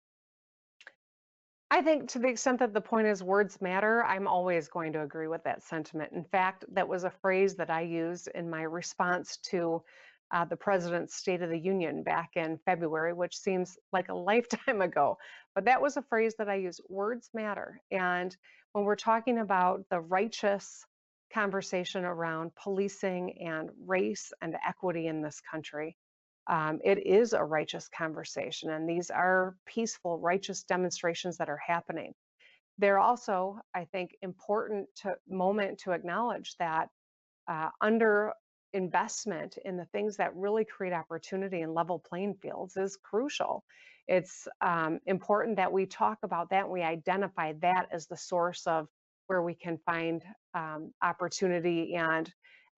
I 1.70 1.82
think 1.82 2.10
to 2.12 2.20
the 2.20 2.30
extent 2.30 2.60
that 2.60 2.74
the 2.74 2.82
point 2.82 3.08
is 3.08 3.22
words 3.22 3.62
matter, 3.62 4.04
I'm 4.04 4.28
always 4.28 4.70
going 4.70 4.94
to 4.94 5.04
agree 5.04 5.28
with 5.28 5.44
that 5.44 5.62
sentiment. 5.62 6.14
In 6.14 6.24
fact, 6.24 6.66
that 6.72 6.88
was 6.88 7.04
a 7.04 7.12
phrase 7.12 7.56
that 7.58 7.70
I 7.70 7.82
used 7.82 8.30
in 8.34 8.50
my 8.50 8.64
response 8.64 9.38
to 9.52 9.84
uh, 10.32 10.46
the 10.46 10.56
president's 10.56 11.16
State 11.16 11.42
of 11.42 11.50
the 11.50 11.60
Union 11.60 12.02
back 12.02 12.32
in 12.36 12.60
February, 12.66 13.14
which 13.14 13.38
seems 13.38 13.78
like 13.92 14.08
a 14.08 14.14
lifetime 14.32 14.82
ago. 14.82 15.18
But 15.54 15.66
that 15.66 15.82
was 15.82 15.98
a 15.98 16.02
phrase 16.02 16.34
that 16.38 16.50
I 16.50 16.56
use 16.56 16.80
words 16.88 17.30
matter. 17.34 17.82
And 17.92 18.36
when 18.72 18.86
we're 18.86 18.96
talking 18.96 19.40
about 19.40 19.84
the 19.92 20.00
righteous 20.00 20.86
conversation 21.34 22.06
around 22.06 22.52
policing 22.56 23.40
and 23.42 23.70
race 23.86 24.34
and 24.42 24.56
equity 24.68 25.08
in 25.08 25.22
this 25.22 25.42
country, 25.42 25.98
Um, 26.48 26.80
it 26.84 27.06
is 27.06 27.34
a 27.34 27.44
righteous 27.44 27.88
conversation, 27.90 28.72
and 28.72 28.90
these 28.90 29.12
are 29.12 29.56
peaceful, 29.66 30.20
righteous 30.20 30.64
demonstrations 30.64 31.38
that 31.38 31.50
are 31.50 31.62
happening. 31.74 32.14
They're 32.80 33.00
also, 33.00 33.60
I 33.76 33.86
think, 33.86 34.12
important 34.22 34.90
to 35.04 35.16
moment 35.28 35.80
to 35.84 35.92
acknowledge 35.92 36.56
that 36.60 36.90
uh, 37.48 37.70
under 37.82 38.34
investment 38.74 39.58
in 39.66 39.78
the 39.78 39.86
things 39.88 40.18
that 40.18 40.36
really 40.36 40.66
create 40.66 40.94
opportunity 40.94 41.62
and 41.62 41.74
level 41.74 42.00
playing 42.00 42.36
fields 42.42 42.78
is 42.78 42.98
crucial. 42.98 43.64
It's 44.08 44.48
um, 44.62 45.00
important 45.06 45.58
that 45.58 45.72
we 45.72 45.86
talk 45.88 46.20
about 46.24 46.50
that 46.52 46.70
we 46.70 46.82
identify 46.84 47.54
that 47.62 47.88
as 47.92 48.08
the 48.08 48.18
source 48.18 48.68
of 48.68 48.88
where 49.28 49.44
we 49.44 49.56
can 49.56 49.78
find 49.86 50.24
um, 50.54 50.92
opportunity 51.02 51.96
and 51.96 52.32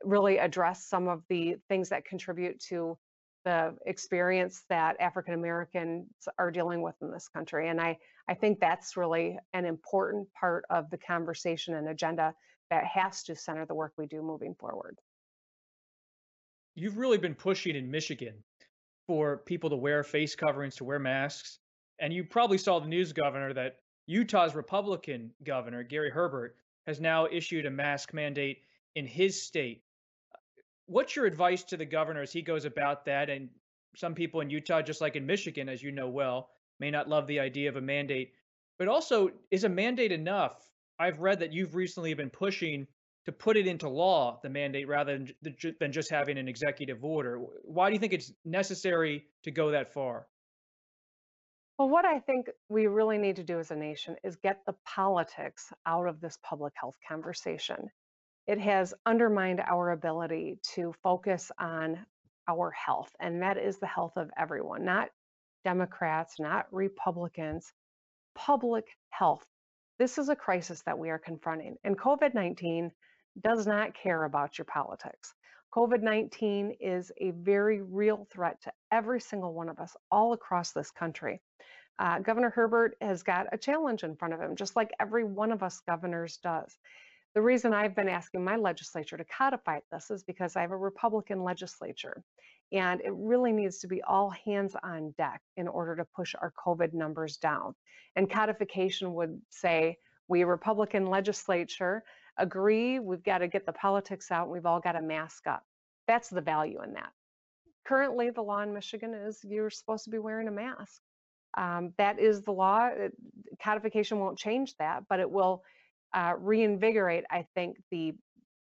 really 0.04 0.38
address 0.38 0.88
some 0.88 1.08
of 1.08 1.24
the 1.30 1.56
things 1.70 1.90
that 1.90 2.06
contribute 2.06 2.60
to 2.60 2.98
the 3.44 3.76
experience 3.86 4.64
that 4.70 4.96
African 5.00 5.34
Americans 5.34 6.08
are 6.38 6.52
dealing 6.52 6.82
with 6.82 6.96
in 7.02 7.12
this 7.12 7.28
country. 7.28 7.70
And 7.70 7.82
I, 7.82 7.98
I 8.28 8.34
think 8.36 8.60
that's 8.60 8.96
really 8.98 9.38
an 9.54 9.66
important 9.66 10.28
part 10.40 10.64
of 10.70 10.90
the 10.92 10.98
conversation 10.98 11.76
and 11.76 11.90
agenda 11.90 12.34
that 12.70 12.86
has 12.86 13.24
to 13.24 13.36
center 13.36 13.66
the 13.66 13.76
work 13.76 13.94
we 13.98 14.06
do 14.06 14.22
moving 14.22 14.56
forward. 14.56 14.98
You've 16.76 16.98
really 16.98 17.18
been 17.18 17.36
pushing 17.36 17.76
in 17.76 17.90
Michigan 17.90 18.36
for 19.08 19.38
people 19.38 19.70
to 19.72 19.76
wear 19.76 20.04
face 20.04 20.36
coverings, 20.36 20.76
to 20.76 20.84
wear 20.84 21.00
masks. 21.00 21.60
And 22.00 22.14
you 22.14 22.24
probably 22.24 22.58
saw 22.58 22.80
the 22.80 22.88
news, 22.88 23.12
Governor, 23.12 23.54
that 23.54 23.78
Utah's 24.08 24.56
Republican 24.56 25.32
governor, 25.44 25.84
Gary 25.84 26.10
Herbert, 26.10 26.56
has 26.88 27.00
now 27.00 27.28
issued 27.32 27.66
a 27.66 27.72
mask 27.72 28.14
mandate 28.14 28.60
in 28.96 29.06
his 29.06 29.42
state 29.42 29.84
what's 30.92 31.16
your 31.16 31.26
advice 31.26 31.64
to 31.64 31.78
the 31.78 31.86
governor 31.86 32.22
as 32.22 32.34
he 32.34 32.42
goes 32.42 32.66
about 32.66 33.06
that? 33.06 33.30
And 33.30 33.50
some 33.96 34.14
people 34.14 34.42
in 34.42 34.50
Utah, 34.50 34.82
just 34.82 35.02
like 35.02 35.16
in 35.16 35.26
Michigan, 35.26 35.70
as 35.70 35.82
you 35.82 35.92
know 35.92 36.10
well, 36.10 36.50
may 36.80 36.92
not 36.92 37.08
love 37.08 37.28
the 37.28 37.40
idea 37.40 37.70
of 37.70 37.78
a 37.78 37.82
mandate. 37.82 38.34
But 38.78 38.88
also, 38.88 39.32
is 39.52 39.64
a 39.64 39.70
mandate 39.70 40.12
enough? 40.12 40.70
I've 41.00 41.20
read 41.20 41.40
that 41.40 41.54
you've 41.54 41.76
recently 41.76 42.14
been 42.14 42.30
pushing 42.30 42.88
to 43.26 43.32
put 43.32 43.56
it 43.56 43.68
into 43.68 43.88
law, 43.88 44.40
the 44.44 44.50
mandate, 44.50 44.88
rather 44.88 45.18
than, 45.42 45.56
than 45.80 45.92
just 45.92 46.10
having 46.10 46.38
an 46.38 46.48
executive 46.48 47.06
order. 47.06 47.40
Why 47.64 47.88
do 47.88 47.94
you 47.94 48.00
think 48.00 48.14
it's 48.14 48.34
necessary 48.44 49.26
to 49.44 49.52
go 49.52 49.72
that 49.72 49.94
far? 49.94 50.28
Well, 51.82 51.90
what 51.90 52.06
I 52.06 52.20
think 52.20 52.48
we 52.70 52.86
really 52.86 53.18
need 53.18 53.38
to 53.38 53.44
do 53.44 53.58
as 53.60 53.72
a 53.72 53.76
nation 53.76 54.16
is 54.24 54.36
get 54.36 54.60
the 54.68 54.76
politics 54.86 55.74
out 55.88 56.08
of 56.08 56.22
this 56.22 56.38
public 56.44 56.74
health 56.80 56.94
conversation 57.08 57.90
it 58.46 58.60
has 58.60 58.94
undermined 59.08 59.62
our 59.62 59.90
ability 59.90 60.60
to 60.76 60.94
focus 61.02 61.52
on 61.58 62.06
our 62.48 62.70
health, 62.70 63.10
and 63.20 63.42
that 63.42 63.58
is 63.58 63.80
the 63.80 63.88
health 63.88 64.12
of 64.16 64.30
everyone, 64.38 64.86
not 64.86 65.10
Democrats, 65.64 66.36
not 66.40 66.68
Republicans, 66.72 67.74
public 68.36 68.86
health. 69.10 69.44
This 69.98 70.20
is 70.20 70.30
a 70.30 70.36
crisis 70.36 70.84
that 70.86 71.00
we 71.00 71.10
are 71.10 71.18
confronting, 71.18 71.78
and 71.84 71.98
COVID 71.98 72.36
19 72.36 72.92
does 73.44 73.66
not 73.66 73.96
care 73.96 74.24
about 74.26 74.60
your 74.60 74.66
politics. 74.66 75.34
COVID 75.76 76.02
19 76.02 76.76
is 76.82 77.12
a 77.18 77.32
very 77.32 77.82
real 77.82 78.28
threat 78.32 78.62
to 78.64 78.74
every 78.92 79.22
single 79.22 79.54
one 79.54 79.70
of 79.70 79.80
us 79.80 79.96
all 80.12 80.34
across 80.34 80.74
this 80.74 80.92
country. 80.92 81.42
Uh, 81.98 82.20
Governor 82.20 82.50
Herbert 82.50 82.98
has 83.00 83.24
got 83.24 83.48
a 83.52 83.58
challenge 83.58 84.04
in 84.04 84.16
front 84.16 84.34
of 84.34 84.42
him, 84.42 84.56
just 84.56 84.76
like 84.76 84.92
every 85.00 85.24
one 85.24 85.52
of 85.52 85.64
us 85.64 85.82
governors 85.88 86.38
does. 86.44 86.76
The 87.36 87.42
reason 87.42 87.74
I've 87.74 87.96
been 87.96 88.10
asking 88.10 88.44
my 88.44 88.58
legislature 88.58 89.16
to 89.16 89.24
codify 89.24 89.80
this 89.92 90.12
is 90.12 90.24
because 90.24 90.58
I 90.58 90.62
have 90.62 90.72
a 90.72 90.78
Republican 90.78 91.44
legislature 91.44 92.22
and 92.74 93.00
it 93.02 93.14
really 93.14 93.54
needs 93.54 93.80
to 93.80 93.88
be 93.88 94.02
all 94.02 94.34
hands 94.46 94.76
on 94.84 95.14
deck 95.18 95.42
in 95.56 95.68
order 95.68 95.96
to 95.96 96.06
push 96.16 96.36
our 96.36 96.54
COVID 96.66 96.94
numbers 96.94 97.38
down. 97.38 97.76
And 98.16 98.30
codification 98.30 99.14
would 99.14 99.42
say, 99.50 99.98
we 100.28 100.44
Republican 100.44 101.06
legislature 101.06 102.04
agree 102.42 103.00
we've 103.00 103.24
got 103.24 103.40
to 103.40 103.48
get 103.48 103.66
the 103.66 103.74
politics 103.74 104.32
out 104.32 104.44
and 104.44 104.52
we've 104.52 104.66
all 104.66 104.80
got 104.80 104.94
to 104.94 105.02
mask 105.02 105.48
up. 105.48 105.64
That's 106.08 106.30
the 106.30 106.42
value 106.42 106.82
in 106.84 106.94
that. 106.94 107.12
Currently, 107.86 108.32
the 108.32 108.42
law 108.42 108.62
in 108.62 108.74
Michigan 108.74 109.14
is 109.14 109.40
you're 109.44 109.70
supposed 109.70 110.04
to 110.06 110.10
be 110.10 110.20
wearing 110.20 110.48
a 110.48 110.52
mask. 110.52 111.02
Um, 111.58 111.94
that 111.98 112.20
is 112.20 112.42
the 112.42 112.52
law. 112.52 112.88
It, 112.88 113.14
codification 113.62 114.20
won't 114.20 114.38
change 114.38 114.76
that, 114.78 115.04
but 115.10 115.20
it 115.20 115.30
will 115.30 115.64
uh, 116.14 116.34
reinvigorate, 116.38 117.26
I 117.30 117.46
think, 117.56 117.78
the 117.92 118.14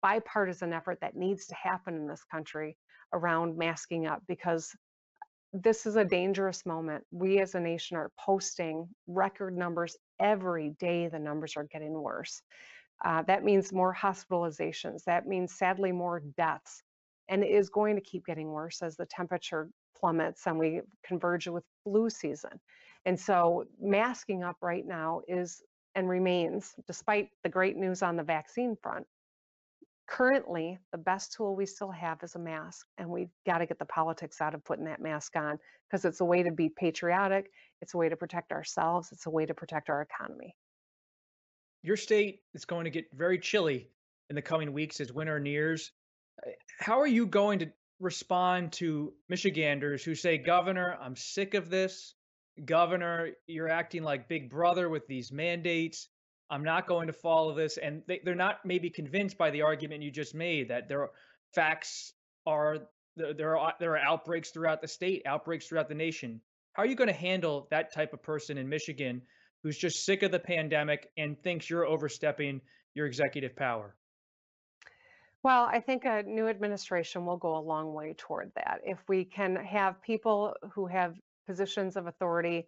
bipartisan 0.01 0.73
effort 0.73 0.99
that 1.01 1.15
needs 1.15 1.47
to 1.47 1.55
happen 1.55 1.95
in 1.95 2.07
this 2.07 2.23
country 2.23 2.77
around 3.13 3.57
masking 3.57 4.05
up 4.07 4.21
because 4.27 4.75
this 5.53 5.85
is 5.85 5.95
a 5.95 6.05
dangerous 6.05 6.65
moment. 6.65 7.03
We 7.11 7.39
as 7.39 7.55
a 7.55 7.59
nation 7.59 7.97
are 7.97 8.11
posting 8.19 8.87
record 9.07 9.57
numbers 9.57 9.95
every 10.19 10.75
day. 10.79 11.07
The 11.07 11.19
numbers 11.19 11.53
are 11.55 11.67
getting 11.71 11.93
worse. 11.93 12.41
Uh, 13.05 13.21
that 13.23 13.43
means 13.43 13.71
more 13.71 13.95
hospitalizations. 13.95 15.03
That 15.05 15.27
means, 15.27 15.53
sadly, 15.53 15.91
more 15.91 16.21
deaths. 16.35 16.81
And 17.29 17.43
it 17.43 17.51
is 17.51 17.69
going 17.69 17.95
to 17.95 18.01
keep 18.01 18.25
getting 18.25 18.49
worse 18.49 18.81
as 18.81 18.95
the 18.95 19.05
temperature 19.05 19.69
plummets 19.99 20.45
and 20.47 20.57
we 20.57 20.81
converge 21.05 21.47
with 21.47 21.63
flu 21.83 22.09
season. 22.09 22.59
And 23.05 23.19
so, 23.19 23.65
masking 23.79 24.43
up 24.43 24.57
right 24.61 24.85
now 24.85 25.21
is 25.27 25.61
and 25.95 26.07
remains, 26.07 26.75
despite 26.85 27.29
the 27.43 27.49
great 27.49 27.75
news 27.75 28.03
on 28.03 28.15
the 28.17 28.23
vaccine 28.23 28.77
front. 28.83 29.07
Currently, 30.07 30.77
the 30.91 30.97
best 30.97 31.33
tool 31.33 31.55
we 31.55 31.65
still 31.65 31.89
have 31.89 32.21
is 32.21 32.35
a 32.35 32.39
mask, 32.39 32.85
and 32.99 33.09
we've 33.09 33.31
got 33.47 33.57
to 33.57 33.65
get 33.65 33.79
the 33.79 33.85
politics 33.85 34.39
out 34.39 34.53
of 34.53 34.63
putting 34.63 34.85
that 34.85 35.01
mask 35.01 35.35
on 35.35 35.57
because 35.89 36.05
it's 36.05 36.21
a 36.21 36.25
way 36.25 36.43
to 36.43 36.51
be 36.51 36.69
patriotic, 36.69 37.49
it's 37.81 37.95
a 37.95 37.97
way 37.97 38.09
to 38.09 38.15
protect 38.15 38.51
ourselves, 38.51 39.11
it's 39.11 39.25
a 39.25 39.29
way 39.29 39.45
to 39.45 39.55
protect 39.55 39.89
our 39.89 40.01
economy. 40.03 40.55
Your 41.87 41.95
state 41.95 42.41
is 42.53 42.65
going 42.65 42.83
to 42.83 42.89
get 42.89 43.05
very 43.13 43.39
chilly 43.39 43.87
in 44.29 44.35
the 44.35 44.41
coming 44.41 44.73
weeks 44.73 44.99
as 44.99 45.13
winter 45.13 45.39
nears. 45.39 45.93
Uh, 46.45 46.49
how 46.79 46.99
are 46.99 47.07
you 47.07 47.25
going 47.25 47.59
to 47.59 47.71
respond 48.01 48.73
to 48.73 49.13
Michiganders 49.29 50.03
who 50.03 50.13
say, 50.13 50.37
Governor, 50.37 50.97
I'm 51.01 51.15
sick 51.15 51.53
of 51.53 51.69
this. 51.69 52.13
Governor, 52.65 53.29
you're 53.47 53.69
acting 53.69 54.03
like 54.03 54.27
Big 54.27 54.49
Brother 54.49 54.89
with 54.89 55.07
these 55.07 55.31
mandates. 55.31 56.09
I'm 56.49 56.65
not 56.65 56.87
going 56.87 57.07
to 57.07 57.13
follow 57.13 57.55
this. 57.55 57.77
And 57.77 58.01
they, 58.05 58.19
they're 58.21 58.35
not 58.35 58.65
maybe 58.65 58.89
convinced 58.89 59.37
by 59.37 59.49
the 59.49 59.61
argument 59.61 60.03
you 60.03 60.11
just 60.11 60.35
made 60.35 60.67
that 60.67 60.89
there 60.89 61.03
are 61.03 61.11
facts 61.55 62.11
are 62.45 62.79
there 63.15 63.57
are 63.57 63.73
there 63.79 63.93
are 63.93 63.99
outbreaks 63.99 64.49
throughout 64.49 64.81
the 64.81 64.89
state, 64.89 65.21
outbreaks 65.25 65.67
throughout 65.67 65.87
the 65.87 65.95
nation. 65.95 66.41
How 66.73 66.83
are 66.83 66.85
you 66.85 66.95
going 66.95 67.07
to 67.07 67.13
handle 67.13 67.69
that 67.71 67.93
type 67.93 68.11
of 68.11 68.21
person 68.21 68.57
in 68.57 68.67
Michigan 68.67 69.21
who's 69.63 69.77
just 69.77 70.05
sick 70.05 70.23
of 70.23 70.31
the 70.31 70.39
pandemic 70.39 71.09
and 71.17 71.41
thinks 71.41 71.69
you're 71.69 71.85
overstepping 71.85 72.61
your 72.93 73.05
executive 73.05 73.55
power? 73.55 73.95
Well, 75.43 75.65
I 75.65 75.79
think 75.79 76.05
a 76.05 76.23
new 76.23 76.47
administration 76.47 77.25
will 77.25 77.37
go 77.37 77.57
a 77.57 77.59
long 77.59 77.93
way 77.93 78.15
toward 78.17 78.51
that. 78.55 78.81
If 78.83 78.97
we 79.07 79.23
can 79.23 79.55
have 79.55 80.01
people 80.01 80.53
who 80.73 80.87
have 80.87 81.15
positions 81.45 81.95
of 81.95 82.07
authority, 82.07 82.67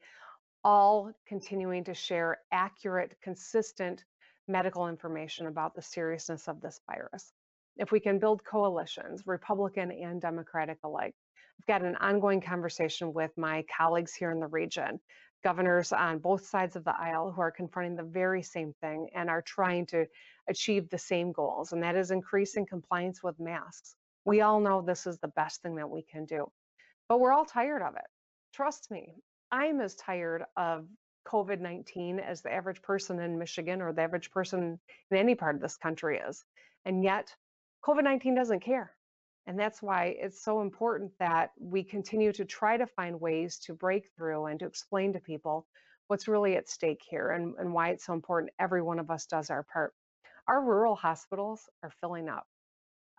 all 0.64 1.12
continuing 1.28 1.84
to 1.86 1.94
share 1.94 2.38
accurate, 2.52 3.18
consistent 3.24 4.06
medical 4.48 4.88
information 4.88 5.48
about 5.48 5.76
the 5.76 5.82
seriousness 5.82 6.48
of 6.48 6.62
this 6.62 6.80
virus. 6.90 7.34
If 7.78 7.92
we 7.92 8.00
can 8.00 8.20
build 8.20 8.44
coalitions, 8.44 9.24
Republican 9.26 9.92
and 9.92 10.22
Democratic 10.22 10.78
alike, 10.84 11.16
I've 11.60 11.68
got 11.68 11.82
an 11.82 11.96
ongoing 11.98 12.42
conversation 12.42 13.14
with 13.14 13.32
my 13.38 13.64
colleagues 13.76 14.14
here 14.14 14.32
in 14.32 14.40
the 14.40 14.48
region, 14.48 15.00
governors 15.44 15.92
on 15.92 16.20
both 16.20 16.46
sides 16.46 16.76
of 16.76 16.84
the 16.84 16.96
aisle 17.00 17.32
who 17.32 17.42
are 17.42 17.52
confronting 17.52 17.96
the 17.96 18.04
very 18.04 18.44
same 18.44 18.74
thing 18.82 19.10
and 19.16 19.30
are 19.30 19.42
trying 19.42 19.86
to 19.88 20.06
achieve 20.48 20.90
the 20.90 20.98
same 20.98 21.32
goals, 21.32 21.72
and 21.74 21.84
that 21.84 21.96
is 21.96 22.12
increasing 22.12 22.66
compliance 22.66 23.24
with 23.24 23.40
masks. 23.40 23.96
We 24.26 24.42
all 24.42 24.60
know 24.60 24.82
this 24.82 25.08
is 25.08 25.18
the 25.20 25.30
best 25.30 25.62
thing 25.62 25.76
that 25.76 25.90
we 25.90 26.02
can 26.04 26.26
do, 26.26 26.52
but 27.08 27.20
we're 27.20 27.34
all 27.34 27.46
tired 27.46 27.82
of 27.82 27.96
it 27.96 28.06
trust 28.54 28.92
me, 28.92 29.16
I'm 29.52 29.82
as 29.82 29.96
tired 29.96 30.44
of 30.58 30.86
COVID 31.28 31.60
19 31.60 32.20
as 32.20 32.42
the 32.42 32.52
average 32.52 32.82
person 32.82 33.20
in 33.20 33.38
Michigan 33.38 33.82
or 33.82 33.94
the 33.94 34.02
average 34.02 34.32
person 34.32 34.80
in 35.12 35.18
any 35.18 35.36
part 35.36 35.56
of 35.56 35.62
this 35.62 35.78
country 35.78 36.20
is. 36.20 36.44
And 36.86 37.04
yet, 37.04 37.34
COVID 37.86 38.04
19 38.04 38.36
doesn't 38.36 38.62
care. 38.62 38.92
And 39.50 39.58
that's 39.58 39.82
why 39.82 40.16
it's 40.20 40.44
so 40.44 40.62
important 40.62 41.12
that 41.18 41.54
we 41.60 41.84
continue 41.84 42.32
to 42.34 42.46
try 42.46 42.78
to 42.78 42.86
find 42.86 43.20
ways 43.20 43.58
to 43.66 43.74
break 43.74 44.12
through 44.16 44.46
and 44.46 44.60
to 44.60 44.68
explain 44.68 45.12
to 45.14 45.20
people 45.20 45.66
what's 46.06 46.28
really 46.28 46.56
at 46.56 46.70
stake 46.70 47.02
here 47.10 47.32
and, 47.32 47.56
and 47.58 47.74
why 47.74 47.90
it's 47.90 48.06
so 48.06 48.14
important 48.14 48.54
every 48.60 48.84
one 48.84 49.00
of 49.00 49.10
us 49.10 49.26
does 49.26 49.50
our 49.50 49.64
part. 49.64 49.96
Our 50.48 50.64
rural 50.64 50.94
hospitals 50.94 51.68
are 51.82 51.92
filling 52.00 52.30
up. 52.30 52.46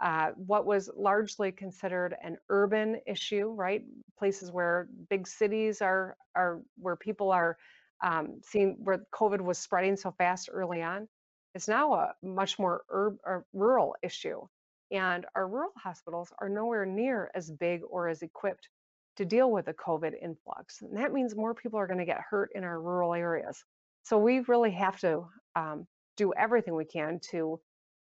Uh, 0.01 0.31
what 0.37 0.67
was 0.67 0.89
largely 0.97 1.51
considered 1.51 2.15
an 2.23 2.37
urban 2.49 3.01
issue, 3.09 3.49
right? 3.49 3.83
Places 4.17 4.53
where 4.53 4.87
big 5.09 5.27
cities 5.27 5.83
are 5.83 6.17
are 6.37 6.63
where 6.77 6.95
people 6.95 7.33
are 7.33 7.59
um, 8.05 8.41
seeing 8.45 8.77
where 8.85 9.05
COVID 9.13 9.41
was 9.41 9.59
spreading 9.59 9.97
so 9.97 10.13
fast 10.13 10.49
early 10.53 10.81
on. 10.81 11.09
It's 11.57 11.67
now 11.67 11.93
a 11.95 12.15
much 12.23 12.57
more 12.57 12.83
ur- 12.89 13.45
rural 13.53 13.97
issue, 14.01 14.47
and 14.91 15.27
our 15.35 15.47
rural 15.47 15.73
hospitals 15.77 16.33
are 16.41 16.49
nowhere 16.49 16.85
near 16.85 17.31
as 17.35 17.51
big 17.51 17.83
or 17.89 18.09
as 18.09 18.23
equipped 18.23 18.69
to 19.17 19.25
deal 19.25 19.51
with 19.51 19.67
the 19.67 19.75
COVID 19.75 20.13
influx. 20.21 20.83
And 20.83 20.97
that 20.97 21.13
means 21.13 21.37
more 21.37 21.55
people 21.55 21.79
are 21.79 21.87
going 21.87 21.99
to 21.99 22.05
get 22.05 22.21
hurt 22.21 22.51
in 22.55 22.65
our 22.65 22.81
rural 22.81 23.15
areas. 23.15 23.63
So 24.03 24.19
we 24.19 24.41
really 24.41 24.71
have 24.73 24.99
to 25.01 25.27
um, 25.57 25.87
do 26.17 26.33
everything 26.33 26.75
we 26.75 26.85
can 26.85 27.21
to 27.31 27.61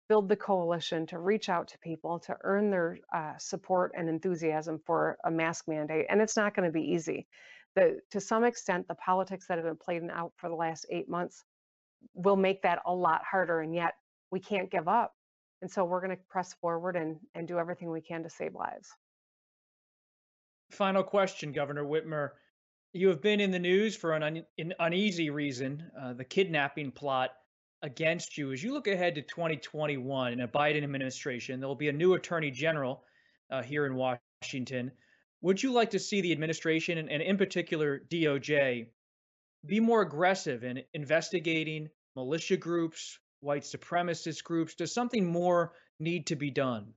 build 0.07 0.29
the 0.29 0.35
coalition, 0.35 1.05
to 1.07 1.19
reach 1.19 1.49
out 1.49 1.67
to 1.69 1.77
people, 1.79 2.19
to 2.19 2.35
earn 2.43 2.71
their 2.71 2.97
uh, 3.13 3.33
support 3.37 3.91
and 3.95 4.09
enthusiasm 4.09 4.79
for 4.85 5.17
a 5.23 5.31
mask 5.31 5.67
mandate. 5.67 6.07
And 6.09 6.21
it's 6.21 6.35
not 6.35 6.55
going 6.55 6.67
to 6.67 6.73
be 6.73 6.91
easy. 6.91 7.27
The, 7.75 7.99
to 8.11 8.19
some 8.19 8.43
extent, 8.43 8.87
the 8.87 8.95
politics 8.95 9.45
that 9.47 9.57
have 9.57 9.65
been 9.65 9.77
played 9.77 10.03
out 10.11 10.33
for 10.37 10.49
the 10.49 10.55
last 10.55 10.85
eight 10.89 11.07
months 11.07 11.43
will 12.15 12.35
make 12.35 12.63
that 12.63 12.79
a 12.85 12.93
lot 12.93 13.21
harder. 13.29 13.61
And 13.61 13.73
yet 13.75 13.93
we 14.31 14.39
can't 14.39 14.71
give 14.71 14.87
up. 14.87 15.13
And 15.61 15.69
so 15.69 15.83
we're 15.83 16.01
going 16.01 16.15
to 16.15 16.23
press 16.29 16.53
forward 16.61 16.95
and, 16.95 17.17
and 17.35 17.47
do 17.47 17.59
everything 17.59 17.89
we 17.89 18.01
can 18.01 18.23
to 18.23 18.29
save 18.29 18.55
lives. 18.55 18.89
Final 20.71 21.03
question, 21.03 21.51
Governor 21.51 21.83
Whitmer. 21.83 22.29
You 22.93 23.09
have 23.09 23.21
been 23.21 23.39
in 23.39 23.51
the 23.51 23.59
news 23.59 23.95
for 23.95 24.13
an, 24.13 24.23
un- 24.23 24.45
an 24.57 24.73
uneasy 24.79 25.29
reason, 25.29 25.83
uh, 25.99 26.13
the 26.13 26.23
kidnapping 26.23 26.91
plot 26.91 27.31
against 27.81 28.37
you. 28.37 28.51
As 28.51 28.63
you 28.63 28.73
look 28.73 28.87
ahead 28.87 29.15
to 29.15 29.21
2021 29.21 30.33
in 30.33 30.41
a 30.41 30.47
Biden 30.47 30.83
administration, 30.83 31.59
there 31.59 31.67
will 31.67 31.75
be 31.75 31.89
a 31.89 31.93
new 31.93 32.13
attorney 32.13 32.51
general 32.51 33.03
uh, 33.51 33.61
here 33.61 33.85
in 33.85 33.95
Washington. 33.95 34.91
Would 35.41 35.61
you 35.61 35.71
like 35.71 35.91
to 35.91 35.99
see 35.99 36.21
the 36.21 36.31
administration, 36.31 36.97
and, 36.97 37.09
and 37.09 37.21
in 37.21 37.37
particular 37.37 38.01
DOJ, 38.11 38.87
be 39.65 39.79
more 39.79 40.01
aggressive 40.01 40.63
in 40.63 40.83
investigating 40.93 41.89
militia 42.15 42.57
groups, 42.57 43.19
white 43.41 43.63
supremacist 43.63 44.43
groups? 44.43 44.75
Does 44.75 44.93
something 44.93 45.25
more 45.25 45.73
need 45.99 46.27
to 46.27 46.35
be 46.35 46.51
done? 46.51 46.93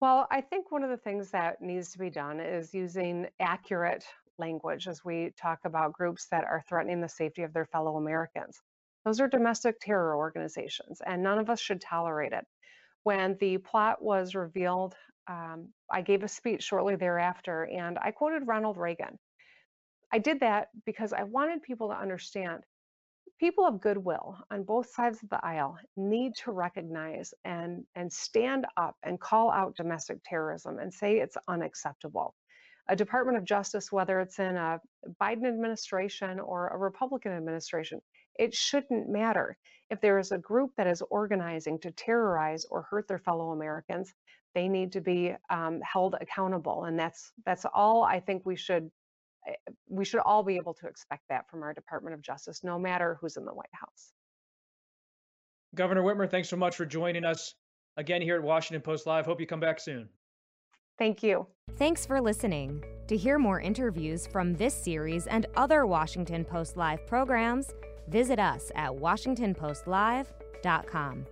Well, 0.00 0.26
I 0.30 0.42
think 0.42 0.70
one 0.70 0.84
of 0.84 0.90
the 0.90 0.98
things 0.98 1.30
that 1.30 1.62
needs 1.62 1.92
to 1.92 1.98
be 1.98 2.10
done 2.10 2.40
is 2.40 2.74
using 2.74 3.28
accurate 3.40 4.04
language 4.38 4.88
as 4.88 5.02
we 5.04 5.32
talk 5.40 5.60
about 5.64 5.94
groups 5.94 6.26
that 6.30 6.44
are 6.44 6.62
threatening 6.68 7.00
the 7.00 7.08
safety 7.08 7.42
of 7.42 7.54
their 7.54 7.64
fellow 7.64 7.96
Americans. 7.96 8.60
Those 9.04 9.20
are 9.20 9.28
domestic 9.28 9.80
terror 9.80 10.16
organizations, 10.16 11.00
and 11.04 11.22
none 11.22 11.38
of 11.38 11.48
us 11.48 11.60
should 11.60 11.80
tolerate 11.80 12.32
it. 12.32 12.44
When 13.04 13.36
the 13.40 13.58
plot 13.58 14.02
was 14.02 14.34
revealed, 14.34 14.94
um, 15.28 15.68
I 15.90 16.02
gave 16.02 16.24
a 16.24 16.28
speech 16.28 16.62
shortly 16.62 16.96
thereafter, 16.96 17.64
and 17.64 17.98
I 17.98 18.10
quoted 18.10 18.46
Ronald 18.46 18.76
Reagan. 18.76 19.18
I 20.12 20.18
did 20.18 20.40
that 20.40 20.68
because 20.84 21.12
I 21.12 21.22
wanted 21.22 21.62
people 21.62 21.88
to 21.88 21.98
understand 21.98 22.64
people 23.38 23.66
of 23.66 23.80
goodwill 23.80 24.38
on 24.50 24.62
both 24.62 24.88
sides 24.90 25.22
of 25.22 25.28
the 25.28 25.44
aisle 25.44 25.76
need 25.96 26.34
to 26.44 26.52
recognize 26.52 27.34
and, 27.44 27.84
and 27.94 28.12
stand 28.12 28.66
up 28.76 28.96
and 29.02 29.20
call 29.20 29.50
out 29.50 29.76
domestic 29.76 30.18
terrorism 30.24 30.78
and 30.78 30.92
say 30.92 31.18
it's 31.18 31.36
unacceptable. 31.48 32.34
A 32.88 32.96
Department 32.96 33.36
of 33.36 33.44
Justice, 33.44 33.90
whether 33.90 34.20
it's 34.20 34.38
in 34.38 34.56
a 34.56 34.80
Biden 35.20 35.46
administration 35.46 36.38
or 36.38 36.68
a 36.68 36.78
Republican 36.78 37.32
administration, 37.32 38.00
it 38.38 38.54
shouldn't 38.54 39.08
matter. 39.08 39.56
If 39.90 40.00
there 40.00 40.18
is 40.18 40.32
a 40.32 40.38
group 40.38 40.70
that 40.76 40.86
is 40.86 41.02
organizing 41.10 41.80
to 41.80 41.90
terrorize 41.90 42.64
or 42.70 42.82
hurt 42.82 43.08
their 43.08 43.18
fellow 43.18 43.50
Americans, 43.50 44.14
they 44.54 44.68
need 44.68 44.92
to 44.92 45.00
be 45.00 45.34
um, 45.50 45.80
held 45.82 46.16
accountable. 46.20 46.84
And 46.84 46.98
that's 46.98 47.32
that's 47.44 47.66
all 47.74 48.04
I 48.04 48.20
think 48.20 48.46
we 48.46 48.56
should 48.56 48.90
we 49.88 50.04
should 50.04 50.20
all 50.20 50.42
be 50.42 50.56
able 50.56 50.74
to 50.74 50.86
expect 50.86 51.22
that 51.28 51.48
from 51.50 51.62
our 51.62 51.72
Department 51.72 52.14
of 52.14 52.22
Justice, 52.22 52.64
no 52.64 52.78
matter 52.78 53.18
who's 53.20 53.36
in 53.36 53.44
the 53.44 53.54
White 53.54 53.68
House. 53.72 54.12
Governor 55.74 56.02
Whitmer, 56.02 56.30
thanks 56.30 56.48
so 56.48 56.56
much 56.56 56.76
for 56.76 56.86
joining 56.86 57.24
us 57.24 57.54
again 57.96 58.22
here 58.22 58.36
at 58.36 58.42
Washington 58.42 58.82
Post 58.82 59.06
Live. 59.06 59.26
Hope 59.26 59.40
you 59.40 59.46
come 59.46 59.60
back 59.60 59.80
soon. 59.80 60.08
Thank 60.98 61.22
you. 61.22 61.46
Thanks 61.76 62.06
for 62.06 62.20
listening. 62.20 62.82
To 63.08 63.16
hear 63.16 63.38
more 63.38 63.60
interviews 63.60 64.26
from 64.26 64.54
this 64.54 64.74
series 64.74 65.26
and 65.26 65.46
other 65.56 65.86
Washington 65.86 66.44
Post 66.44 66.76
Live 66.76 67.06
programs, 67.06 67.70
visit 68.08 68.38
us 68.38 68.70
at 68.74 68.90
WashingtonPostLive.com. 68.90 71.26